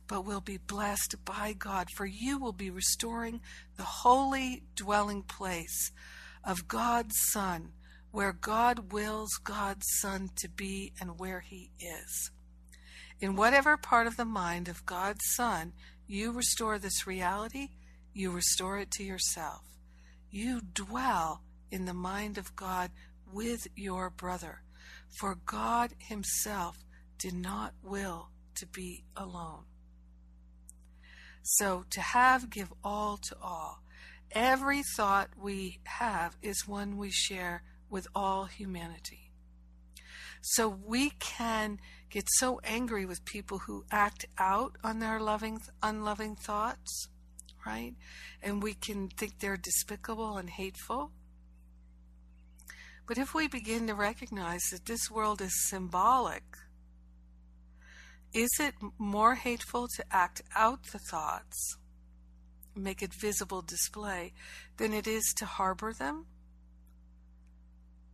but 0.06 0.24
will 0.24 0.40
be 0.40 0.56
blessed 0.56 1.16
by 1.26 1.52
God, 1.52 1.88
for 1.94 2.06
you 2.06 2.38
will 2.38 2.52
be 2.52 2.70
restoring 2.70 3.40
the 3.76 3.82
holy 3.82 4.62
dwelling 4.74 5.22
place 5.22 5.92
of 6.42 6.68
God's 6.68 7.14
Son, 7.32 7.72
where 8.10 8.32
God 8.32 8.92
wills 8.92 9.32
God's 9.42 9.86
Son 10.00 10.30
to 10.36 10.48
be 10.48 10.94
and 11.00 11.18
where 11.18 11.40
he 11.40 11.70
is. 11.78 12.30
In 13.20 13.36
whatever 13.36 13.76
part 13.76 14.06
of 14.06 14.16
the 14.16 14.24
mind 14.24 14.68
of 14.68 14.86
God's 14.86 15.24
Son 15.34 15.72
you 16.06 16.32
restore 16.32 16.78
this 16.78 17.06
reality, 17.06 17.68
you 18.12 18.30
restore 18.30 18.78
it 18.78 18.90
to 18.92 19.04
yourself. 19.04 19.62
You 20.30 20.60
dwell 20.60 21.42
in 21.70 21.84
the 21.84 21.94
mind 21.94 22.38
of 22.38 22.54
God 22.56 22.90
with 23.32 23.66
your 23.74 24.10
brother, 24.10 24.62
for 25.18 25.36
God 25.46 25.92
Himself 25.98 26.76
did 27.18 27.34
not 27.34 27.74
will 27.82 28.28
to 28.56 28.66
be 28.66 29.04
alone. 29.16 29.64
So 31.42 31.84
to 31.90 32.00
have, 32.00 32.50
give 32.50 32.72
all 32.82 33.18
to 33.28 33.36
all. 33.42 33.82
Every 34.32 34.82
thought 34.96 35.30
we 35.40 35.80
have 35.84 36.36
is 36.42 36.66
one 36.66 36.96
we 36.96 37.10
share 37.10 37.62
with 37.90 38.06
all 38.14 38.46
humanity. 38.46 39.30
So 40.40 40.68
we 40.68 41.10
can 41.20 41.78
get 42.14 42.28
so 42.28 42.60
angry 42.62 43.04
with 43.04 43.24
people 43.24 43.58
who 43.58 43.84
act 43.90 44.24
out 44.38 44.76
on 44.84 45.00
their 45.00 45.18
loving, 45.18 45.60
unloving 45.82 46.36
thoughts, 46.36 47.08
right? 47.66 47.94
And 48.40 48.62
we 48.62 48.74
can 48.74 49.08
think 49.08 49.40
they're 49.40 49.56
despicable 49.56 50.36
and 50.36 50.48
hateful. 50.48 51.10
But 53.08 53.18
if 53.18 53.34
we 53.34 53.48
begin 53.48 53.88
to 53.88 53.94
recognize 53.94 54.62
that 54.70 54.86
this 54.86 55.10
world 55.10 55.40
is 55.42 55.68
symbolic 55.68 56.44
is 58.32 58.50
it 58.58 58.74
more 58.98 59.36
hateful 59.36 59.86
to 59.94 60.04
act 60.10 60.42
out 60.56 60.82
the 60.90 60.98
thoughts, 60.98 61.76
make 62.74 63.00
it 63.00 63.14
visible 63.14 63.62
display, 63.62 64.32
than 64.76 64.92
it 64.92 65.06
is 65.06 65.22
to 65.36 65.46
harbor 65.46 65.92
them? 65.92 66.26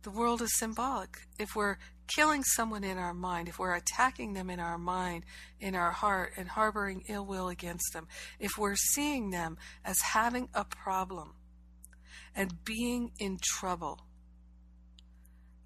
The 0.03 0.11
world 0.11 0.43
is 0.43 0.55
symbolic. 0.59 1.17
If 1.39 1.55
we're 1.55 1.77
killing 2.15 2.43
someone 2.43 2.83
in 2.83 2.97
our 2.97 3.13
mind, 3.13 3.47
if 3.47 3.59
we're 3.59 3.75
attacking 3.75 4.33
them 4.33 4.49
in 4.49 4.59
our 4.59 4.77
mind, 4.77 5.23
in 5.59 5.75
our 5.75 5.91
heart, 5.91 6.33
and 6.37 6.49
harboring 6.49 7.03
ill 7.07 7.25
will 7.25 7.49
against 7.49 7.93
them, 7.93 8.07
if 8.39 8.51
we're 8.57 8.75
seeing 8.75 9.29
them 9.29 9.57
as 9.85 9.99
having 10.01 10.49
a 10.53 10.65
problem 10.65 11.33
and 12.35 12.63
being 12.65 13.11
in 13.19 13.37
trouble, 13.41 13.99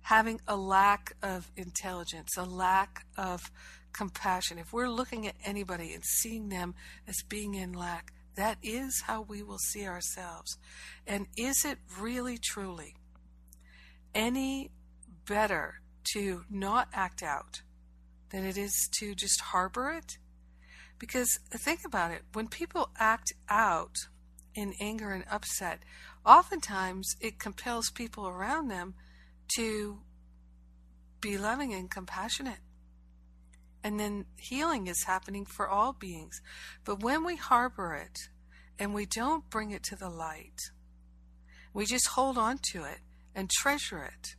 having 0.02 0.39
a 0.48 0.56
lack 0.56 1.16
of 1.22 1.52
intelligence, 1.56 2.38
a 2.38 2.43
lack 2.43 3.06
of 3.18 3.41
compassion, 3.93 4.58
if 4.58 4.72
we're 4.72 4.89
looking 4.89 5.28
at 5.28 5.36
anybody 5.43 5.93
and 5.93 6.04
seeing 6.04 6.50
them 6.50 6.76
as 7.08 7.16
being 7.28 7.56
in 7.56 7.74
lack, 7.74 8.12
that 8.36 8.58
is 8.62 9.04
how 9.08 9.22
we 9.22 9.41
will 9.41 9.58
see 9.58 9.88
ourselves. 9.88 10.58
And 11.08 11.28
is 11.38 11.64
it 11.66 11.80
really, 12.00 12.38
truly 12.38 12.96
any 14.14 14.72
better 15.26 15.82
to 16.14 16.43
not 16.49 16.89
act 16.93 17.24
out 17.24 17.62
than 18.30 18.45
it 18.45 18.58
is 18.58 18.89
to 18.99 19.16
just 19.16 19.41
harbor 19.41 19.91
it? 19.91 20.18
Because 20.97 21.39
think 21.51 21.82
about 21.86 22.12
it 22.12 22.24
when 22.34 22.47
people 22.47 22.89
act 22.97 23.34
out 23.49 23.95
in 24.53 24.74
anger 24.80 25.12
and 25.12 25.26
upset, 25.30 25.80
oftentimes 26.26 27.16
it 27.20 27.39
compels 27.39 27.89
people 27.89 28.28
around 28.28 28.70
them 28.70 28.95
to 29.56 29.99
be 31.20 31.38
loving 31.38 31.74
and 31.74 31.91
compassionate 31.91 32.60
and 33.86 33.99
then 33.99 34.26
healing 34.36 34.88
is 34.88 35.03
happening 35.03 35.45
for 35.45 35.70
all 35.70 35.93
beings. 35.93 36.41
But 36.84 37.03
when 37.03 37.24
we 37.24 37.36
harbor 37.36 37.93
it 37.93 38.18
and 38.80 38.95
we 38.95 39.06
don't 39.06 39.47
bring 39.51 39.70
it 39.70 39.84
to 39.84 39.95
the 39.95 40.10
light, 40.10 40.60
we 41.72 41.86
just 41.86 42.08
hold 42.08 42.36
on 42.36 42.58
to 42.72 42.84
it 42.84 43.01
and 43.36 43.47
treasure 43.47 44.03
it. 44.03 44.36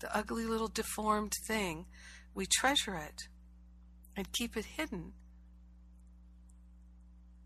The 0.00 0.14
ugly 0.16 0.44
little 0.44 0.68
deformed 0.68 1.32
thing, 1.46 1.86
we 2.34 2.46
treasure 2.46 2.96
it 2.96 3.28
and 4.16 4.32
keep 4.32 4.56
it 4.56 4.64
hidden. 4.64 5.12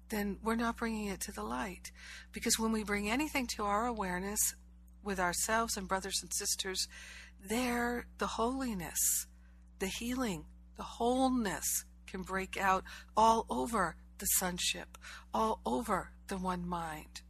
Then 0.09 0.39
we're 0.43 0.57
not 0.57 0.77
bringing 0.77 1.07
it 1.07 1.21
to 1.23 1.33
the 1.33 1.45
light. 1.45 1.93
Because 2.33 2.59
when 2.59 2.73
we 2.73 2.83
bring 2.83 3.09
anything 3.09 3.47
to 3.57 3.65
our 3.65 3.87
awareness 3.87 4.41
with 5.03 5.21
ourselves 5.21 5.77
and 5.77 5.89
brothers 5.89 6.19
and 6.23 6.33
sisters, 6.35 6.89
there 7.49 8.07
the 8.19 8.27
holiness, 8.27 9.27
the 9.79 9.87
healing, 9.87 10.47
the 10.77 10.83
wholeness 10.83 11.85
can 12.07 12.23
break 12.23 12.57
out 12.57 12.85
all 13.17 13.47
over 13.49 13.97
the 14.19 14.27
sonship, 14.27 14.99
all 15.33 15.61
over 15.65 16.11
the 16.29 16.37
one 16.37 16.69
mind. 16.69 17.23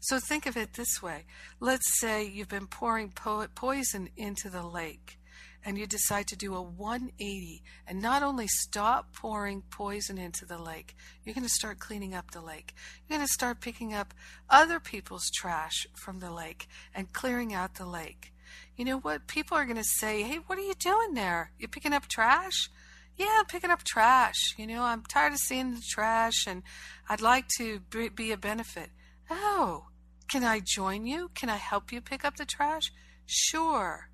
So 0.00 0.18
think 0.18 0.46
of 0.46 0.56
it 0.56 0.74
this 0.74 1.02
way. 1.02 1.24
Let's 1.60 2.00
say 2.00 2.24
you've 2.24 2.48
been 2.48 2.66
pouring 2.66 3.10
po- 3.10 3.46
poison 3.54 4.08
into 4.16 4.48
the 4.48 4.66
lake 4.66 5.18
and 5.64 5.76
you 5.76 5.86
decide 5.86 6.26
to 6.28 6.36
do 6.36 6.54
a 6.54 6.62
180 6.62 7.62
and 7.86 8.00
not 8.00 8.22
only 8.22 8.46
stop 8.48 9.14
pouring 9.14 9.62
poison 9.70 10.16
into 10.16 10.46
the 10.46 10.58
lake, 10.58 10.96
you're 11.22 11.34
going 11.34 11.46
to 11.46 11.52
start 11.52 11.78
cleaning 11.78 12.14
up 12.14 12.30
the 12.30 12.40
lake. 12.40 12.74
You're 13.06 13.18
going 13.18 13.26
to 13.26 13.32
start 13.32 13.60
picking 13.60 13.92
up 13.92 14.14
other 14.48 14.80
people's 14.80 15.30
trash 15.30 15.86
from 15.94 16.20
the 16.20 16.32
lake 16.32 16.66
and 16.94 17.12
clearing 17.12 17.52
out 17.52 17.74
the 17.74 17.86
lake 17.86 18.32
you 18.76 18.84
know 18.84 18.98
what? 18.98 19.26
People 19.26 19.56
are 19.56 19.64
going 19.64 19.76
to 19.76 19.84
say, 19.84 20.22
hey, 20.22 20.38
what 20.46 20.58
are 20.58 20.62
you 20.62 20.74
doing 20.74 21.14
there? 21.14 21.52
You're 21.58 21.68
picking 21.68 21.92
up 21.92 22.06
trash? 22.06 22.70
Yeah, 23.16 23.28
I'm 23.38 23.44
picking 23.44 23.70
up 23.70 23.82
trash. 23.84 24.54
You 24.56 24.66
know, 24.66 24.82
I'm 24.82 25.02
tired 25.02 25.32
of 25.32 25.38
seeing 25.38 25.74
the 25.74 25.82
trash 25.86 26.46
and 26.46 26.62
I'd 27.08 27.20
like 27.20 27.48
to 27.58 27.80
be 28.14 28.32
a 28.32 28.36
benefit. 28.36 28.90
Oh, 29.28 29.88
can 30.30 30.44
I 30.44 30.60
join 30.64 31.06
you? 31.06 31.30
Can 31.34 31.48
I 31.50 31.56
help 31.56 31.90
you 31.90 32.00
pick 32.00 32.24
up 32.24 32.36
the 32.36 32.44
trash? 32.44 32.92
Sure. 33.26 34.10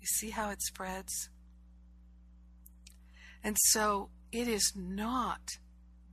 You 0.00 0.06
see 0.06 0.30
how 0.30 0.50
it 0.50 0.62
spreads? 0.62 1.28
And 3.44 3.56
so 3.66 4.08
it 4.30 4.48
is 4.48 4.72
not 4.74 5.40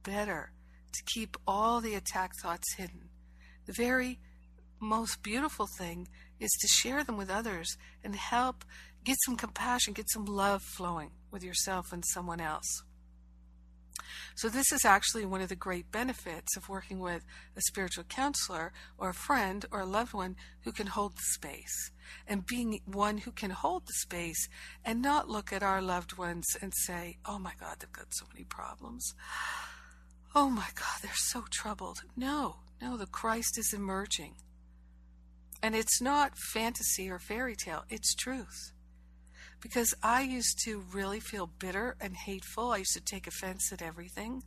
better 0.03 0.51
to 0.91 1.03
keep 1.13 1.37
all 1.47 1.79
the 1.79 1.95
attack 1.95 2.31
thoughts 2.41 2.75
hidden. 2.75 3.09
The 3.65 3.73
very 3.73 4.19
most 4.81 5.23
beautiful 5.23 5.67
thing 5.77 6.09
is 6.39 6.51
to 6.59 6.67
share 6.67 7.03
them 7.03 7.15
with 7.15 7.29
others 7.29 7.77
and 8.03 8.15
help 8.15 8.65
get 9.05 9.17
some 9.25 9.37
compassion, 9.37 9.93
get 9.93 10.09
some 10.09 10.25
love 10.25 10.61
flowing 10.61 11.11
with 11.31 11.43
yourself 11.43 11.93
and 11.93 12.03
someone 12.05 12.41
else. 12.41 12.83
So, 14.35 14.49
this 14.49 14.71
is 14.71 14.85
actually 14.85 15.25
one 15.25 15.41
of 15.41 15.49
the 15.49 15.55
great 15.55 15.91
benefits 15.91 16.55
of 16.55 16.69
working 16.69 16.99
with 16.99 17.23
a 17.55 17.61
spiritual 17.61 18.03
counselor 18.05 18.71
or 18.97 19.09
a 19.09 19.13
friend 19.13 19.65
or 19.71 19.81
a 19.81 19.85
loved 19.85 20.13
one 20.13 20.35
who 20.61 20.71
can 20.71 20.87
hold 20.87 21.15
the 21.15 21.23
space. 21.33 21.91
And 22.27 22.45
being 22.45 22.81
one 22.85 23.19
who 23.19 23.31
can 23.31 23.51
hold 23.51 23.83
the 23.85 23.93
space 23.93 24.47
and 24.83 25.01
not 25.01 25.29
look 25.29 25.53
at 25.53 25.63
our 25.63 25.81
loved 25.81 26.17
ones 26.17 26.45
and 26.61 26.73
say, 26.75 27.17
oh 27.25 27.39
my 27.39 27.53
God, 27.59 27.77
they've 27.79 27.91
got 27.91 28.13
so 28.13 28.25
many 28.33 28.45
problems. 28.45 29.13
Oh 30.35 30.49
my 30.49 30.67
God, 30.75 30.99
they're 31.01 31.11
so 31.15 31.45
troubled. 31.49 32.01
No, 32.15 32.57
no, 32.81 32.97
the 32.97 33.07
Christ 33.07 33.57
is 33.57 33.73
emerging. 33.73 34.35
And 35.61 35.75
it's 35.75 36.01
not 36.01 36.37
fantasy 36.37 37.09
or 37.09 37.19
fairy 37.19 37.55
tale, 37.55 37.83
it's 37.89 38.15
truth. 38.15 38.71
Because 39.61 39.93
I 40.01 40.21
used 40.21 40.59
to 40.65 40.83
really 40.93 41.19
feel 41.19 41.47
bitter 41.47 41.95
and 41.99 42.15
hateful. 42.15 42.71
I 42.71 42.77
used 42.77 42.93
to 42.93 43.01
take 43.01 43.27
offense 43.27 43.71
at 43.73 43.81
everything. 43.81 44.43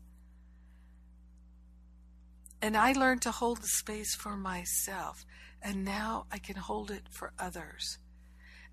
And 2.61 2.77
I 2.77 2.93
learned 2.93 3.23
to 3.23 3.31
hold 3.31 3.59
the 3.59 3.69
space 3.69 4.15
for 4.15 4.37
myself. 4.37 5.25
And 5.61 5.85
now 5.85 6.27
I 6.33 6.39
can 6.39 6.57
hold 6.57 6.91
it 6.91 7.03
for 7.11 7.33
others 7.39 7.99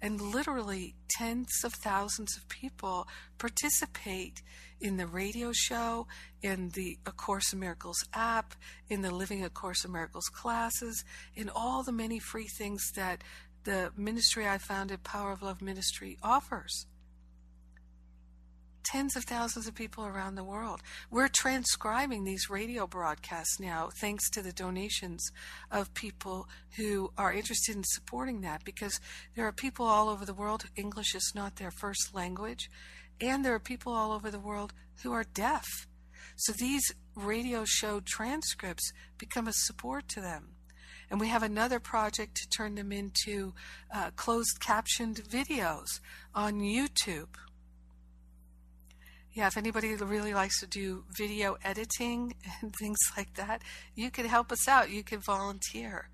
and 0.01 0.21
literally 0.21 0.95
tens 1.09 1.63
of 1.63 1.73
thousands 1.73 2.37
of 2.37 2.47
people 2.47 3.07
participate 3.37 4.41
in 4.79 4.97
the 4.97 5.07
radio 5.07 5.51
show, 5.51 6.07
in 6.41 6.69
the 6.69 6.97
A 7.05 7.11
Course 7.11 7.51
in 7.51 7.59
Miracles 7.59 8.05
app, 8.13 8.55
in 8.89 9.01
the 9.01 9.11
Living 9.11 9.43
A 9.43 9.49
Course 9.49 9.83
in 9.83 9.91
Miracles 9.91 10.29
classes, 10.29 11.03
in 11.35 11.49
all 11.49 11.83
the 11.83 11.91
many 11.91 12.19
free 12.19 12.47
things 12.47 12.91
that 12.95 13.23
the 13.69 13.91
ministry 13.95 14.47
I 14.47 14.57
founded, 14.57 15.03
Power 15.03 15.31
of 15.31 15.43
Love 15.43 15.61
Ministry, 15.61 16.17
offers 16.23 16.87
tens 18.83 19.15
of 19.15 19.25
thousands 19.25 19.67
of 19.67 19.75
people 19.75 20.07
around 20.07 20.33
the 20.33 20.43
world. 20.43 20.81
We're 21.11 21.27
transcribing 21.27 22.23
these 22.23 22.49
radio 22.49 22.87
broadcasts 22.87 23.59
now 23.59 23.91
thanks 24.01 24.27
to 24.31 24.41
the 24.41 24.51
donations 24.51 25.23
of 25.69 25.93
people 25.93 26.47
who 26.77 27.11
are 27.15 27.31
interested 27.31 27.75
in 27.75 27.83
supporting 27.85 28.41
that 28.41 28.63
because 28.63 28.99
there 29.35 29.45
are 29.45 29.51
people 29.51 29.85
all 29.85 30.09
over 30.09 30.25
the 30.25 30.33
world, 30.33 30.65
English 30.75 31.13
is 31.13 31.33
not 31.35 31.57
their 31.57 31.69
first 31.69 32.15
language, 32.15 32.71
and 33.21 33.45
there 33.45 33.53
are 33.53 33.59
people 33.59 33.93
all 33.93 34.11
over 34.11 34.31
the 34.31 34.39
world 34.39 34.73
who 35.03 35.11
are 35.11 35.25
deaf. 35.35 35.67
So 36.37 36.53
these 36.53 36.91
radio 37.13 37.65
show 37.67 38.01
transcripts 38.03 38.91
become 39.19 39.47
a 39.47 39.53
support 39.53 40.07
to 40.07 40.21
them. 40.21 40.55
And 41.09 41.19
we 41.19 41.27
have 41.29 41.43
another 41.43 41.79
project 41.79 42.35
to 42.35 42.49
turn 42.49 42.75
them 42.75 42.91
into 42.91 43.53
uh, 43.93 44.11
closed 44.15 44.59
captioned 44.59 45.17
videos 45.17 45.99
on 46.35 46.59
YouTube 46.59 47.29
yeah, 49.33 49.47
if 49.47 49.57
anybody 49.57 49.95
really 49.95 50.33
likes 50.33 50.59
to 50.59 50.67
do 50.67 51.05
video 51.17 51.57
editing 51.63 52.35
and 52.61 52.73
things 52.75 52.97
like 53.15 53.35
that, 53.35 53.61
you 53.95 54.11
can 54.11 54.25
help 54.25 54.51
us 54.51 54.67
out. 54.67 54.89
You 54.89 55.03
can 55.03 55.21
volunteer. 55.21 56.09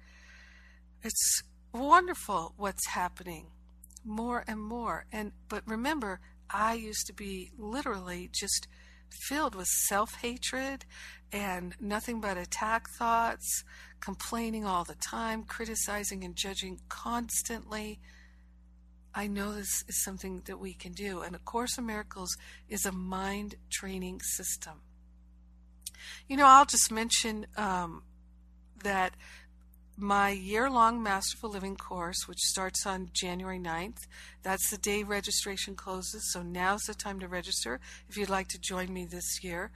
It's 1.01 1.41
wonderful 1.73 2.53
what's 2.57 2.87
happening 2.89 3.47
more 4.03 4.43
and 4.47 4.59
more. 4.59 5.05
And 5.11 5.31
but 5.49 5.63
remember, 5.65 6.19
I 6.49 6.75
used 6.75 7.07
to 7.07 7.13
be 7.13 7.51
literally 7.57 8.29
just 8.31 8.67
filled 9.27 9.55
with 9.55 9.67
self-hatred 9.67 10.85
and 11.31 11.73
nothing 11.79 12.21
but 12.21 12.37
attack 12.37 12.87
thoughts, 12.89 13.63
complaining 14.05 14.63
all 14.63 14.83
the 14.83 14.95
time, 14.95 15.43
criticizing 15.43 16.23
and 16.23 16.35
judging 16.35 16.79
constantly. 16.89 17.99
I 19.15 19.25
know 19.25 19.55
this 19.55 19.83
is 19.87 20.03
something 20.03 20.43
that 20.45 20.59
we 20.59 20.75
can 20.75 20.91
do. 20.91 21.21
And 21.21 21.35
A 21.35 21.39
Course 21.39 21.79
in 21.79 21.87
Miracles 21.87 22.37
is 22.69 22.85
a 22.85 22.91
mind 22.91 23.55
training 23.71 24.21
system. 24.21 24.81
You 26.27 26.37
know, 26.37 26.45
I'll 26.45 26.65
just 26.67 26.91
mention 26.91 27.47
um, 27.57 28.03
that 28.83 29.15
my 29.97 30.29
year 30.29 30.69
long 30.69 31.01
Masterful 31.01 31.49
Living 31.49 31.75
course, 31.75 32.27
which 32.27 32.39
starts 32.39 32.85
on 32.85 33.09
January 33.11 33.59
9th, 33.59 34.05
that's 34.43 34.69
the 34.69 34.77
day 34.77 35.01
registration 35.01 35.73
closes. 35.75 36.31
So 36.31 36.43
now's 36.43 36.83
the 36.83 36.93
time 36.93 37.19
to 37.21 37.27
register 37.27 37.79
if 38.07 38.17
you'd 38.17 38.29
like 38.29 38.49
to 38.49 38.59
join 38.59 38.93
me 38.93 39.05
this 39.05 39.43
year. 39.43 39.71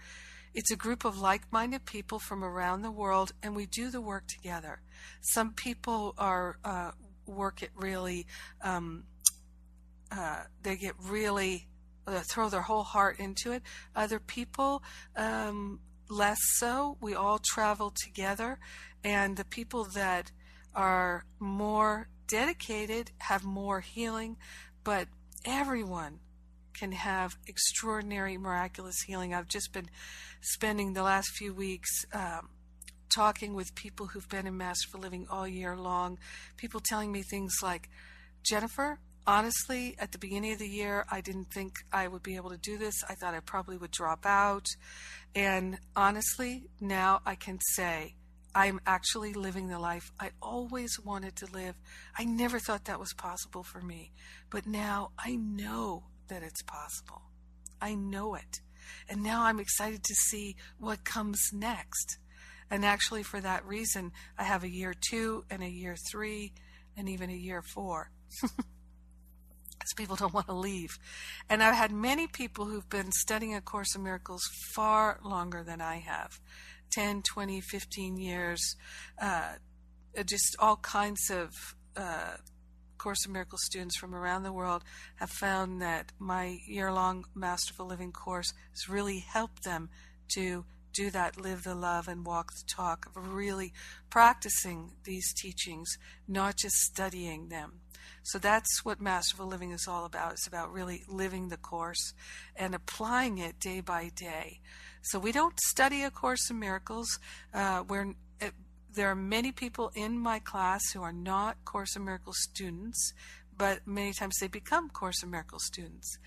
It's 0.53 0.71
a 0.71 0.75
group 0.75 1.05
of 1.05 1.19
like 1.19 1.51
minded 1.51 1.85
people 1.85 2.19
from 2.19 2.43
around 2.43 2.81
the 2.81 2.91
world, 2.91 3.33
and 3.43 3.55
we 3.55 3.65
do 3.65 3.91
the 3.91 4.01
work 4.01 4.27
together. 4.27 4.81
Some 5.21 5.53
people 5.53 6.15
are 6.17 6.57
uh, 6.63 6.91
work 7.25 7.61
it 7.61 7.69
really 7.75 8.25
um, 8.61 9.03
uh, 10.11 10.43
they 10.63 10.75
get 10.75 10.95
really 10.99 11.67
uh, 12.07 12.21
throw 12.29 12.49
their 12.49 12.61
whole 12.61 12.83
heart 12.83 13.19
into 13.19 13.51
it. 13.51 13.61
Other 13.95 14.19
people, 14.19 14.81
um, 15.15 15.79
less 16.09 16.39
so. 16.57 16.97
We 16.99 17.13
all 17.13 17.39
travel 17.39 17.93
together, 18.03 18.59
and 19.03 19.37
the 19.37 19.45
people 19.45 19.85
that 19.93 20.31
are 20.73 21.25
more 21.39 22.07
dedicated 22.27 23.11
have 23.19 23.43
more 23.43 23.81
healing, 23.81 24.37
but 24.83 25.07
everyone 25.45 26.19
can 26.73 26.91
have 26.91 27.37
extraordinary, 27.47 28.37
miraculous 28.37 29.01
healing. 29.01 29.33
I've 29.33 29.47
just 29.47 29.73
been 29.73 29.89
spending 30.41 30.93
the 30.93 31.03
last 31.03 31.29
few 31.35 31.53
weeks. 31.53 32.05
Um, 32.13 32.49
talking 33.09 33.55
with 33.55 33.73
people 33.75 34.05
who've 34.05 34.29
been 34.29 34.45
in 34.45 34.55
Masterful 34.55 34.99
Living 34.99 35.25
all 35.29 35.47
year 35.47 35.75
long, 35.75 36.19
people 36.57 36.79
telling 36.79 37.11
me 37.11 37.23
things 37.23 37.55
like, 37.63 37.89
Jennifer, 38.43 38.99
honestly, 39.25 39.95
at 39.99 40.11
the 40.11 40.17
beginning 40.17 40.53
of 40.53 40.59
the 40.59 40.67
year, 40.67 41.05
I 41.09 41.21
didn't 41.21 41.51
think 41.51 41.73
I 41.91 42.07
would 42.07 42.23
be 42.23 42.35
able 42.35 42.51
to 42.51 42.57
do 42.57 42.77
this. 42.77 43.03
I 43.09 43.15
thought 43.15 43.33
I 43.33 43.39
probably 43.39 43.77
would 43.77 43.91
drop 43.91 44.25
out. 44.25 44.65
And 45.35 45.79
honestly, 45.95 46.69
now 46.79 47.21
I 47.25 47.35
can 47.35 47.59
say 47.73 48.15
I'm 48.55 48.79
actually 48.85 49.33
living 49.33 49.67
the 49.67 49.79
life 49.79 50.11
I 50.19 50.31
always 50.41 50.99
wanted 50.99 51.35
to 51.37 51.51
live. 51.51 51.75
I 52.17 52.25
never 52.25 52.59
thought 52.59 52.85
that 52.85 52.99
was 52.99 53.13
possible 53.13 53.63
for 53.63 53.81
me. 53.81 54.11
But 54.49 54.65
now 54.65 55.11
I 55.17 55.35
know 55.35 56.05
that 56.29 56.43
it's 56.43 56.61
possible. 56.63 57.21
I 57.81 57.95
know 57.95 58.35
it. 58.35 58.61
And 59.07 59.23
now 59.23 59.43
I'm 59.43 59.59
excited 59.59 60.03
to 60.03 60.15
see 60.15 60.55
what 60.79 61.03
comes 61.03 61.49
next. 61.53 62.17
And 62.71 62.85
actually, 62.85 63.23
for 63.23 63.41
that 63.41 63.65
reason, 63.65 64.11
I 64.37 64.43
have 64.43 64.63
a 64.63 64.69
year 64.69 64.93
two 64.93 65.45
and 65.49 65.63
a 65.63 65.69
year 65.69 65.95
three 66.11 66.53
and 66.95 67.09
even 67.09 67.29
a 67.29 67.33
year 67.33 67.61
four. 67.61 68.11
because 69.79 69.93
people 69.95 70.15
don't 70.15 70.33
want 70.33 70.47
to 70.47 70.53
leave. 70.53 70.99
And 71.49 71.63
I've 71.63 71.75
had 71.75 71.91
many 71.91 72.27
people 72.27 72.65
who've 72.65 72.89
been 72.89 73.11
studying 73.11 73.55
A 73.55 73.61
Course 73.61 73.95
in 73.95 74.03
Miracles 74.03 74.43
far 74.75 75.19
longer 75.23 75.63
than 75.63 75.81
I 75.81 75.97
have 75.97 76.39
10, 76.91 77.21
20, 77.21 77.61
15 77.61 78.17
years, 78.17 78.75
uh, 79.21 79.53
just 80.25 80.55
all 80.59 80.77
kinds 80.77 81.29
of. 81.29 81.51
Uh, 81.95 82.37
Course 82.99 83.25
in 83.25 83.31
Miracles 83.31 83.63
students 83.63 83.97
from 83.97 84.13
around 84.13 84.43
the 84.43 84.53
world 84.53 84.83
have 85.15 85.31
found 85.31 85.81
that 85.81 86.11
my 86.19 86.59
year 86.67 86.91
long 86.91 87.25
Masterful 87.33 87.87
Living 87.87 88.11
course 88.11 88.53
has 88.71 88.87
really 88.87 89.19
helped 89.19 89.63
them 89.63 89.89
to 90.35 90.65
do 90.93 91.09
that, 91.09 91.39
live 91.39 91.63
the 91.63 91.75
love 91.75 92.07
and 92.07 92.25
walk 92.25 92.51
the 92.53 92.63
talk 92.67 93.07
of 93.07 93.33
really 93.33 93.73
practicing 94.09 94.91
these 95.03 95.33
teachings, 95.33 95.97
not 96.27 96.57
just 96.57 96.75
studying 96.75 97.49
them. 97.49 97.79
So 98.23 98.37
that's 98.37 98.83
what 98.83 99.01
Masterful 99.01 99.47
Living 99.47 99.71
is 99.71 99.87
all 99.87 100.05
about. 100.05 100.33
It's 100.33 100.47
about 100.47 100.71
really 100.71 101.03
living 101.07 101.49
the 101.49 101.57
course 101.57 102.13
and 102.55 102.75
applying 102.75 103.37
it 103.37 103.59
day 103.59 103.81
by 103.81 104.11
day. 104.15 104.59
So 105.01 105.19
we 105.19 105.31
don't 105.31 105.59
study 105.61 106.03
A 106.03 106.11
Course 106.11 106.49
in 106.49 106.59
Miracles. 106.59 107.19
Uh, 107.53 107.79
where 107.79 108.01
it, 108.01 108.15
there 108.93 109.09
are 109.09 109.15
many 109.15 109.51
people 109.51 109.91
in 109.95 110.17
my 110.17 110.39
class 110.39 110.81
who 110.91 111.01
are 111.01 111.13
not 111.13 111.63
Course 111.65 111.95
in 111.95 112.05
Miracles 112.05 112.37
students, 112.41 113.13
but 113.55 113.85
many 113.85 114.13
times 114.13 114.35
they 114.39 114.47
become 114.47 114.89
Course 114.89 115.23
in 115.23 115.29
Miracles 115.29 115.65
students. 115.65 116.17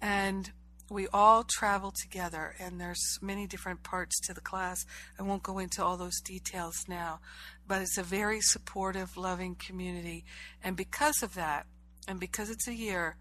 And 0.00 0.50
we 0.90 1.08
all 1.12 1.44
travel 1.44 1.92
together 2.02 2.54
and 2.60 2.78
there's 2.80 3.18
many 3.22 3.46
different 3.46 3.82
parts 3.82 4.20
to 4.26 4.34
the 4.34 4.40
class. 4.40 4.84
I 5.18 5.22
won't 5.22 5.42
go 5.42 5.58
into 5.58 5.82
all 5.82 5.96
those 5.96 6.20
details 6.20 6.74
now 6.86 7.20
but 7.66 7.80
it's 7.80 7.98
a 7.98 8.02
very 8.02 8.40
supportive 8.40 9.16
loving 9.16 9.54
community. 9.54 10.24
And 10.62 10.76
because 10.76 11.22
of 11.22 11.34
that 11.34 11.66
and 12.06 12.20
because 12.20 12.50
it's 12.50 12.68
a 12.68 12.74
year 12.74 13.16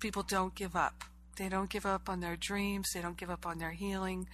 people 0.00 0.22
don't 0.22 0.54
give 0.54 0.76
up. 0.76 1.04
They 1.38 1.48
don't 1.48 1.70
give 1.70 1.86
up 1.86 2.08
on 2.08 2.20
their 2.20 2.36
dreams. 2.36 2.88
They 2.92 3.00
don't 3.00 3.16
give 3.16 3.30
up 3.30 3.46
on 3.46 3.58
their 3.58 3.70
healing 3.70 4.28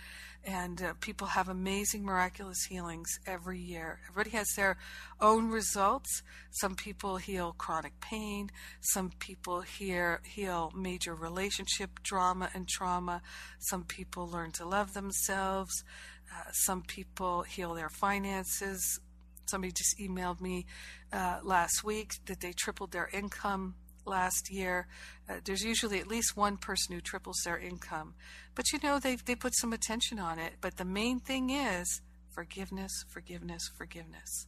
and 0.45 0.83
uh, 0.83 0.95
people 1.01 1.29
have 1.29 1.49
amazing 1.49 2.05
miraculous 2.05 2.65
healings 2.65 3.09
every 3.27 3.59
year. 3.59 4.01
Everybody 4.09 4.37
has 4.37 4.49
their 4.57 4.77
own 5.21 5.51
results. 5.51 6.23
Some 6.51 6.75
people 6.75 7.17
heal 7.17 7.55
chronic 7.57 8.01
pain. 8.01 8.51
Some 8.81 9.11
people 9.19 9.61
heal, 9.61 10.19
heal 10.25 10.73
major 10.75 11.15
relationship 11.15 12.03
drama 12.03 12.51
and 12.55 12.69
trauma. 12.69 13.23
Some 13.59 13.85
people 13.85 14.29
learn 14.29 14.51
to 14.53 14.67
love 14.67 14.95
themselves. 14.95 15.85
Uh, 16.33 16.51
some 16.53 16.83
people 16.83 17.43
heal 17.43 17.75
their 17.75 17.91
finances. 17.91 19.01
Somebody 19.47 19.73
just 19.73 19.99
emailed 19.99 20.41
me 20.41 20.67
uh, 21.13 21.41
last 21.43 21.85
week 21.85 22.13
that 22.27 22.41
they 22.41 22.53
tripled 22.53 22.91
their 22.91 23.09
income 23.13 23.75
last 24.05 24.51
year. 24.51 24.87
Uh, 25.29 25.35
there's 25.45 25.63
usually 25.63 25.99
at 25.99 26.07
least 26.07 26.37
one 26.37 26.57
person 26.57 26.95
who 26.95 27.01
triples 27.01 27.41
their 27.45 27.59
income. 27.59 28.15
But 28.55 28.73
you 28.73 28.79
know, 28.83 28.99
they 28.99 29.17
they 29.17 29.35
put 29.35 29.55
some 29.57 29.73
attention 29.73 30.19
on 30.19 30.39
it. 30.39 30.55
But 30.61 30.77
the 30.77 30.85
main 30.85 31.21
thing 31.21 31.51
is 31.51 32.01
forgiveness, 32.31 32.93
forgiveness, 33.09 33.63
forgiveness. 33.77 34.47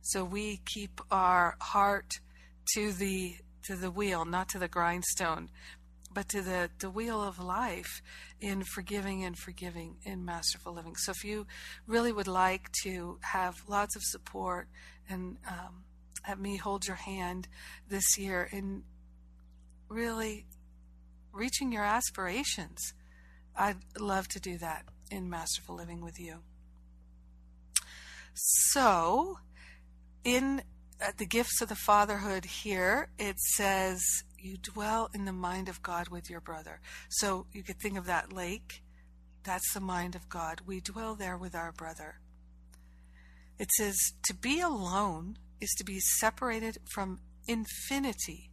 So 0.00 0.24
we 0.24 0.60
keep 0.66 1.00
our 1.10 1.56
heart 1.60 2.12
to 2.74 2.92
the 2.92 3.36
to 3.64 3.76
the 3.76 3.90
wheel, 3.90 4.24
not 4.24 4.48
to 4.50 4.58
the 4.58 4.68
grindstone, 4.68 5.48
but 6.14 6.28
to 6.28 6.40
the, 6.40 6.70
the 6.78 6.90
wheel 6.90 7.22
of 7.22 7.38
life 7.38 8.00
in 8.40 8.62
forgiving 8.62 9.24
and 9.24 9.36
forgiving 9.36 9.96
in 10.04 10.24
masterful 10.24 10.72
living. 10.72 10.94
So 10.96 11.10
if 11.10 11.24
you 11.24 11.46
really 11.86 12.12
would 12.12 12.28
like 12.28 12.70
to 12.84 13.18
have 13.22 13.62
lots 13.68 13.96
of 13.96 14.02
support 14.02 14.68
and 15.08 15.38
um, 15.48 15.84
have 16.22 16.38
me 16.38 16.56
hold 16.56 16.86
your 16.86 16.96
hand 16.96 17.48
this 17.88 18.16
year 18.18 18.48
in 18.50 18.84
really 19.88 20.46
reaching 21.32 21.72
your 21.72 21.84
aspirations. 21.84 22.94
I'd 23.56 23.76
love 23.98 24.28
to 24.28 24.40
do 24.40 24.58
that 24.58 24.84
in 25.10 25.30
Masterful 25.30 25.76
Living 25.76 26.02
with 26.02 26.18
you. 26.18 26.38
So, 28.34 29.38
in 30.24 30.62
uh, 31.00 31.12
the 31.16 31.26
gifts 31.26 31.60
of 31.60 31.68
the 31.68 31.76
fatherhood 31.76 32.44
here, 32.44 33.08
it 33.18 33.38
says, 33.38 34.02
You 34.38 34.56
dwell 34.56 35.08
in 35.14 35.24
the 35.24 35.32
mind 35.32 35.68
of 35.68 35.82
God 35.82 36.08
with 36.08 36.28
your 36.28 36.40
brother. 36.40 36.80
So, 37.08 37.46
you 37.52 37.62
could 37.62 37.78
think 37.78 37.96
of 37.96 38.06
that 38.06 38.32
lake. 38.32 38.82
That's 39.44 39.72
the 39.72 39.80
mind 39.80 40.14
of 40.14 40.28
God. 40.28 40.62
We 40.66 40.80
dwell 40.80 41.14
there 41.14 41.36
with 41.36 41.54
our 41.54 41.70
brother. 41.70 42.16
It 43.58 43.70
says, 43.72 43.96
To 44.24 44.34
be 44.34 44.60
alone 44.60 45.38
is 45.60 45.70
to 45.78 45.84
be 45.84 46.00
separated 46.00 46.78
from 46.92 47.20
infinity. 47.46 48.50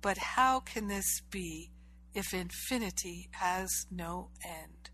But 0.00 0.18
how 0.18 0.60
can 0.60 0.88
this 0.88 1.20
be 1.30 1.70
if 2.14 2.32
infinity 2.32 3.28
has 3.32 3.68
no 3.90 4.30
end? 4.44 4.90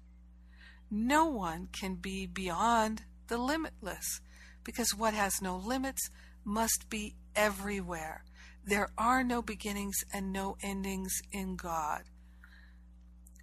No 0.90 1.26
one 1.26 1.68
can 1.72 1.96
be 1.96 2.26
beyond 2.26 3.02
the 3.28 3.38
limitless, 3.38 4.20
because 4.62 4.94
what 4.94 5.14
has 5.14 5.42
no 5.42 5.56
limits 5.56 6.10
must 6.44 6.88
be 6.88 7.16
everywhere. 7.34 8.24
There 8.64 8.88
are 8.96 9.24
no 9.24 9.42
beginnings 9.42 9.96
and 10.12 10.32
no 10.32 10.56
endings 10.62 11.12
in 11.32 11.56
God, 11.56 12.02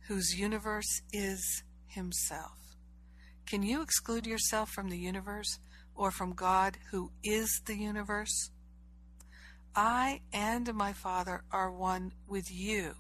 whose 0.08 0.36
universe 0.36 1.02
is 1.12 1.64
Himself. 1.88 2.58
Can 3.46 3.64
you 3.64 3.82
exclude 3.82 4.26
yourself 4.26 4.70
from 4.70 4.90
the 4.90 4.98
universe? 4.98 5.60
Or 5.96 6.12
from 6.12 6.34
God 6.34 6.78
who 6.92 7.12
is 7.24 7.62
the 7.66 7.76
universe? 7.76 8.52
I 9.76 10.22
and 10.34 10.74
my 10.74 10.94
Father 10.94 11.44
are 11.52 11.72
one 11.72 12.14
with 12.28 12.52
you, 12.52 12.96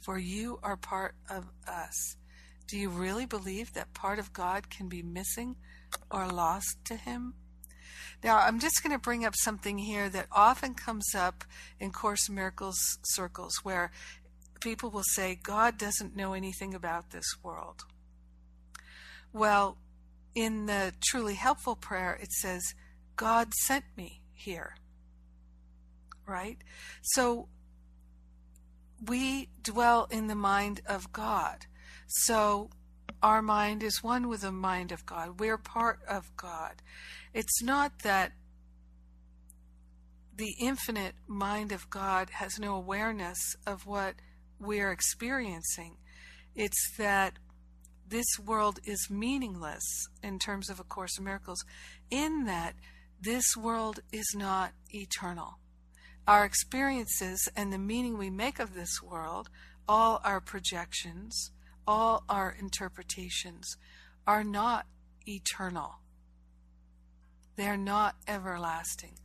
for 0.00 0.18
you 0.18 0.58
are 0.62 0.76
part 0.76 1.14
of 1.28 1.46
us. 1.66 2.16
Do 2.66 2.76
you 2.76 2.88
really 2.88 3.26
believe 3.26 3.72
that 3.72 3.94
part 3.94 4.18
of 4.18 4.32
God 4.32 4.70
can 4.70 4.88
be 4.88 5.02
missing 5.02 5.56
or 6.10 6.28
lost 6.28 6.84
to 6.84 6.96
Him? 6.96 7.34
Now, 8.22 8.38
I'm 8.38 8.60
just 8.60 8.82
going 8.82 8.92
to 8.92 8.98
bring 8.98 9.24
up 9.24 9.34
something 9.34 9.78
here 9.78 10.10
that 10.10 10.26
often 10.30 10.74
comes 10.74 11.14
up 11.14 11.44
in 11.78 11.90
Course 11.90 12.28
Miracles 12.28 12.98
circles 13.02 13.54
where 13.62 13.90
people 14.60 14.90
will 14.90 15.04
say, 15.14 15.38
God 15.42 15.78
doesn't 15.78 16.14
know 16.14 16.34
anything 16.34 16.74
about 16.74 17.10
this 17.10 17.24
world. 17.42 17.84
Well, 19.32 19.78
in 20.34 20.66
the 20.66 20.92
truly 21.00 21.34
helpful 21.34 21.76
prayer, 21.76 22.18
it 22.20 22.32
says, 22.32 22.62
God 23.16 23.52
sent 23.54 23.84
me 23.96 24.22
here. 24.32 24.74
Right? 26.26 26.58
So 27.02 27.48
we 29.06 29.48
dwell 29.62 30.06
in 30.10 30.26
the 30.26 30.34
mind 30.34 30.80
of 30.86 31.12
God. 31.12 31.66
So 32.06 32.70
our 33.22 33.42
mind 33.42 33.82
is 33.82 34.02
one 34.02 34.28
with 34.28 34.42
the 34.42 34.52
mind 34.52 34.92
of 34.92 35.04
God. 35.04 35.40
We're 35.40 35.58
part 35.58 36.00
of 36.08 36.34
God. 36.36 36.82
It's 37.34 37.62
not 37.62 38.00
that 38.02 38.32
the 40.36 40.54
infinite 40.60 41.14
mind 41.26 41.72
of 41.72 41.90
God 41.90 42.30
has 42.30 42.58
no 42.58 42.74
awareness 42.74 43.38
of 43.66 43.86
what 43.86 44.14
we're 44.58 44.90
experiencing. 44.90 45.96
It's 46.54 46.96
that 46.96 47.34
this 48.10 48.38
world 48.44 48.80
is 48.84 49.08
meaningless 49.08 49.84
in 50.22 50.38
terms 50.38 50.68
of 50.68 50.80
A 50.80 50.84
Course 50.84 51.16
in 51.16 51.24
Miracles, 51.24 51.64
in 52.10 52.44
that 52.44 52.74
this 53.20 53.56
world 53.56 54.00
is 54.12 54.34
not 54.34 54.72
eternal. 54.92 55.58
Our 56.26 56.44
experiences 56.44 57.48
and 57.56 57.72
the 57.72 57.78
meaning 57.78 58.18
we 58.18 58.30
make 58.30 58.58
of 58.58 58.74
this 58.74 59.00
world, 59.02 59.48
all 59.88 60.20
our 60.24 60.40
projections, 60.40 61.52
all 61.86 62.24
our 62.28 62.54
interpretations, 62.58 63.76
are 64.26 64.44
not 64.44 64.86
eternal. 65.26 66.00
They 67.56 67.66
are 67.66 67.76
not 67.76 68.16
everlasting, 68.26 69.18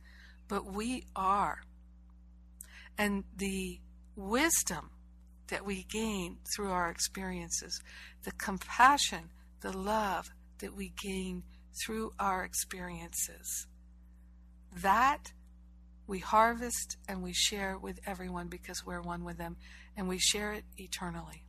but 0.48 0.64
we 0.64 1.06
are. 1.14 1.62
And 2.98 3.24
the 3.36 3.80
wisdom 4.14 4.90
that 5.48 5.64
we 5.64 5.84
gain 5.84 6.38
through 6.54 6.70
our 6.70 6.90
experiences, 6.90 7.80
the 8.26 8.32
compassion, 8.32 9.30
the 9.60 9.72
love 9.72 10.28
that 10.58 10.74
we 10.74 10.92
gain 11.00 11.44
through 11.80 12.10
our 12.18 12.42
experiences. 12.42 13.68
That 14.82 15.32
we 16.08 16.18
harvest 16.18 16.96
and 17.08 17.22
we 17.22 17.32
share 17.32 17.78
with 17.78 18.00
everyone 18.04 18.48
because 18.48 18.84
we're 18.84 19.00
one 19.00 19.24
with 19.24 19.38
them 19.38 19.56
and 19.96 20.08
we 20.08 20.18
share 20.18 20.52
it 20.52 20.64
eternally. 20.76 21.44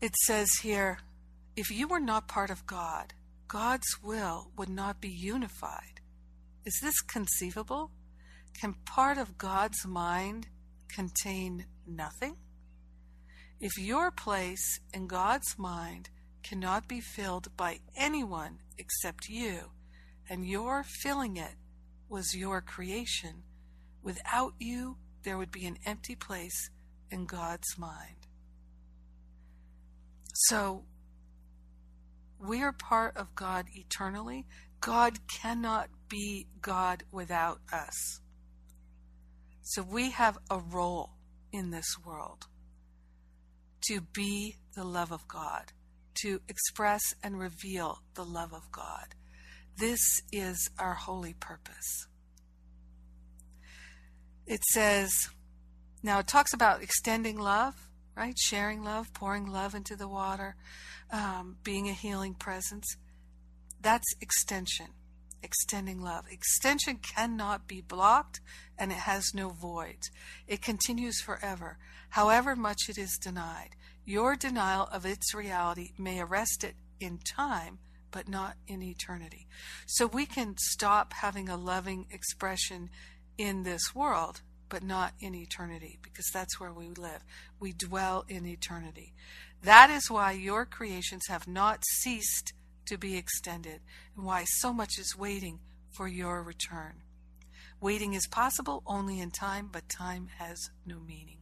It 0.00 0.16
says 0.24 0.50
here 0.62 0.98
if 1.54 1.70
you 1.70 1.86
were 1.86 2.00
not 2.00 2.26
part 2.26 2.50
of 2.50 2.66
God, 2.66 3.14
God's 3.46 4.02
will 4.02 4.50
would 4.56 4.70
not 4.70 5.00
be 5.00 5.10
unified. 5.10 6.00
Is 6.64 6.80
this 6.82 7.00
conceivable? 7.00 7.92
Can 8.58 8.74
part 8.84 9.18
of 9.18 9.38
God's 9.38 9.86
mind 9.86 10.48
contain 10.94 11.66
nothing? 11.86 12.36
If 13.60 13.78
your 13.78 14.10
place 14.10 14.80
in 14.92 15.06
God's 15.06 15.56
mind 15.58 16.10
cannot 16.42 16.88
be 16.88 17.00
filled 17.00 17.56
by 17.56 17.78
anyone 17.96 18.58
except 18.76 19.28
you, 19.28 19.70
and 20.28 20.46
your 20.46 20.84
filling 20.84 21.36
it 21.36 21.54
was 22.08 22.34
your 22.34 22.60
creation, 22.60 23.44
without 24.02 24.54
you 24.58 24.96
there 25.22 25.38
would 25.38 25.52
be 25.52 25.66
an 25.66 25.78
empty 25.86 26.16
place 26.16 26.70
in 27.10 27.26
God's 27.26 27.78
mind. 27.78 28.26
So, 30.34 30.84
we 32.38 32.62
are 32.62 32.72
part 32.72 33.16
of 33.16 33.34
God 33.34 33.66
eternally. 33.74 34.46
God 34.80 35.18
cannot 35.28 35.90
be 36.08 36.48
God 36.60 37.04
without 37.12 37.60
us. 37.72 38.20
So 39.62 39.82
we 39.82 40.10
have 40.10 40.38
a 40.50 40.58
role 40.58 41.10
in 41.52 41.70
this 41.70 41.96
world 42.04 42.46
to 43.88 44.00
be 44.00 44.56
the 44.74 44.84
love 44.84 45.12
of 45.12 45.26
God, 45.28 45.72
to 46.22 46.40
express 46.48 47.00
and 47.22 47.38
reveal 47.38 48.02
the 48.14 48.24
love 48.24 48.52
of 48.52 48.70
God. 48.72 49.14
This 49.76 50.00
is 50.32 50.68
our 50.78 50.94
holy 50.94 51.34
purpose. 51.34 52.06
It 54.46 54.64
says, 54.64 55.28
now 56.02 56.18
it 56.18 56.26
talks 56.26 56.52
about 56.52 56.82
extending 56.82 57.38
love, 57.38 57.74
right? 58.16 58.36
Sharing 58.38 58.82
love, 58.82 59.12
pouring 59.14 59.46
love 59.46 59.74
into 59.74 59.96
the 59.96 60.08
water, 60.08 60.56
um, 61.12 61.56
being 61.62 61.88
a 61.88 61.92
healing 61.92 62.34
presence. 62.34 62.96
That's 63.80 64.14
extension 64.20 64.88
extending 65.42 66.00
love. 66.00 66.24
Extension 66.30 66.96
cannot 66.96 67.66
be 67.66 67.80
blocked 67.80 68.40
and 68.78 68.90
it 68.90 68.98
has 68.98 69.34
no 69.34 69.50
void. 69.50 69.98
It 70.46 70.62
continues 70.62 71.20
forever, 71.20 71.78
however 72.10 72.56
much 72.56 72.88
it 72.88 72.98
is 72.98 73.18
denied. 73.20 73.70
Your 74.04 74.34
denial 74.36 74.88
of 74.90 75.06
its 75.06 75.34
reality 75.34 75.92
may 75.96 76.20
arrest 76.20 76.64
it 76.64 76.74
in 76.98 77.18
time, 77.18 77.78
but 78.10 78.28
not 78.28 78.56
in 78.66 78.82
eternity. 78.82 79.46
So 79.86 80.06
we 80.06 80.26
can 80.26 80.56
stop 80.58 81.12
having 81.14 81.48
a 81.48 81.56
loving 81.56 82.06
expression 82.10 82.90
in 83.38 83.62
this 83.62 83.94
world, 83.94 84.42
but 84.68 84.82
not 84.82 85.12
in 85.20 85.34
eternity, 85.34 85.98
because 86.02 86.28
that's 86.32 86.58
where 86.58 86.72
we 86.72 86.88
live. 86.88 87.24
We 87.60 87.72
dwell 87.72 88.24
in 88.28 88.46
eternity. 88.46 89.14
That 89.62 89.90
is 89.90 90.10
why 90.10 90.32
your 90.32 90.66
creations 90.66 91.22
have 91.28 91.46
not 91.46 91.84
ceased 92.00 92.52
to 92.86 92.98
be 92.98 93.16
extended, 93.16 93.80
and 94.16 94.24
why 94.24 94.44
so 94.44 94.72
much 94.72 94.98
is 94.98 95.16
waiting 95.16 95.60
for 95.90 96.08
your 96.08 96.42
return. 96.42 97.02
Waiting 97.80 98.14
is 98.14 98.26
possible 98.26 98.82
only 98.86 99.20
in 99.20 99.30
time, 99.30 99.68
but 99.72 99.88
time 99.88 100.28
has 100.38 100.70
no 100.86 101.00
meaning. 101.00 101.38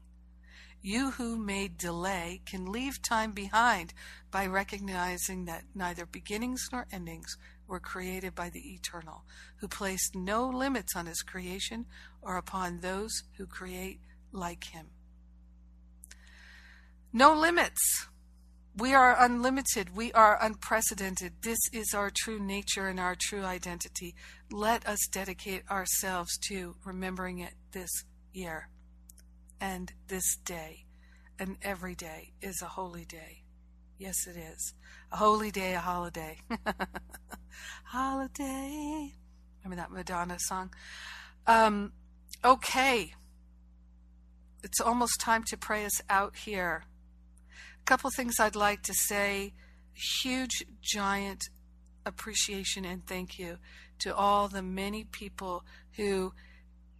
You 0.83 1.11
who 1.11 1.37
made 1.37 1.77
delay 1.77 2.41
can 2.47 2.73
leave 2.73 3.03
time 3.03 3.33
behind 3.33 3.93
by 4.31 4.47
recognizing 4.47 5.45
that 5.45 5.65
neither 5.75 6.07
beginnings 6.07 6.67
nor 6.73 6.87
endings 6.91 7.37
were 7.69 7.81
created 7.81 8.35
by 8.35 8.49
the 8.49 8.73
Eternal, 8.73 9.25
who 9.57 9.69
placed 9.69 10.15
no 10.15 10.49
limits 10.49 10.97
on 10.97 11.05
his 11.05 11.21
creation 11.21 11.85
or 12.23 12.39
upon 12.39 12.81
those 12.81 13.25
who 13.37 13.47
create 13.47 14.01
like 14.33 14.65
him. 14.65 14.87
No 17.13 17.35
limits. 17.35 18.07
We 18.77 18.95
are 18.95 19.17
unlimited. 19.19 19.97
We 19.97 20.13
are 20.13 20.39
unprecedented. 20.41 21.43
This 21.43 21.59
is 21.73 21.93
our 21.93 22.11
true 22.15 22.39
nature 22.39 22.87
and 22.87 23.01
our 23.01 23.17
true 23.19 23.45
identity. 23.45 24.15
Let 24.51 24.87
us 24.87 25.01
dedicate 25.11 25.69
ourselves 25.69 26.39
to 26.49 26.77
remembering 26.85 27.41
it 27.41 27.55
this 27.73 27.91
year 28.33 28.69
and 29.61 29.93
this 30.07 30.37
day. 30.37 30.87
And 31.39 31.57
every 31.63 31.95
day 31.95 32.33
is 32.41 32.63
a 32.63 32.67
holy 32.67 33.05
day. 33.05 33.43
Yes, 33.99 34.27
it 34.27 34.37
is. 34.37 34.75
A 35.11 35.17
holy 35.17 35.51
day, 35.51 35.75
a 35.75 35.81
holiday. 35.81 36.39
holiday. 37.85 39.13
Remember 39.65 39.83
that 39.83 39.91
Madonna 39.91 40.39
song? 40.39 40.73
Um, 41.47 41.93
okay. 42.45 43.15
It's 44.63 44.81
almost 44.81 45.21
time 45.21 45.43
to 45.49 45.57
pray 45.57 45.85
us 45.85 46.01
out 46.09 46.37
here 46.37 46.85
couple 47.85 48.11
things 48.11 48.39
I'd 48.39 48.57
like 48.57 48.83
to 48.85 48.95
say. 48.95 49.53
Huge, 49.93 50.65
giant 50.81 51.49
appreciation 52.07 52.85
and 52.85 53.07
thank 53.07 53.39
you 53.39 53.59
to 53.99 54.15
all 54.15 54.49
the 54.49 54.63
many 54.63 55.05
people 55.05 55.65
who 55.97 56.33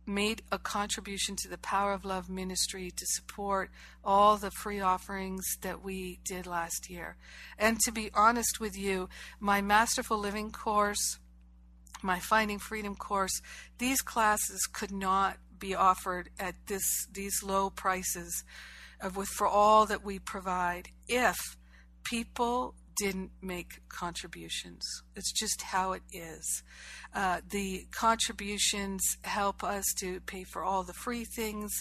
made 0.07 0.43
a 0.51 0.59
contribution 0.59 1.37
to 1.37 1.49
the 1.49 1.59
Power 1.59 1.93
of 1.93 2.05
Love 2.05 2.29
ministry 2.29 2.91
to 2.91 3.07
support 3.07 3.71
all 4.05 4.37
the 4.37 4.51
free 4.51 4.81
offerings 4.81 5.45
that 5.63 5.83
we 5.83 6.19
did 6.25 6.47
last 6.47 6.91
year. 6.91 7.17
And 7.59 7.79
to 7.81 7.93
be 7.93 8.11
honest 8.15 8.61
with 8.61 8.77
you, 8.77 9.09
my 9.39 9.61
Masterful 9.61 10.19
Living 10.19 10.51
course, 10.51 11.19
my 12.03 12.19
Finding 12.19 12.59
Freedom 12.59 12.97
course, 12.97 13.41
these 13.79 14.01
classes 14.01 14.67
could 14.73 14.93
not 14.93 15.39
be 15.59 15.75
offered 15.75 16.31
at 16.41 16.55
this 16.67 17.07
these 17.13 17.43
low 17.43 17.69
prices 17.69 18.45
of 19.03 19.17
with 19.17 19.29
for 19.29 19.47
all 19.47 19.87
that 19.87 20.05
we 20.05 20.19
provide 20.19 20.89
if 21.09 21.37
people 22.05 22.75
didn't 22.97 23.31
make 23.41 23.81
contributions. 23.89 24.83
It's 25.17 25.33
just 25.33 25.63
how 25.63 25.93
it 25.93 26.03
is. 26.13 26.63
Uh, 27.15 27.41
the 27.49 27.87
contributions 27.91 29.17
help 29.23 29.65
us 29.65 29.87
to 30.01 30.21
pay 30.21 30.45
for 30.45 30.63
all 30.63 30.83
the 30.83 30.93
free 30.93 31.25
things, 31.25 31.73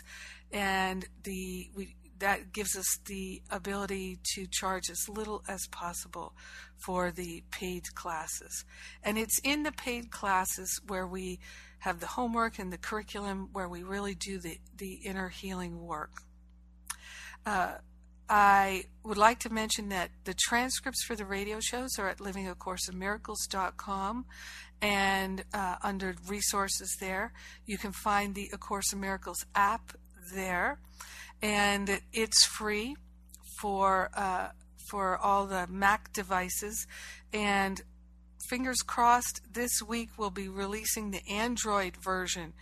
and 0.51 1.05
the 1.23 1.69
we, 1.75 1.95
that 2.19 2.53
gives 2.53 2.75
us 2.75 2.99
the 3.05 3.41
ability 3.49 4.19
to 4.35 4.45
charge 4.51 4.89
as 4.89 5.09
little 5.09 5.43
as 5.47 5.67
possible 5.67 6.33
for 6.77 7.11
the 7.11 7.43
paid 7.51 7.83
classes. 7.95 8.65
And 9.03 9.17
it's 9.17 9.39
in 9.43 9.63
the 9.63 9.71
paid 9.71 10.11
classes 10.11 10.79
where 10.87 11.07
we 11.07 11.39
have 11.79 11.99
the 11.99 12.07
homework 12.07 12.59
and 12.59 12.71
the 12.71 12.77
curriculum 12.77 13.49
where 13.53 13.69
we 13.69 13.83
really 13.83 14.15
do 14.15 14.37
the, 14.37 14.57
the 14.77 14.99
inner 15.05 15.29
healing 15.29 15.81
work. 15.81 16.11
Uh, 17.45 17.75
I 18.29 18.85
would 19.03 19.17
like 19.17 19.39
to 19.39 19.51
mention 19.51 19.89
that 19.89 20.11
the 20.25 20.35
transcripts 20.35 21.03
for 21.03 21.15
the 21.15 21.25
radio 21.25 21.59
shows 21.59 21.97
are 21.97 22.07
at 22.07 22.19
livingacourseofmiracles.com 22.19 24.25
and 24.81 25.43
uh, 25.53 25.75
under 25.81 26.15
resources 26.27 26.95
there. 26.99 27.33
You 27.65 27.79
can 27.79 27.91
find 27.91 28.35
the 28.35 28.51
A 28.53 28.57
Course 28.57 28.93
in 28.93 28.99
Miracles 28.99 29.43
app 29.55 29.93
there, 30.33 30.79
and 31.41 32.01
it's 32.13 32.45
free 32.45 32.95
for 33.59 34.11
uh, 34.15 34.49
for 34.89 35.17
all 35.17 35.47
the 35.47 35.65
Mac 35.67 36.13
devices. 36.13 36.85
And 37.33 37.81
fingers 38.47 38.83
crossed, 38.85 39.41
this 39.51 39.81
week 39.85 40.11
we'll 40.17 40.29
be 40.29 40.47
releasing 40.47 41.11
the 41.11 41.27
Android 41.29 41.97
version 41.97 42.53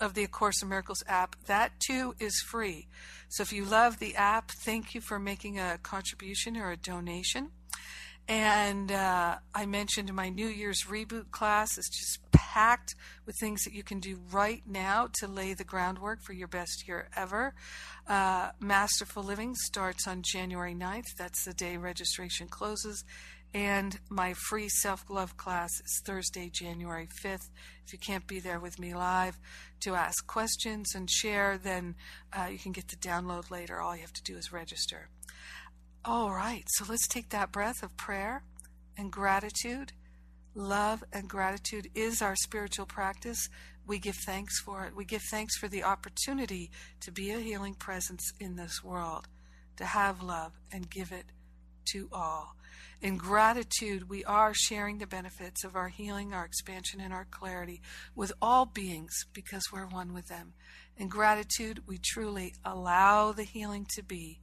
of 0.00 0.14
the 0.14 0.24
A 0.24 0.28
Course 0.28 0.62
in 0.62 0.68
Miracles 0.68 1.02
app. 1.06 1.36
That 1.46 1.72
too 1.78 2.14
is 2.18 2.40
free. 2.40 2.88
So 3.28 3.42
if 3.42 3.52
you 3.52 3.64
love 3.64 3.98
the 3.98 4.16
app, 4.16 4.50
thank 4.50 4.94
you 4.94 5.00
for 5.00 5.18
making 5.18 5.58
a 5.58 5.78
contribution 5.82 6.56
or 6.56 6.70
a 6.70 6.76
donation. 6.76 7.50
And 8.26 8.90
uh, 8.90 9.36
I 9.54 9.66
mentioned 9.66 10.12
my 10.14 10.30
New 10.30 10.46
Year's 10.46 10.84
reboot 10.84 11.30
class 11.30 11.76
is 11.76 11.90
just 11.92 12.20
packed 12.32 12.94
with 13.26 13.36
things 13.38 13.64
that 13.64 13.74
you 13.74 13.82
can 13.82 14.00
do 14.00 14.18
right 14.32 14.62
now 14.66 15.08
to 15.18 15.28
lay 15.28 15.52
the 15.52 15.64
groundwork 15.64 16.22
for 16.22 16.32
your 16.32 16.48
best 16.48 16.88
year 16.88 17.08
ever. 17.14 17.52
Uh, 18.08 18.50
Masterful 18.60 19.22
Living 19.22 19.54
starts 19.54 20.06
on 20.08 20.22
January 20.22 20.74
9th. 20.74 21.16
That's 21.18 21.44
the 21.44 21.52
day 21.52 21.76
registration 21.76 22.48
closes. 22.48 23.04
And 23.54 24.00
my 24.10 24.34
free 24.48 24.68
self 24.68 25.04
love 25.08 25.36
class 25.36 25.70
is 25.84 26.02
Thursday, 26.04 26.50
January 26.52 27.08
5th. 27.22 27.50
If 27.86 27.92
you 27.92 28.00
can't 28.00 28.26
be 28.26 28.40
there 28.40 28.58
with 28.58 28.80
me 28.80 28.94
live 28.94 29.38
to 29.82 29.94
ask 29.94 30.26
questions 30.26 30.92
and 30.94 31.08
share, 31.08 31.56
then 31.56 31.94
uh, 32.36 32.46
you 32.46 32.58
can 32.58 32.72
get 32.72 32.88
the 32.88 32.96
download 32.96 33.52
later. 33.52 33.80
All 33.80 33.94
you 33.94 34.02
have 34.02 34.12
to 34.14 34.22
do 34.24 34.36
is 34.36 34.52
register. 34.52 35.08
All 36.04 36.32
right, 36.32 36.64
so 36.66 36.84
let's 36.88 37.06
take 37.06 37.28
that 37.28 37.52
breath 37.52 37.82
of 37.82 37.96
prayer 37.96 38.42
and 38.98 39.12
gratitude. 39.12 39.92
Love 40.56 41.04
and 41.12 41.28
gratitude 41.28 41.88
is 41.94 42.20
our 42.20 42.36
spiritual 42.36 42.86
practice. 42.86 43.48
We 43.86 44.00
give 44.00 44.16
thanks 44.26 44.60
for 44.60 44.84
it. 44.84 44.96
We 44.96 45.04
give 45.04 45.22
thanks 45.30 45.56
for 45.56 45.68
the 45.68 45.84
opportunity 45.84 46.70
to 47.00 47.12
be 47.12 47.30
a 47.30 47.38
healing 47.38 47.74
presence 47.74 48.32
in 48.40 48.56
this 48.56 48.82
world, 48.82 49.28
to 49.76 49.84
have 49.84 50.22
love 50.22 50.52
and 50.72 50.90
give 50.90 51.12
it 51.12 51.26
to 51.92 52.08
all. 52.12 52.56
In 53.04 53.18
gratitude, 53.18 54.08
we 54.08 54.24
are 54.24 54.54
sharing 54.54 54.96
the 54.96 55.06
benefits 55.06 55.62
of 55.62 55.76
our 55.76 55.88
healing, 55.88 56.32
our 56.32 56.46
expansion, 56.46 57.02
and 57.02 57.12
our 57.12 57.26
clarity 57.30 57.82
with 58.14 58.32
all 58.40 58.64
beings 58.64 59.26
because 59.34 59.64
we're 59.70 59.86
one 59.86 60.14
with 60.14 60.28
them. 60.28 60.54
In 60.96 61.08
gratitude, 61.08 61.80
we 61.86 61.98
truly 61.98 62.54
allow 62.64 63.32
the 63.32 63.42
healing 63.42 63.86
to 63.94 64.02
be 64.02 64.40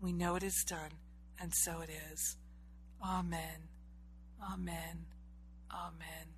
we 0.00 0.12
know 0.12 0.34
it 0.34 0.42
is 0.42 0.64
done, 0.66 0.90
and 1.40 1.52
so 1.54 1.82
it 1.82 1.90
is. 2.10 2.36
Amen. 3.00 3.68
Amen. 4.42 5.06
Amen. 5.72 6.34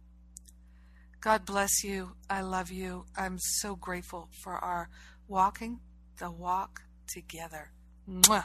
God 1.23 1.47
bless 1.47 1.83
you. 1.83 2.16
I 2.29 2.43
love 2.43 2.70
you. 2.70 3.07
I'm 3.16 3.39
so 3.39 3.77
grateful 3.77 4.29
for 4.43 4.57
our 4.57 4.91
walking 5.27 5.81
the 6.18 6.31
walk 6.31 6.83
together. 7.07 7.70
Mwah. 8.07 8.45